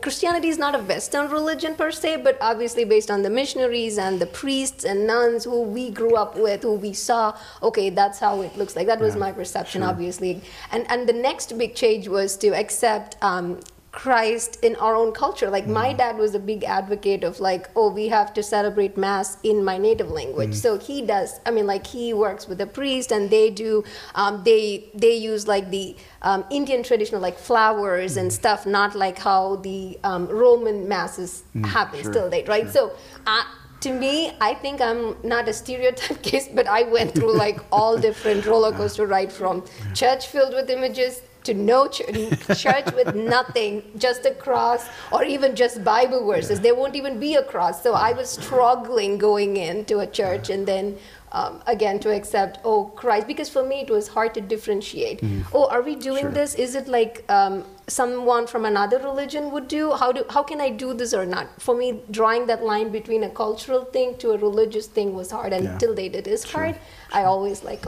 Christianity 0.00 0.48
is 0.48 0.58
not 0.58 0.74
a 0.74 0.78
Western 0.78 1.30
religion 1.30 1.74
per 1.74 1.90
se, 1.90 2.22
but 2.22 2.38
obviously 2.40 2.84
based 2.84 3.10
on 3.10 3.22
the 3.22 3.30
missionaries 3.30 3.98
and 3.98 4.18
the 4.18 4.26
priests 4.26 4.84
and 4.84 5.06
nuns 5.06 5.44
who 5.44 5.62
we 5.62 5.90
grew 5.90 6.16
up 6.16 6.36
with, 6.36 6.62
who 6.62 6.74
we 6.74 6.92
saw, 6.92 7.36
okay, 7.62 7.90
that's 7.90 8.18
how 8.18 8.40
it 8.40 8.56
looks 8.56 8.74
like. 8.76 8.86
That 8.86 9.00
was 9.00 9.14
my 9.14 9.30
perception, 9.30 9.82
obviously. 9.82 10.40
And 10.72 10.90
and 10.90 11.08
the 11.08 11.12
next 11.12 11.56
big 11.58 11.74
change 11.74 12.08
was 12.08 12.36
to 12.38 12.48
accept 12.48 13.16
um, 13.22 13.60
Christ 13.94 14.58
in 14.62 14.74
our 14.76 14.96
own 14.96 15.12
culture. 15.12 15.48
Like 15.48 15.66
my 15.66 15.92
dad 15.92 16.18
was 16.18 16.34
a 16.34 16.38
big 16.38 16.64
advocate 16.64 17.22
of 17.22 17.38
like, 17.38 17.70
oh, 17.76 17.90
we 17.90 18.08
have 18.08 18.34
to 18.34 18.42
celebrate 18.42 18.96
mass 18.96 19.38
in 19.42 19.64
my 19.64 19.78
native 19.78 20.10
language. 20.10 20.54
So 20.54 20.78
he 20.78 21.00
does. 21.02 21.40
I 21.46 21.50
mean, 21.52 21.66
like 21.66 21.86
he 21.86 22.12
works 22.12 22.48
with 22.48 22.60
a 22.60 22.66
priest, 22.66 23.12
and 23.12 23.30
they 23.30 23.50
do. 23.50 23.84
Um, 24.14 24.42
they 24.44 24.90
they 24.94 25.14
use 25.14 25.46
like 25.46 25.70
the 25.70 25.96
um, 26.22 26.44
Indian 26.50 26.82
traditional 26.82 27.20
like 27.20 27.38
flowers 27.38 28.16
and 28.16 28.32
stuff, 28.32 28.66
not 28.66 28.94
like 28.96 29.18
how 29.18 29.56
the 29.56 29.98
um, 30.02 30.26
Roman 30.26 30.88
masses 30.88 31.44
happen 31.64 32.02
sure, 32.02 32.12
still 32.12 32.30
date, 32.30 32.48
right? 32.48 32.68
So. 32.70 32.92
Uh, 33.26 33.44
to 33.80 33.92
me, 33.92 34.32
I 34.40 34.54
think 34.54 34.80
I'm 34.80 35.14
not 35.22 35.46
a 35.46 35.52
stereotype 35.52 36.22
case, 36.30 36.48
but 36.48 36.66
I 36.66 36.84
went 36.84 37.14
through 37.14 37.36
like 37.36 37.60
all 37.70 37.98
different 37.98 38.46
roller 38.50 38.72
coaster 38.72 39.06
ride 39.06 39.30
from 39.30 39.62
church 39.92 40.26
filled 40.26 40.54
with 40.54 40.70
images 40.70 41.20
to 41.44 41.54
no 41.54 41.86
ch- 41.88 42.02
church 42.56 42.92
with 42.94 43.14
nothing, 43.14 43.82
just 43.98 44.24
a 44.26 44.32
cross, 44.34 44.86
or 45.12 45.24
even 45.24 45.54
just 45.54 45.84
Bible 45.84 46.26
verses. 46.26 46.60
There 46.60 46.74
won't 46.74 46.96
even 46.96 47.18
be 47.20 47.34
a 47.36 47.42
cross. 47.42 47.82
So 47.82 47.94
I 47.94 48.12
was 48.12 48.28
struggling 48.30 49.18
going 49.18 49.56
into 49.56 49.98
a 50.00 50.06
church 50.06 50.50
and 50.50 50.66
then 50.66 50.96
um, 51.32 51.60
again 51.66 51.98
to 52.00 52.10
accept, 52.14 52.58
oh, 52.64 52.84
Christ, 52.96 53.26
because 53.26 53.48
for 53.48 53.64
me 53.64 53.80
it 53.80 53.90
was 53.90 54.06
hard 54.08 54.34
to 54.34 54.40
differentiate. 54.40 55.20
Oh, 55.52 55.66
are 55.68 55.82
we 55.82 55.96
doing 55.96 56.22
Sure. 56.22 56.30
this? 56.30 56.54
Is 56.54 56.76
it 56.76 56.86
like 56.86 57.24
um, 57.28 57.64
someone 57.88 58.46
from 58.46 58.64
another 58.64 58.98
religion 59.00 59.50
would 59.50 59.66
do? 59.66 59.92
How 59.92 60.12
do 60.12 60.24
how 60.30 60.44
can 60.44 60.60
I 60.60 60.70
do 60.70 60.94
this 60.94 61.12
or 61.12 61.26
not? 61.26 61.48
For 61.60 61.74
me, 61.76 62.00
drawing 62.10 62.46
that 62.46 62.62
line 62.62 62.90
between 62.92 63.24
a 63.24 63.30
cultural 63.30 63.84
thing 63.84 64.16
to 64.18 64.30
a 64.30 64.38
religious 64.38 64.86
thing 64.86 65.12
was 65.14 65.32
hard, 65.32 65.52
and 65.52 65.64
Yeah. 65.64 65.78
till 65.78 65.94
date 65.94 66.14
it 66.14 66.28
is 66.28 66.44
hard. 66.44 66.76
I 67.12 67.24
always 67.24 67.64
like 67.64 67.84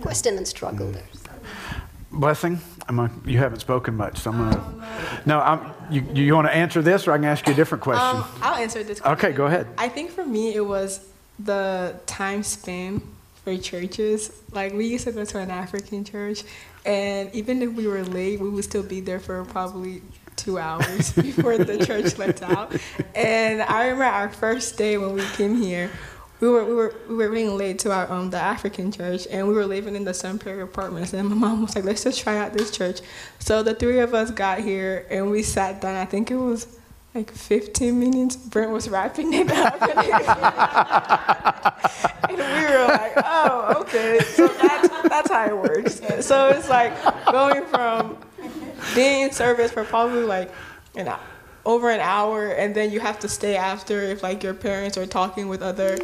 question 0.00 0.38
and 0.38 0.48
struggle 0.48 0.90
there. 0.90 1.04
Blessing, 2.10 2.58
I'm 2.88 2.98
a, 2.98 3.10
you 3.26 3.38
haven't 3.38 3.60
spoken 3.60 3.96
much, 3.96 4.18
so 4.18 4.30
I'm 4.30 4.38
gonna. 4.38 5.22
No, 5.26 5.40
I'm, 5.40 5.72
you, 5.90 6.06
you 6.14 6.34
want 6.34 6.48
to 6.48 6.54
answer 6.54 6.80
this, 6.80 7.06
or 7.06 7.12
I 7.12 7.16
can 7.16 7.26
ask 7.26 7.46
you 7.46 7.52
a 7.52 7.56
different 7.56 7.84
question? 7.84 8.16
Um, 8.16 8.24
I'll 8.40 8.54
answer 8.54 8.82
this. 8.82 9.00
Question. 9.00 9.26
Okay, 9.26 9.36
go 9.36 9.46
ahead. 9.46 9.66
I 9.76 9.88
think 9.88 10.10
for 10.10 10.24
me, 10.24 10.54
it 10.54 10.64
was 10.64 11.06
the 11.38 12.00
time 12.06 12.42
spent 12.42 13.02
for 13.44 13.56
churches. 13.58 14.32
Like 14.52 14.72
we 14.72 14.86
used 14.86 15.04
to 15.04 15.12
go 15.12 15.24
to 15.24 15.38
an 15.38 15.50
African 15.50 16.02
church, 16.02 16.44
and 16.86 17.32
even 17.34 17.60
if 17.60 17.72
we 17.74 17.86
were 17.86 18.02
late, 18.04 18.40
we 18.40 18.48
would 18.48 18.64
still 18.64 18.82
be 18.82 19.00
there 19.00 19.20
for 19.20 19.44
probably 19.44 20.02
two 20.36 20.58
hours 20.58 21.12
before 21.28 21.58
the 21.58 21.84
church 21.84 22.16
let 22.16 22.42
out. 22.42 22.74
And 23.14 23.60
I 23.60 23.88
remember 23.88 24.04
our 24.04 24.30
first 24.30 24.78
day 24.78 24.96
when 24.96 25.12
we 25.14 25.24
came 25.36 25.60
here. 25.60 25.90
We 26.40 26.48
were, 26.48 26.64
we 26.64 26.74
were 26.74 26.94
we 27.08 27.16
were 27.16 27.30
being 27.30 27.56
late 27.56 27.80
to 27.80 27.92
our 27.92 28.08
um 28.10 28.30
the 28.30 28.38
African 28.38 28.92
church 28.92 29.26
and 29.30 29.48
we 29.48 29.54
were 29.54 29.66
living 29.66 29.96
in 29.96 30.04
the 30.04 30.14
Sun 30.14 30.38
Prairie 30.38 30.62
apartments 30.62 31.12
and 31.12 31.28
my 31.28 31.34
mom 31.34 31.62
was 31.62 31.74
like 31.74 31.84
let's 31.84 32.04
just 32.04 32.20
try 32.20 32.38
out 32.38 32.52
this 32.52 32.70
church 32.70 33.00
so 33.40 33.64
the 33.64 33.74
three 33.74 33.98
of 33.98 34.14
us 34.14 34.30
got 34.30 34.60
here 34.60 35.04
and 35.10 35.30
we 35.30 35.42
sat 35.42 35.80
down 35.80 35.96
I 35.96 36.04
think 36.04 36.30
it 36.30 36.36
was 36.36 36.78
like 37.14 37.32
15 37.32 37.98
minutes, 37.98 38.36
Brent 38.36 38.70
was 38.70 38.88
wrapping 38.88 39.32
it 39.32 39.50
up. 39.50 39.82
and 42.28 42.38
we 42.38 42.44
were 42.44 42.86
like, 42.86 43.12
oh, 43.16 43.74
okay. 43.80 44.20
So 44.20 44.46
that's, 44.46 44.88
that's 45.08 45.30
how 45.30 45.46
it 45.46 45.56
works. 45.56 46.00
So 46.24 46.50
it's 46.50 46.68
like 46.68 46.92
going 47.32 47.64
from 47.66 48.18
being 48.94 49.22
in 49.22 49.32
service 49.32 49.72
for 49.72 49.82
probably 49.84 50.22
like 50.22 50.52
an 50.94 51.12
over 51.64 51.90
an 51.90 52.00
hour, 52.00 52.48
and 52.48 52.74
then 52.74 52.92
you 52.92 53.00
have 53.00 53.18
to 53.20 53.28
stay 53.28 53.56
after 53.56 54.00
if 54.00 54.22
like 54.22 54.42
your 54.42 54.54
parents 54.54 54.96
are 54.96 55.06
talking 55.06 55.48
with 55.48 55.62
other 55.62 55.98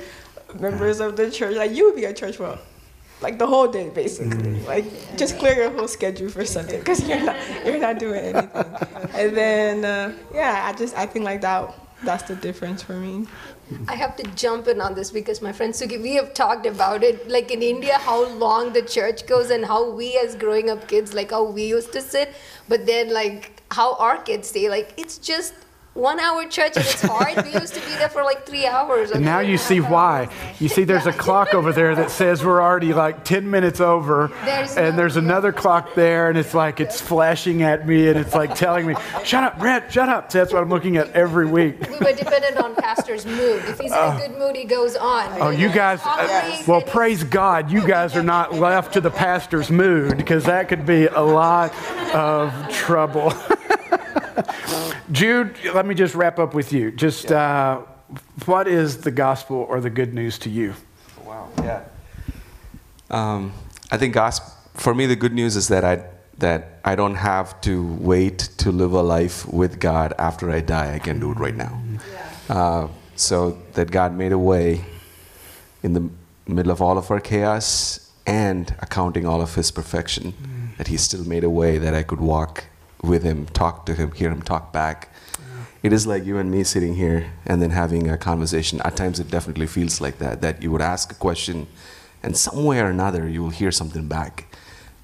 members 0.58 1.00
of 1.00 1.16
the 1.16 1.30
church. 1.30 1.56
Like 1.56 1.72
you 1.72 1.86
would 1.86 1.96
be 1.96 2.06
at 2.06 2.16
church 2.16 2.36
for 2.36 2.58
like 3.20 3.38
the 3.38 3.46
whole 3.46 3.68
day 3.68 3.90
basically. 3.90 4.36
Mm. 4.36 4.66
Like 4.66 4.84
just 5.16 5.38
clear 5.38 5.54
your 5.54 5.70
whole 5.70 5.88
schedule 5.88 6.28
for 6.28 6.44
Sunday 6.44 6.78
because 6.78 7.06
you're 7.08 7.22
not 7.22 7.36
you're 7.64 7.78
not 7.78 7.98
doing 7.98 8.24
anything. 8.24 8.64
And 9.14 9.36
then 9.36 9.84
uh, 9.84 10.12
yeah, 10.32 10.62
I 10.66 10.76
just 10.76 10.96
I 10.96 11.06
think 11.06 11.24
like 11.24 11.40
that 11.40 11.74
that's 12.02 12.24
the 12.24 12.36
difference 12.36 12.82
for 12.82 12.94
me. 12.94 13.26
I 13.88 13.94
have 13.94 14.14
to 14.16 14.22
jump 14.34 14.68
in 14.68 14.80
on 14.80 14.94
this 14.94 15.10
because 15.10 15.40
my 15.40 15.52
friend 15.52 15.72
Suki, 15.72 16.00
we 16.00 16.14
have 16.14 16.34
talked 16.34 16.66
about 16.66 17.02
it. 17.02 17.28
Like 17.28 17.50
in 17.50 17.62
India, 17.62 17.96
how 17.98 18.28
long 18.28 18.72
the 18.74 18.82
church 18.82 19.26
goes 19.26 19.50
and 19.50 19.64
how 19.64 19.90
we 19.90 20.18
as 20.18 20.36
growing 20.36 20.68
up 20.68 20.86
kids, 20.86 21.14
like 21.14 21.30
how 21.30 21.44
we 21.44 21.64
used 21.66 21.92
to 21.92 22.02
sit, 22.02 22.34
but 22.68 22.84
then 22.84 23.12
like 23.12 23.62
how 23.70 23.94
our 23.94 24.18
kids 24.18 24.48
stay. 24.48 24.68
Like 24.68 24.92
it's 24.98 25.16
just 25.16 25.54
one 25.94 26.18
hour 26.18 26.44
church 26.48 26.76
and 26.76 26.84
it's 26.84 27.02
hard. 27.02 27.44
we 27.44 27.52
used 27.52 27.72
to 27.74 27.80
be 27.80 27.94
there 27.96 28.08
for 28.08 28.24
like 28.24 28.44
three 28.44 28.66
hours. 28.66 29.12
And 29.12 29.24
now 29.24 29.38
you 29.38 29.56
see 29.56 29.80
why. 29.80 30.28
You 30.58 30.68
see, 30.68 30.82
there's 30.82 31.06
a 31.06 31.12
clock 31.12 31.54
over 31.54 31.72
there 31.72 31.94
that 31.94 32.10
says 32.10 32.44
we're 32.44 32.60
already 32.60 32.92
like 32.92 33.24
10 33.24 33.48
minutes 33.48 33.80
over. 33.80 34.30
There's 34.44 34.76
and 34.76 34.90
no, 34.90 34.96
there's 34.96 35.16
another 35.16 35.52
clock 35.52 35.94
there, 35.94 36.28
and 36.28 36.36
it's 36.36 36.52
like 36.52 36.80
it's 36.80 37.00
flashing 37.00 37.62
at 37.62 37.86
me 37.86 38.08
and 38.08 38.18
it's 38.18 38.34
like 38.34 38.54
telling 38.56 38.86
me, 38.86 38.94
shut 39.24 39.44
up, 39.44 39.58
Brent, 39.58 39.92
shut 39.92 40.08
up. 40.08 40.32
So 40.32 40.38
that's 40.38 40.52
what 40.52 40.62
I'm 40.62 40.68
looking 40.68 40.96
at 40.96 41.10
every 41.12 41.46
week. 41.46 41.80
We 41.88 41.98
were 41.98 42.12
dependent 42.12 42.56
on 42.56 42.74
pastor's 42.74 43.24
mood. 43.24 43.62
If 43.66 43.78
he's 43.78 43.92
in 43.92 43.98
a 43.98 44.16
good 44.18 44.36
mood, 44.36 44.56
he 44.56 44.64
goes 44.64 44.96
on. 44.96 45.40
Oh, 45.40 45.50
you 45.50 45.68
guys, 45.68 46.00
uh, 46.04 46.62
well, 46.66 46.82
praise 46.82 47.22
God, 47.22 47.70
you 47.70 47.86
guys 47.86 48.16
are 48.16 48.22
not 48.22 48.54
left 48.54 48.94
to 48.94 49.00
the 49.00 49.10
pastor's 49.10 49.70
mood 49.70 50.16
because 50.16 50.44
that 50.44 50.68
could 50.68 50.84
be 50.84 51.06
a 51.06 51.22
lot 51.22 51.72
of 52.12 52.52
trouble. 52.70 53.32
Jude, 55.12 55.56
let 55.74 55.86
me 55.86 55.94
just 55.94 56.14
wrap 56.14 56.38
up 56.38 56.54
with 56.54 56.72
you. 56.72 56.90
Just 56.90 57.30
uh, 57.30 57.82
what 58.46 58.68
is 58.68 58.98
the 58.98 59.10
gospel 59.10 59.56
or 59.68 59.80
the 59.80 59.90
good 59.90 60.14
news 60.14 60.38
to 60.40 60.50
you? 60.50 60.74
Wow. 61.24 61.48
Yeah. 61.62 61.82
Um, 63.10 63.52
I 63.90 63.96
think 63.96 64.14
gospel 64.14 64.54
for 64.74 64.94
me 64.94 65.06
the 65.06 65.16
good 65.16 65.32
news 65.32 65.56
is 65.56 65.68
that 65.68 65.84
I 65.84 66.04
that 66.38 66.80
I 66.84 66.96
don't 66.96 67.14
have 67.14 67.60
to 67.60 67.94
wait 68.00 68.38
to 68.58 68.72
live 68.72 68.92
a 68.92 69.02
life 69.02 69.46
with 69.46 69.78
God 69.78 70.12
after 70.18 70.50
I 70.50 70.60
die. 70.60 70.94
I 70.94 70.98
can 70.98 71.20
do 71.20 71.30
it 71.30 71.38
right 71.38 71.54
now. 71.54 71.80
Yeah. 72.48 72.56
Uh, 72.56 72.88
so 73.14 73.56
that 73.74 73.92
God 73.92 74.12
made 74.12 74.32
a 74.32 74.38
way 74.38 74.84
in 75.84 75.92
the 75.92 76.10
middle 76.48 76.72
of 76.72 76.82
all 76.82 76.98
of 76.98 77.08
our 77.12 77.20
chaos 77.20 78.10
and 78.26 78.74
accounting 78.80 79.26
all 79.26 79.40
of 79.40 79.54
His 79.54 79.70
perfection, 79.70 80.32
mm. 80.32 80.76
that 80.76 80.88
He 80.88 80.96
still 80.96 81.24
made 81.24 81.44
a 81.44 81.50
way 81.50 81.78
that 81.78 81.94
I 81.94 82.02
could 82.02 82.20
walk 82.20 82.64
with 83.04 83.22
him, 83.22 83.46
talk 83.46 83.86
to 83.86 83.94
him, 83.94 84.12
hear 84.12 84.30
him 84.30 84.42
talk 84.42 84.72
back. 84.72 85.10
It 85.84 85.92
is 85.92 86.06
like 86.06 86.24
you 86.24 86.38
and 86.38 86.50
me 86.50 86.64
sitting 86.64 86.94
here 86.94 87.30
and 87.44 87.60
then 87.60 87.68
having 87.68 88.08
a 88.08 88.16
conversation. 88.16 88.80
At 88.86 88.96
times, 88.96 89.20
it 89.20 89.30
definitely 89.30 89.66
feels 89.66 90.00
like 90.00 90.16
that. 90.16 90.40
That 90.40 90.62
you 90.62 90.70
would 90.72 90.80
ask 90.80 91.12
a 91.12 91.14
question, 91.14 91.66
and 92.22 92.34
some 92.34 92.64
way 92.64 92.80
or 92.80 92.86
another, 92.86 93.28
you 93.28 93.42
will 93.42 93.50
hear 93.50 93.70
something 93.70 94.08
back. 94.08 94.46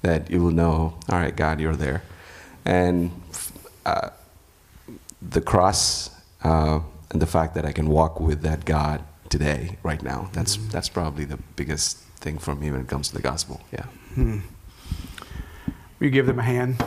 That 0.01 0.31
you 0.31 0.41
will 0.41 0.51
know, 0.51 0.97
all 1.07 1.19
right, 1.19 1.35
God, 1.35 1.59
you're 1.59 1.75
there. 1.75 2.01
And 2.65 3.11
uh, 3.85 4.09
the 5.21 5.41
cross 5.41 6.09
uh, 6.43 6.79
and 7.11 7.21
the 7.21 7.27
fact 7.27 7.53
that 7.53 7.65
I 7.65 7.71
can 7.71 7.87
walk 7.87 8.19
with 8.19 8.41
that 8.41 8.65
God 8.65 9.03
today, 9.29 9.77
right 9.83 10.01
now, 10.01 10.29
that's 10.33 10.57
mm-hmm. 10.57 10.69
that's 10.69 10.89
probably 10.89 11.25
the 11.25 11.37
biggest 11.55 11.97
thing 12.21 12.39
for 12.39 12.55
me 12.55 12.71
when 12.71 12.81
it 12.81 12.87
comes 12.87 13.09
to 13.09 13.15
the 13.15 13.21
gospel. 13.21 13.61
Yeah. 13.71 13.85
Hmm. 14.15 14.39
Will 15.99 16.05
you 16.07 16.09
give 16.09 16.25
them 16.25 16.39
a 16.39 16.43
hand? 16.43 16.83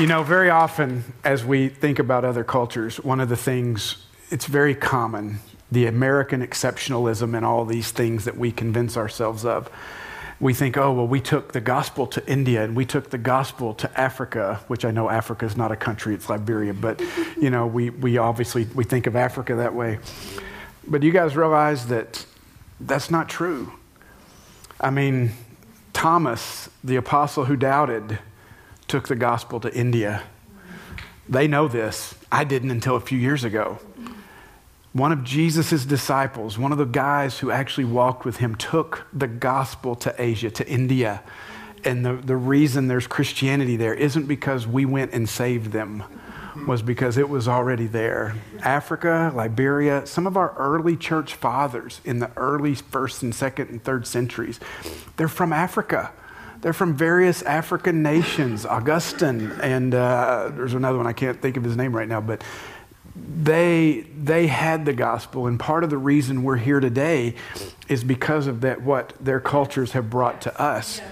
You 0.00 0.06
know, 0.06 0.22
very 0.22 0.48
often 0.48 1.04
as 1.24 1.44
we 1.44 1.68
think 1.68 1.98
about 1.98 2.24
other 2.24 2.42
cultures, 2.42 2.96
one 3.00 3.20
of 3.20 3.28
the 3.28 3.36
things, 3.36 4.06
it's 4.30 4.46
very 4.46 4.74
common, 4.74 5.40
the 5.70 5.84
American 5.84 6.40
exceptionalism 6.40 7.36
and 7.36 7.44
all 7.44 7.66
these 7.66 7.90
things 7.90 8.24
that 8.24 8.38
we 8.38 8.50
convince 8.50 8.96
ourselves 8.96 9.44
of. 9.44 9.68
We 10.40 10.54
think, 10.54 10.78
oh, 10.78 10.90
well, 10.94 11.06
we 11.06 11.20
took 11.20 11.52
the 11.52 11.60
gospel 11.60 12.06
to 12.06 12.26
India 12.26 12.64
and 12.64 12.74
we 12.74 12.86
took 12.86 13.10
the 13.10 13.18
gospel 13.18 13.74
to 13.74 14.00
Africa, 14.00 14.62
which 14.68 14.86
I 14.86 14.90
know 14.90 15.10
Africa 15.10 15.44
is 15.44 15.54
not 15.54 15.70
a 15.70 15.76
country, 15.76 16.14
it's 16.14 16.30
Liberia, 16.30 16.72
but, 16.72 17.02
you 17.38 17.50
know, 17.50 17.66
we, 17.66 17.90
we 17.90 18.16
obviously, 18.16 18.66
we 18.74 18.84
think 18.84 19.06
of 19.06 19.16
Africa 19.16 19.56
that 19.56 19.74
way. 19.74 19.98
But 20.86 21.02
you 21.02 21.12
guys 21.12 21.36
realize 21.36 21.88
that 21.88 22.24
that's 22.80 23.10
not 23.10 23.28
true. 23.28 23.70
I 24.80 24.88
mean, 24.88 25.32
Thomas, 25.92 26.70
the 26.82 26.96
apostle 26.96 27.44
who 27.44 27.56
doubted, 27.56 28.18
took 28.90 29.06
the 29.06 29.14
gospel 29.14 29.60
to 29.60 29.72
India. 29.72 30.24
They 31.28 31.46
know 31.46 31.68
this. 31.68 32.16
I 32.32 32.42
didn't 32.42 32.72
until 32.72 32.96
a 32.96 33.00
few 33.00 33.18
years 33.18 33.44
ago. 33.44 33.78
One 34.92 35.12
of 35.12 35.22
Jesus' 35.22 35.84
disciples, 35.84 36.58
one 36.58 36.72
of 36.72 36.78
the 36.78 36.84
guys 36.84 37.38
who 37.38 37.52
actually 37.52 37.84
walked 37.84 38.24
with 38.24 38.38
him, 38.38 38.56
took 38.56 39.06
the 39.12 39.28
gospel 39.28 39.94
to 39.94 40.12
Asia, 40.20 40.50
to 40.50 40.68
India. 40.68 41.22
And 41.84 42.04
the, 42.04 42.14
the 42.14 42.34
reason 42.34 42.88
there's 42.88 43.06
Christianity 43.06 43.76
there 43.76 43.94
isn't 43.94 44.26
because 44.26 44.66
we 44.66 44.84
went 44.84 45.12
and 45.12 45.28
saved 45.28 45.70
them, 45.70 46.02
was 46.66 46.82
because 46.82 47.16
it 47.16 47.28
was 47.28 47.46
already 47.46 47.86
there. 47.86 48.34
Africa, 48.64 49.32
Liberia, 49.32 50.04
some 50.04 50.26
of 50.26 50.36
our 50.36 50.52
early 50.58 50.96
church 50.96 51.34
fathers 51.34 52.00
in 52.04 52.18
the 52.18 52.32
early 52.36 52.74
first 52.74 53.22
and 53.22 53.32
second 53.32 53.70
and 53.70 53.84
third 53.84 54.04
centuries, 54.04 54.58
they're 55.16 55.28
from 55.28 55.52
Africa. 55.52 56.10
They're 56.60 56.72
from 56.72 56.94
various 56.94 57.42
African 57.42 58.02
nations, 58.02 58.66
Augustine, 58.66 59.52
and 59.62 59.94
uh, 59.94 60.50
there's 60.54 60.74
another 60.74 60.98
one, 60.98 61.06
I 61.06 61.14
can't 61.14 61.40
think 61.40 61.56
of 61.56 61.64
his 61.64 61.76
name 61.76 61.96
right 61.96 62.08
now, 62.08 62.20
but 62.20 62.42
they, 63.16 64.06
they 64.16 64.46
had 64.46 64.84
the 64.84 64.92
gospel. 64.92 65.46
And 65.46 65.58
part 65.58 65.84
of 65.84 65.90
the 65.90 65.98
reason 65.98 66.42
we're 66.42 66.56
here 66.56 66.80
today 66.80 67.34
is 67.88 68.04
because 68.04 68.46
of 68.46 68.60
that, 68.60 68.82
what 68.82 69.14
their 69.20 69.40
cultures 69.40 69.92
have 69.92 70.10
brought 70.10 70.42
to 70.42 70.60
us. 70.60 70.98
Yes. 70.98 71.08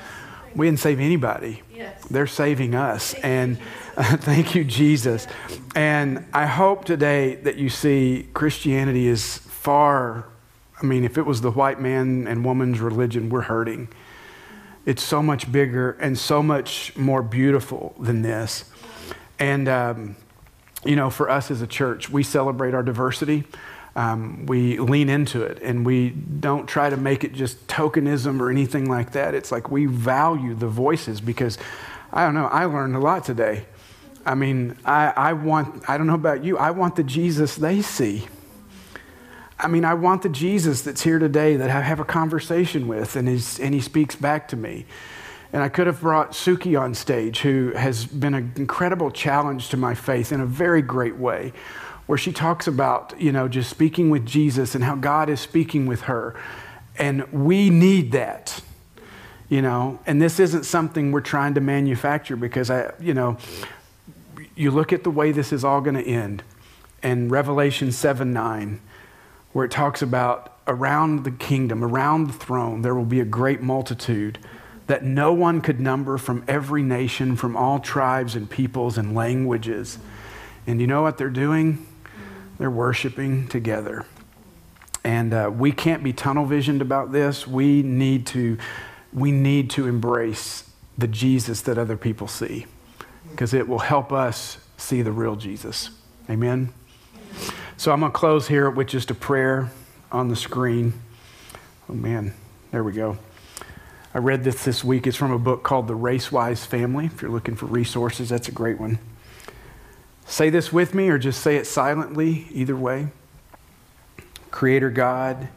We 0.55 0.67
didn't 0.67 0.81
save 0.81 1.01
anybody. 1.01 1.63
Yes. 1.75 2.05
They're 2.05 2.27
saving 2.27 2.75
us. 2.75 3.13
Thank 3.13 3.25
and 3.25 3.59
uh, 3.97 4.17
thank 4.19 4.55
you, 4.55 4.65
Jesus. 4.65 5.27
And 5.75 6.27
I 6.33 6.47
hope 6.47 6.85
today 6.85 7.37
that 7.37 7.57
you 7.57 7.71
see 7.71 8.29
Christianity 8.35 9.07
is 9.07 9.39
far, 9.39 10.27
I 10.81 10.87
mean, 10.87 11.05
if 11.05 11.17
it 11.19 11.27
was 11.27 11.41
the 11.41 11.51
white 11.51 11.81
man 11.81 12.27
and 12.29 12.45
woman's 12.45 12.81
religion, 12.81 13.31
we're 13.31 13.43
hurting. 13.43 13.89
It's 14.89 15.05
so 15.05 15.23
much 15.23 15.53
bigger 15.53 15.91
and 16.01 16.17
so 16.17 16.43
much 16.43 16.97
more 16.97 17.23
beautiful 17.23 17.95
than 18.01 18.23
this. 18.23 18.65
And, 19.39 19.69
um, 19.69 20.17
you 20.83 20.97
know, 20.97 21.11
for 21.11 21.29
us 21.29 21.51
as 21.51 21.61
a 21.61 21.67
church, 21.67 22.09
we 22.09 22.23
celebrate 22.23 22.73
our 22.73 22.83
diversity. 22.83 23.45
Um, 23.95 24.47
we 24.47 24.79
lean 24.79 25.11
into 25.11 25.43
it 25.43 25.61
and 25.61 25.85
we 25.85 26.09
don't 26.09 26.67
try 26.67 26.89
to 26.89 26.97
make 26.97 27.23
it 27.23 27.35
just 27.35 27.67
tokenism 27.67 28.41
or 28.41 28.51
anything 28.51 28.89
like 28.89 29.13
that. 29.13 29.35
It's 29.35 29.53
like 29.53 29.71
we 29.71 29.85
value 29.85 30.55
the 30.55 30.69
voices 30.69 31.21
because 31.21 31.59
I 32.11 32.25
don't 32.25 32.33
know, 32.33 32.47
I 32.47 32.65
learned 32.65 32.97
a 32.97 33.01
lot 33.01 33.27
today. 33.27 33.67
I 34.25 34.37
mean, 34.37 34.75
I, 34.87 35.13
I 35.15 35.33
want, 35.35 35.87
I 35.87 35.99
don't 35.99 36.07
know 36.07 36.15
about 36.15 36.43
you, 36.43 36.57
I 36.57 36.71
want 36.71 36.97
the 36.97 37.05
Jesus 37.05 37.57
they 37.57 37.83
see. 37.83 38.27
I 39.61 39.67
mean, 39.67 39.85
I 39.85 39.95
want 39.95 40.23
the 40.23 40.29
Jesus 40.29 40.83
that's 40.83 41.03
here 41.03 41.19
today 41.19 41.57
that 41.57 41.69
I 41.69 41.81
have 41.81 41.99
a 41.99 42.05
conversation 42.05 42.87
with 42.87 43.17
and, 43.17 43.27
he's, 43.29 43.59
and 43.59 43.75
he 43.75 43.81
speaks 43.81 44.15
back 44.15 44.49
to 44.49 44.57
me. 44.57 44.87
And 45.53 45.63
I 45.63 45.69
could 45.69 45.87
have 45.87 46.01
brought 46.01 46.33
Suki 46.33 46.79
on 46.79 46.95
stage, 46.95 47.41
who 47.41 47.73
has 47.73 48.05
been 48.05 48.35
an 48.35 48.53
incredible 48.57 49.11
challenge 49.11 49.71
to 49.71 49.77
my 49.77 49.95
faith 49.95 50.31
in 50.31 50.41
a 50.41 50.47
very 50.47 50.83
great 50.83 51.17
way, 51.17 51.53
where 52.07 52.19
she 52.19 52.33
talks 52.33 52.67
about, 52.67 53.19
you 53.19 53.33
know, 53.33 53.49
just 53.49 53.71
speaking 53.71 54.11
with 54.11 54.27
Jesus 54.27 54.75
and 54.75 54.85
how 54.85 54.95
God 54.95 55.31
is 55.31 55.41
speaking 55.41 55.87
with 55.87 56.03
her. 56.03 56.39
And 56.99 57.27
we 57.33 57.71
need 57.71 58.13
that, 58.13 58.61
you 59.49 59.63
know. 59.63 60.01
And 60.07 60.21
this 60.21 60.39
isn't 60.39 60.65
something 60.65 61.13
we're 61.13 61.21
trying 61.21 61.55
to 61.55 61.61
manufacture 61.63 62.37
because 62.37 62.71
I, 62.71 62.93
you 63.01 63.15
know, 63.15 63.39
you 64.55 64.71
look 64.71 64.93
at 64.93 65.03
the 65.03 65.11
way 65.11 65.33
this 65.33 65.53
is 65.53 65.65
all 65.65 65.81
going 65.81 65.97
to 65.97 66.07
end. 66.07 66.43
And 67.03 67.31
Revelation 67.31 67.91
7 67.91 68.33
9, 68.33 68.81
where 69.53 69.65
it 69.65 69.71
talks 69.71 70.03
about 70.03 70.57
around 70.67 71.25
the 71.25 71.31
kingdom, 71.31 71.83
around 71.83 72.29
the 72.29 72.33
throne, 72.33 72.83
there 72.83 72.95
will 72.95 73.05
be 73.05 73.21
a 73.21 73.25
great 73.25 73.63
multitude 73.63 74.39
that 74.87 75.05
no 75.05 75.33
one 75.33 75.61
could 75.61 75.81
number 75.81 76.19
from 76.19 76.45
every 76.49 76.83
nation, 76.83 77.37
from 77.37 77.57
all 77.57 77.79
tribes 77.79 78.35
and 78.35 78.49
peoples 78.49 78.97
and 78.99 79.15
languages. 79.15 79.99
And 80.67 80.81
you 80.81 80.87
know 80.87 81.03
what 81.03 81.19
they're 81.19 81.31
doing? 81.31 81.87
They're 82.59 82.71
worshiping 82.71 83.49
together. 83.49 84.07
And 85.05 85.33
uh, 85.33 85.51
we 85.55 85.73
can't 85.73 86.03
be 86.03 86.13
tunnel 86.13 86.45
visioned 86.45 86.83
about 86.83 87.13
this. 87.13 87.47
We 87.47 87.83
need 87.83 88.27
to, 88.29 88.59
we 89.13 89.31
need 89.31 89.71
to 89.71 89.87
embrace 89.87 90.69
the 90.97 91.07
Jesus 91.07 91.63
that 91.63 91.79
other 91.79 91.97
people 91.97 92.27
see 92.27 92.67
because 93.31 93.55
it 93.55 93.69
will 93.69 93.79
help 93.79 94.13
us 94.13 94.59
see 94.77 95.03
the 95.03 95.13
real 95.13 95.37
Jesus. 95.37 95.91
Amen. 96.29 96.73
So 97.77 97.93
I'm 97.93 98.01
going 98.01 98.13
to 98.13 98.19
close 98.19 98.49
here 98.49 98.71
with 98.71 98.89
just 98.89 99.11
a 99.11 99.15
prayer 99.15 99.71
on 100.11 100.29
the 100.29 100.37
screen. 100.37 100.95
Oh, 101.89 101.95
man. 101.95 102.35
There 102.71 102.85
we 102.85 102.93
go. 102.93 103.19
I 104.15 104.19
read 104.19 104.45
this 104.45 104.65
this 104.65 104.83
week. 104.83 105.07
It's 105.07 105.17
from 105.17 105.33
a 105.33 105.39
book 105.39 105.63
called 105.63 105.87
The 105.87 105.95
Racewise 105.95 106.67
Family. 106.67 107.07
If 107.07 107.23
you're 107.23 107.31
looking 107.31 107.57
for 107.57 107.67
resources, 107.67 108.29
that's 108.31 108.49
a 108.49 108.53
great 108.53 108.81
one. 108.81 108.99
Say 110.27 110.51
this 110.51 110.73
with 110.73 110.95
me 110.95 111.09
or 111.09 111.19
just 111.19 111.41
say 111.41 111.57
it 111.57 111.67
silently, 111.67 112.47
either 112.51 112.77
way. 112.77 113.09
Creator 114.51 114.91
God, 114.91 115.49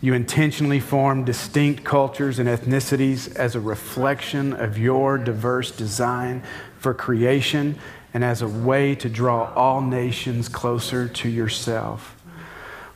you 0.00 0.14
intentionally 0.14 0.80
formed 0.80 1.26
distinct 1.26 1.84
cultures 1.84 2.38
and 2.38 2.48
ethnicities 2.48 3.34
as 3.36 3.54
a 3.54 3.60
reflection 3.60 4.52
of 4.52 4.78
your 4.78 5.18
diverse 5.18 5.70
design 5.70 6.42
for 6.78 6.94
creation 6.94 7.78
and 8.14 8.24
as 8.24 8.42
a 8.42 8.48
way 8.48 8.94
to 8.94 9.08
draw 9.08 9.52
all 9.54 9.80
nations 9.80 10.48
closer 10.48 11.08
to 11.08 11.28
yourself. 11.28 12.14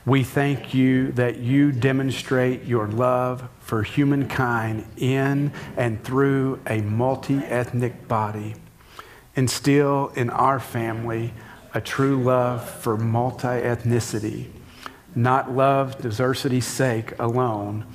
We 0.05 0.23
thank 0.23 0.73
you 0.73 1.13
that 1.13 1.37
you 1.37 1.71
demonstrate 1.71 2.65
your 2.65 2.87
love 2.87 3.47
for 3.59 3.83
humankind 3.83 4.85
in 4.97 5.53
and 5.77 6.03
through 6.03 6.59
a 6.67 6.81
multi 6.81 7.37
ethnic 7.37 8.07
body. 8.07 8.55
Instill 9.35 10.09
in 10.15 10.29
our 10.29 10.59
family 10.59 11.33
a 11.73 11.79
true 11.79 12.21
love 12.21 12.69
for 12.69 12.97
multi 12.97 13.47
ethnicity, 13.47 14.47
not 15.15 15.51
love 15.55 15.97
diversity's 15.99 16.67
sake 16.67 17.17
alone, 17.17 17.85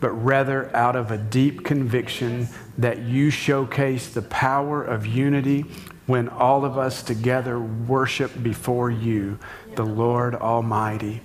but 0.00 0.10
rather 0.10 0.74
out 0.76 0.96
of 0.96 1.10
a 1.10 1.18
deep 1.18 1.64
conviction 1.64 2.48
that 2.76 3.00
you 3.00 3.30
showcase 3.30 4.08
the 4.08 4.22
power 4.22 4.82
of 4.82 5.06
unity 5.06 5.64
when 6.06 6.28
all 6.28 6.64
of 6.64 6.78
us 6.78 7.02
together 7.02 7.60
worship 7.60 8.42
before 8.42 8.90
you, 8.90 9.38
the 9.74 9.84
Lord 9.84 10.34
Almighty. 10.34 11.20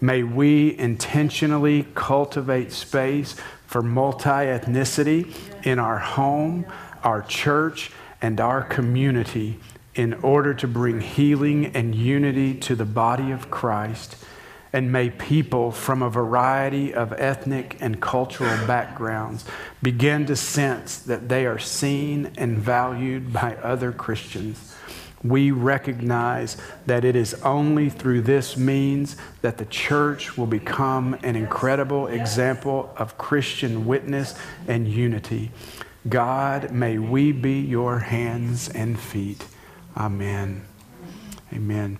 May 0.00 0.22
we 0.22 0.78
intentionally 0.78 1.86
cultivate 1.94 2.72
space 2.72 3.36
for 3.66 3.82
multi 3.82 4.28
ethnicity 4.28 5.34
in 5.64 5.78
our 5.78 5.98
home, 5.98 6.66
our 7.04 7.22
church, 7.22 7.90
and 8.20 8.40
our 8.40 8.62
community 8.62 9.60
in 9.94 10.14
order 10.14 10.54
to 10.54 10.68
bring 10.68 11.00
healing 11.00 11.66
and 11.66 11.94
unity 11.94 12.54
to 12.54 12.74
the 12.74 12.84
body 12.84 13.30
of 13.32 13.50
Christ. 13.50 14.17
And 14.72 14.92
may 14.92 15.10
people 15.10 15.70
from 15.72 16.02
a 16.02 16.10
variety 16.10 16.92
of 16.92 17.12
ethnic 17.14 17.76
and 17.80 18.00
cultural 18.00 18.66
backgrounds 18.66 19.44
begin 19.82 20.26
to 20.26 20.36
sense 20.36 20.98
that 20.98 21.28
they 21.28 21.46
are 21.46 21.58
seen 21.58 22.32
and 22.36 22.58
valued 22.58 23.32
by 23.32 23.56
other 23.56 23.92
Christians 23.92 24.74
we 25.22 25.50
recognize 25.50 26.56
that 26.86 27.04
it 27.04 27.16
is 27.16 27.34
only 27.42 27.90
through 27.90 28.22
this 28.22 28.56
means 28.56 29.16
that 29.42 29.58
the 29.58 29.64
church 29.64 30.36
will 30.36 30.46
become 30.46 31.14
an 31.22 31.34
incredible 31.34 32.06
example 32.06 32.92
of 32.96 33.18
Christian 33.18 33.86
witness 33.86 34.34
and 34.68 34.86
unity. 34.86 35.50
God, 36.08 36.70
may 36.70 36.98
we 36.98 37.32
be 37.32 37.60
your 37.60 37.98
hands 37.98 38.68
and 38.68 38.98
feet. 38.98 39.44
Amen. 39.96 40.64
Amen. 41.52 41.98